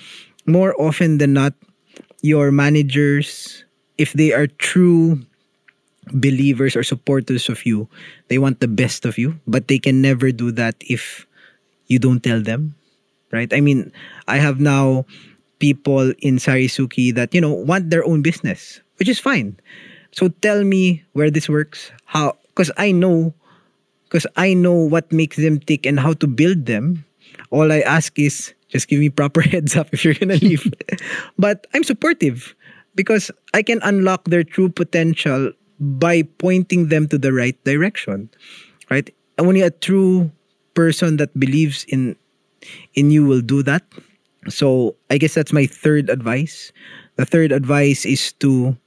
more 0.48 0.72
often 0.80 1.20
than 1.20 1.34
not, 1.34 1.54
your 2.24 2.52
managers, 2.52 3.64
if 3.98 4.14
they 4.14 4.32
are 4.32 4.48
true 4.48 5.20
believers 6.16 6.76
or 6.76 6.84
supporters 6.84 7.50
of 7.50 7.66
you, 7.66 7.88
they 8.30 8.40
want 8.40 8.60
the 8.60 8.72
best 8.72 9.04
of 9.04 9.18
you, 9.18 9.36
but 9.48 9.68
they 9.68 9.80
can 9.80 10.02
never 10.02 10.32
do 10.32 10.52
that 10.52 10.76
if 10.80 11.28
you 11.88 12.00
don't 12.00 12.24
tell 12.24 12.42
them, 12.42 12.76
right? 13.32 13.52
I 13.54 13.62
mean, 13.62 13.92
I 14.28 14.38
have 14.38 14.60
now 14.60 15.06
people 15.60 16.14
in 16.20 16.38
Sarisuki 16.38 17.14
that, 17.16 17.34
you 17.34 17.42
know, 17.42 17.54
want 17.54 17.90
their 17.90 18.06
own 18.06 18.22
business, 18.22 18.80
which 18.98 19.10
is 19.10 19.20
fine. 19.20 19.58
So 20.12 20.30
tell 20.42 20.64
me 20.64 21.04
where 21.14 21.30
this 21.30 21.50
works, 21.50 21.92
how, 22.06 22.38
because 22.48 22.72
I 22.78 22.92
know, 22.92 23.34
because 24.06 24.26
I 24.36 24.54
know 24.54 24.74
what 24.74 25.12
makes 25.12 25.38
them 25.38 25.60
tick 25.60 25.86
and 25.86 26.00
how 26.00 26.14
to 26.14 26.28
build 26.28 26.66
them. 26.66 27.06
All 27.52 27.72
I 27.72 27.82
ask 27.82 28.18
is, 28.18 28.54
just 28.70 28.88
give 28.88 29.00
me 29.00 29.10
proper 29.10 29.42
heads 29.54 29.76
up 29.76 29.90
if 29.92 30.04
you're 30.04 30.14
gonna 30.14 30.36
leave. 30.42 30.66
but 31.38 31.68
I'm 31.74 31.84
supportive 31.84 32.56
because 32.96 33.32
I 33.54 33.62
can 33.62 33.80
unlock 33.84 34.26
their 34.26 34.44
true 34.44 34.70
potential 34.70 35.52
by 35.80 36.24
pointing 36.24 36.90
them 36.90 37.08
to 37.10 37.18
the 37.18 37.32
right 37.32 37.58
direction. 37.64 38.30
Right? 38.90 39.14
Only 39.38 39.62
a 39.62 39.70
true 39.70 40.32
person 40.74 41.18
that 41.18 41.38
believes 41.40 41.86
in 41.90 42.16
in 42.96 43.12
you 43.12 43.26
will 43.26 43.42
do 43.42 43.64
that. 43.64 43.84
So 44.50 44.96
I 45.10 45.18
guess 45.18 45.34
that's 45.34 45.54
my 45.54 45.66
third 45.66 46.10
advice. 46.10 46.72
The 47.16 47.26
third 47.26 47.52
advice 47.52 48.06
is 48.06 48.32
to 48.40 48.78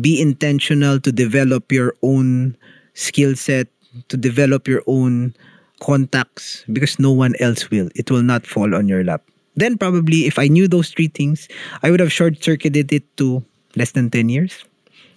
be 0.00 0.20
intentional 0.20 1.00
to 1.00 1.12
develop 1.12 1.72
your 1.72 1.94
own 2.02 2.56
skill 2.94 3.36
set, 3.36 3.68
to 4.08 4.16
develop 4.16 4.68
your 4.68 4.82
own 4.86 5.34
contacts 5.80 6.64
because 6.72 6.98
no 6.98 7.12
one 7.12 7.34
else 7.40 7.70
will. 7.70 7.88
It 7.94 8.10
will 8.10 8.22
not 8.22 8.46
fall 8.46 8.74
on 8.74 8.88
your 8.88 9.04
lap. 9.04 9.22
Then 9.56 9.76
probably 9.76 10.26
if 10.26 10.38
I 10.38 10.46
knew 10.46 10.68
those 10.68 10.90
three 10.90 11.08
things, 11.08 11.48
I 11.82 11.90
would 11.90 12.00
have 12.00 12.12
short 12.12 12.42
circuited 12.42 12.92
it 12.92 13.04
to 13.18 13.44
less 13.76 13.92
than 13.92 14.10
10 14.10 14.28
years. 14.28 14.64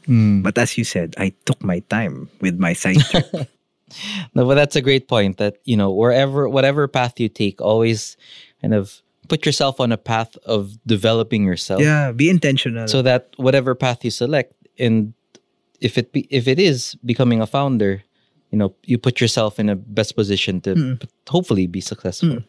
Mm. 0.07 0.41
But 0.41 0.57
as 0.57 0.77
you 0.77 0.83
said, 0.83 1.13
I 1.17 1.33
took 1.45 1.61
my 1.63 1.79
time 1.89 2.29
with 2.41 2.57
my 2.57 2.73
side 2.73 2.97
no, 4.35 4.45
but 4.45 4.55
that's 4.55 4.75
a 4.75 4.81
great 4.81 5.07
point 5.07 5.37
that, 5.37 5.57
you 5.65 5.77
know, 5.77 5.91
wherever, 5.91 6.47
whatever 6.47 6.87
path 6.87 7.19
you 7.19 7.29
take, 7.29 7.61
always 7.61 8.17
kind 8.61 8.73
of 8.73 9.01
put 9.27 9.45
yourself 9.45 9.79
on 9.79 9.91
a 9.91 9.97
path 9.97 10.35
of 10.45 10.77
developing 10.85 11.45
yourself. 11.45 11.81
Yeah, 11.81 12.11
be 12.11 12.29
intentional. 12.29 12.87
So 12.87 13.01
that 13.01 13.29
whatever 13.37 13.75
path 13.75 14.03
you 14.03 14.11
select, 14.11 14.53
and 14.79 15.13
if 15.79 15.97
it 15.97 16.11
be, 16.11 16.27
if 16.29 16.47
it 16.47 16.59
is 16.59 16.95
becoming 17.03 17.41
a 17.41 17.47
founder, 17.47 18.03
you 18.51 18.57
know 18.57 18.75
you 18.83 18.97
put 18.97 19.19
yourself 19.19 19.59
in 19.59 19.69
a 19.69 19.75
best 19.75 20.15
position 20.15 20.61
to 20.61 20.75
mm. 20.75 21.09
hopefully 21.27 21.67
be 21.67 21.81
successful 21.81 22.29
mm. 22.29 22.43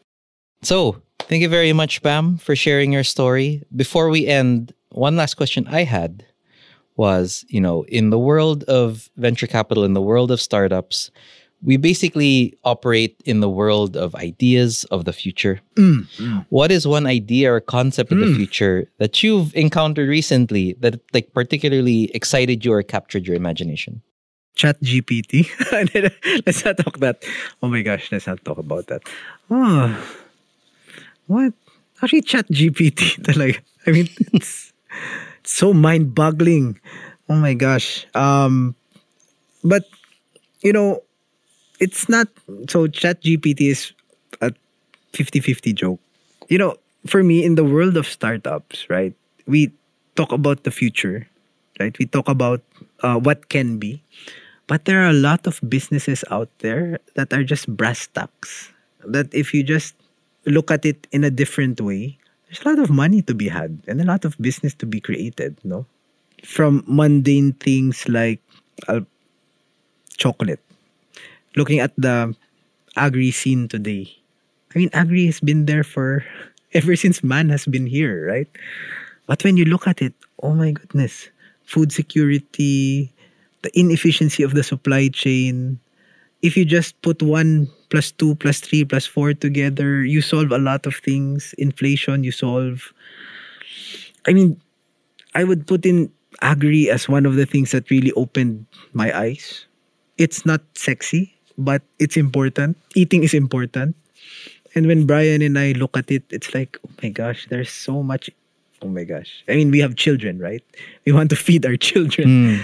so 0.62 1.01
thank 1.20 1.40
you 1.40 1.49
very 1.49 1.72
much 1.72 2.03
bam 2.03 2.36
for 2.36 2.55
sharing 2.55 2.93
your 2.93 3.05
story 3.05 3.62
before 3.74 4.11
we 4.11 4.26
end 4.26 4.74
one 4.90 5.16
last 5.16 5.34
question 5.34 5.66
i 5.68 5.84
had 5.84 6.26
was 7.03 7.45
you 7.49 7.61
know 7.67 7.79
in 7.99 8.11
the 8.15 8.19
world 8.29 8.61
of 8.81 9.11
venture 9.17 9.51
capital 9.57 9.83
in 9.89 9.95
the 9.99 10.05
world 10.11 10.31
of 10.31 10.41
startups 10.41 11.11
we 11.63 11.77
basically 11.77 12.59
operate 12.65 13.15
in 13.25 13.41
the 13.41 13.49
world 13.49 13.97
of 13.97 14.15
ideas 14.17 14.85
of 14.91 15.05
the 15.05 15.13
future. 15.13 15.61
Mm, 15.77 16.07
mm. 16.19 16.47
What 16.49 16.73
is 16.73 16.89
one 16.89 17.07
idea 17.07 17.55
or 17.55 17.61
concept 17.61 18.11
of 18.11 18.19
the 18.19 18.27
mm. 18.27 18.37
future 18.37 18.91
that 18.99 19.23
you've 19.23 19.55
encountered 19.55 20.09
recently 20.09 20.75
that 20.81 21.01
like 21.15 21.33
particularly 21.33 22.11
excited 22.19 22.65
you 22.65 22.73
or 22.73 22.83
captured 22.83 23.27
your 23.27 23.37
imagination? 23.37 24.03
Chat 24.55 24.77
GPT. 24.83 25.47
let's 26.47 26.65
not 26.65 26.77
talk 26.79 26.99
that. 26.99 27.23
Oh 27.63 27.69
my 27.69 27.83
gosh, 27.83 28.11
let's 28.11 28.27
not 28.27 28.45
talk 28.45 28.59
about 28.59 28.89
that. 28.89 29.03
Oh, 29.49 29.87
what? 31.27 31.55
Actually, 32.03 32.23
Chat 32.23 32.49
GPT. 32.51 33.37
Like, 33.43 33.63
I 33.87 33.93
mean, 33.93 34.09
it's 34.35 34.73
so 35.45 35.72
mind 35.72 36.14
boggling. 36.14 36.78
Oh 37.28 37.36
my 37.36 37.55
gosh. 37.55 38.07
Um, 38.14 38.74
but, 39.64 39.84
you 40.62 40.72
know, 40.72 41.03
it's 41.80 42.09
not. 42.09 42.28
So, 42.70 42.86
Chat 42.88 43.22
GPT 43.22 43.70
is 43.70 43.93
a 44.40 44.53
50 45.12 45.40
50 45.40 45.72
joke. 45.72 46.01
You 46.49 46.59
know, 46.59 46.76
for 47.07 47.22
me, 47.22 47.45
in 47.45 47.57
the 47.57 47.64
world 47.64 47.97
of 47.97 48.07
startups, 48.07 48.88
right, 48.90 49.14
we 49.47 49.72
talk 50.16 50.32
about 50.32 50.64
the 50.64 50.70
future, 50.70 51.28
right? 51.80 51.97
We 51.99 52.07
talk 52.07 52.28
about 52.28 52.62
uh, 53.03 53.18
what 53.18 53.49
can 53.49 53.78
be. 53.78 54.03
But 54.66 54.84
there 54.86 55.03
are 55.03 55.11
a 55.11 55.16
lot 55.16 55.47
of 55.47 55.61
businesses 55.68 56.24
out 56.30 56.49
there 56.61 56.99
that 57.14 57.32
are 57.32 57.45
just 57.45 57.68
brass 57.76 58.07
tacks. 58.09 58.72
That 59.05 59.32
if 59.34 59.53
you 59.55 59.62
just 59.62 59.95
look 60.47 60.70
at 60.70 60.86
it 60.86 61.07
in 61.12 61.24
a 61.24 61.30
different 61.30 61.80
way, 61.80 62.18
there's 62.53 62.67
a 62.67 62.69
lot 62.69 62.85
of 62.85 62.91
money 62.93 63.23
to 63.25 63.33
be 63.33 63.49
had 63.49 63.81
and 63.89 63.99
a 63.99 64.05
lot 64.05 64.27
of 64.27 64.37
business 64.37 64.75
to 64.75 64.85
be 64.85 65.01
created, 65.01 65.57
no? 65.65 65.87
From 66.45 66.85
mundane 66.87 67.57
things 67.57 68.07
like 68.11 68.45
uh, 68.89 69.01
chocolate. 70.19 70.61
Looking 71.57 71.81
at 71.81 71.97
the 71.97 72.37
agri 72.97 73.31
scene 73.31 73.69
today. 73.69 74.13
I 74.75 74.79
mean, 74.79 74.91
agri 74.93 75.25
has 75.25 75.41
been 75.41 75.65
there 75.65 75.83
for 75.83 76.27
ever 76.75 76.95
since 76.95 77.25
man 77.25 77.49
has 77.49 77.65
been 77.65 77.87
here, 77.87 78.29
right? 78.29 78.49
But 79.27 79.43
when 79.45 79.57
you 79.57 79.65
look 79.65 79.89
at 79.89 80.03
it, 80.03 80.13
oh 80.43 80.53
my 80.53 80.73
goodness, 80.73 81.31
food 81.65 81.91
security, 81.91 83.11
the 83.63 83.73
inefficiency 83.73 84.43
of 84.43 84.53
the 84.53 84.63
supply 84.63 85.09
chain. 85.09 85.81
If 86.43 86.59
you 86.59 86.67
just 86.67 87.01
put 87.01 87.23
one 87.23 87.71
plus 87.93 88.09
two 88.11 88.34
plus 88.40 88.64
three 88.64 88.88
plus 88.88 89.05
four 89.05 89.36
together, 89.36 90.01
you 90.01 90.24
solve 90.24 90.51
a 90.51 90.57
lot 90.57 90.88
of 90.88 90.97
things. 90.97 91.53
Inflation, 91.61 92.24
you 92.24 92.32
solve. 92.32 92.88
I 94.26 94.32
mean, 94.32 94.57
I 95.36 95.45
would 95.45 95.68
put 95.68 95.84
in 95.84 96.11
agri 96.40 96.88
as 96.88 97.07
one 97.07 97.28
of 97.28 97.36
the 97.36 97.45
things 97.45 97.70
that 97.76 97.90
really 97.93 98.11
opened 98.16 98.64
my 98.97 99.12
eyes. 99.12 99.66
It's 100.16 100.49
not 100.49 100.64
sexy, 100.74 101.36
but 101.59 101.82
it's 101.99 102.16
important. 102.16 102.80
Eating 102.97 103.22
is 103.24 103.34
important. 103.34 103.95
And 104.74 104.86
when 104.86 105.05
Brian 105.05 105.43
and 105.43 105.59
I 105.59 105.72
look 105.72 105.93
at 105.99 106.11
it, 106.11 106.24
it's 106.30 106.55
like, 106.55 106.78
oh 106.86 106.90
my 107.03 107.11
gosh, 107.11 107.47
there's 107.51 107.70
so 107.70 108.03
much. 108.03 108.30
Oh 108.80 108.88
my 108.88 109.05
gosh. 109.05 109.45
I 109.49 109.55
mean, 109.55 109.70
we 109.70 109.80
have 109.80 109.97
children, 109.97 110.38
right? 110.38 110.64
We 111.05 111.12
want 111.12 111.28
to 111.28 111.36
feed 111.36 111.66
our 111.66 111.76
children. 111.93 112.57
Mm. 112.57 112.62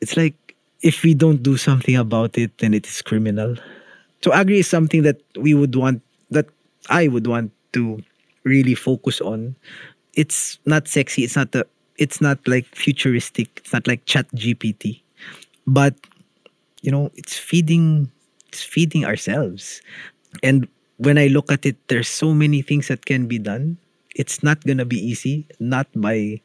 It's 0.00 0.16
like 0.16 0.54
if 0.82 1.02
we 1.02 1.14
don't 1.14 1.42
do 1.42 1.56
something 1.56 1.96
about 1.96 2.38
it, 2.38 2.56
then 2.58 2.74
it 2.74 2.86
is 2.86 3.02
criminal. 3.02 3.56
So 4.22 4.32
agri 4.32 4.58
is 4.58 4.68
something 4.68 5.02
that 5.02 5.20
we 5.36 5.54
would 5.54 5.74
want, 5.74 6.02
that 6.30 6.46
I 6.90 7.08
would 7.08 7.26
want 7.26 7.52
to 7.72 8.02
really 8.44 8.74
focus 8.74 9.20
on. 9.20 9.54
It's 10.14 10.58
not 10.66 10.88
sexy. 10.88 11.24
It's 11.24 11.36
not 11.36 11.52
the. 11.52 11.66
It's 11.98 12.20
not 12.20 12.38
like 12.46 12.66
futuristic. 12.74 13.50
It's 13.58 13.72
not 13.72 13.86
like 13.86 14.04
Chat 14.06 14.26
GPT, 14.30 15.02
but 15.66 15.94
you 16.82 16.90
know, 16.90 17.10
it's 17.14 17.36
feeding. 17.36 18.10
It's 18.48 18.62
feeding 18.62 19.04
ourselves, 19.04 19.82
and 20.42 20.66
when 20.98 21.16
I 21.16 21.28
look 21.28 21.50
at 21.50 21.64
it, 21.64 21.76
there's 21.88 22.08
so 22.08 22.34
many 22.34 22.62
things 22.62 22.88
that 22.88 23.06
can 23.06 23.26
be 23.26 23.38
done. 23.38 23.78
It's 24.14 24.42
not 24.42 24.64
gonna 24.66 24.84
be 24.84 24.98
easy, 24.98 25.46
not 25.60 25.86
by, 25.94 26.40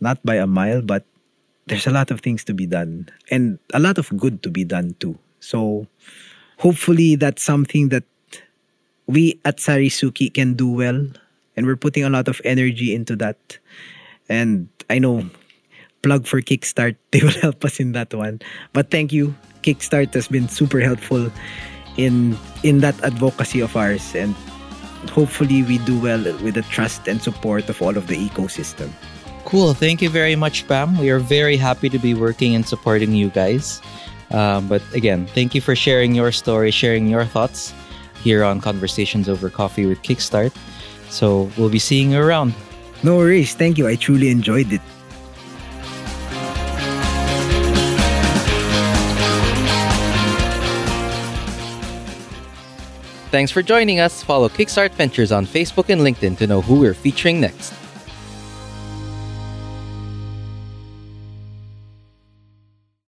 not 0.00 0.20
by 0.24 0.36
a 0.36 0.46
mile, 0.46 0.82
but 0.82 1.04
there's 1.66 1.86
a 1.86 1.90
lot 1.90 2.10
of 2.10 2.20
things 2.20 2.44
to 2.44 2.54
be 2.54 2.66
done, 2.66 3.08
and 3.30 3.58
a 3.72 3.80
lot 3.80 3.96
of 3.98 4.12
good 4.16 4.42
to 4.44 4.50
be 4.50 4.64
done 4.64 4.94
too. 5.00 5.18
So, 5.40 5.86
hopefully, 6.58 7.16
that's 7.16 7.42
something 7.42 7.88
that 7.90 8.04
we 9.06 9.40
at 9.44 9.58
Sarisuki 9.58 10.32
can 10.32 10.54
do 10.54 10.68
well 10.68 11.06
and 11.56 11.66
we're 11.66 11.76
putting 11.76 12.04
a 12.04 12.10
lot 12.10 12.28
of 12.28 12.40
energy 12.44 12.94
into 12.94 13.16
that 13.16 13.58
and 14.28 14.68
i 14.90 14.98
know 14.98 15.24
plug 16.02 16.26
for 16.26 16.40
kickstart 16.40 16.96
they 17.10 17.20
will 17.20 17.40
help 17.40 17.64
us 17.64 17.80
in 17.80 17.92
that 17.92 18.12
one 18.14 18.40
but 18.72 18.90
thank 18.90 19.12
you 19.12 19.34
kickstart 19.62 20.12
has 20.14 20.28
been 20.28 20.48
super 20.48 20.80
helpful 20.80 21.30
in 21.96 22.36
in 22.62 22.80
that 22.80 22.98
advocacy 23.04 23.60
of 23.60 23.76
ours 23.76 24.14
and 24.14 24.34
hopefully 25.10 25.62
we 25.62 25.78
do 25.78 25.98
well 26.00 26.24
with 26.42 26.54
the 26.54 26.62
trust 26.62 27.06
and 27.08 27.22
support 27.22 27.68
of 27.68 27.80
all 27.82 27.96
of 27.96 28.06
the 28.06 28.16
ecosystem 28.16 28.90
Cool. 29.44 29.74
Thank 29.74 30.00
you 30.00 30.08
very 30.08 30.36
much, 30.36 30.66
Bam. 30.66 30.96
We 30.96 31.10
are 31.10 31.18
very 31.18 31.58
happy 31.58 31.90
to 31.90 31.98
be 31.98 32.14
working 32.14 32.54
and 32.54 32.66
supporting 32.66 33.12
you 33.12 33.28
guys. 33.28 33.82
Um, 34.30 34.68
but 34.68 34.82
again, 34.94 35.26
thank 35.26 35.54
you 35.54 35.60
for 35.60 35.76
sharing 35.76 36.14
your 36.14 36.32
story, 36.32 36.70
sharing 36.70 37.08
your 37.08 37.24
thoughts 37.24 37.74
here 38.22 38.42
on 38.44 38.60
Conversations 38.60 39.28
Over 39.28 39.50
Coffee 39.50 39.86
with 39.86 40.02
Kickstart. 40.02 40.54
So 41.10 41.50
we'll 41.56 41.70
be 41.70 41.78
seeing 41.78 42.12
you 42.12 42.20
around. 42.20 42.54
no 43.04 43.18
worries 43.18 43.54
thank 43.54 43.76
you 43.76 43.86
i 43.86 43.94
truly 43.94 44.30
enjoyed 44.30 44.72
it 44.72 44.80
Thanks 53.30 53.50
for 53.50 53.62
joining 53.62 53.98
us. 53.98 54.22
Follow 54.22 54.48
Kickstart 54.48 54.92
Ventures 54.92 55.32
on 55.32 55.44
Facebook 55.44 55.90
and 55.90 56.02
LinkedIn 56.02 56.38
to 56.38 56.46
know 56.46 56.62
who 56.62 56.78
we're 56.78 56.94
featuring 56.94 57.40
next. 57.40 57.74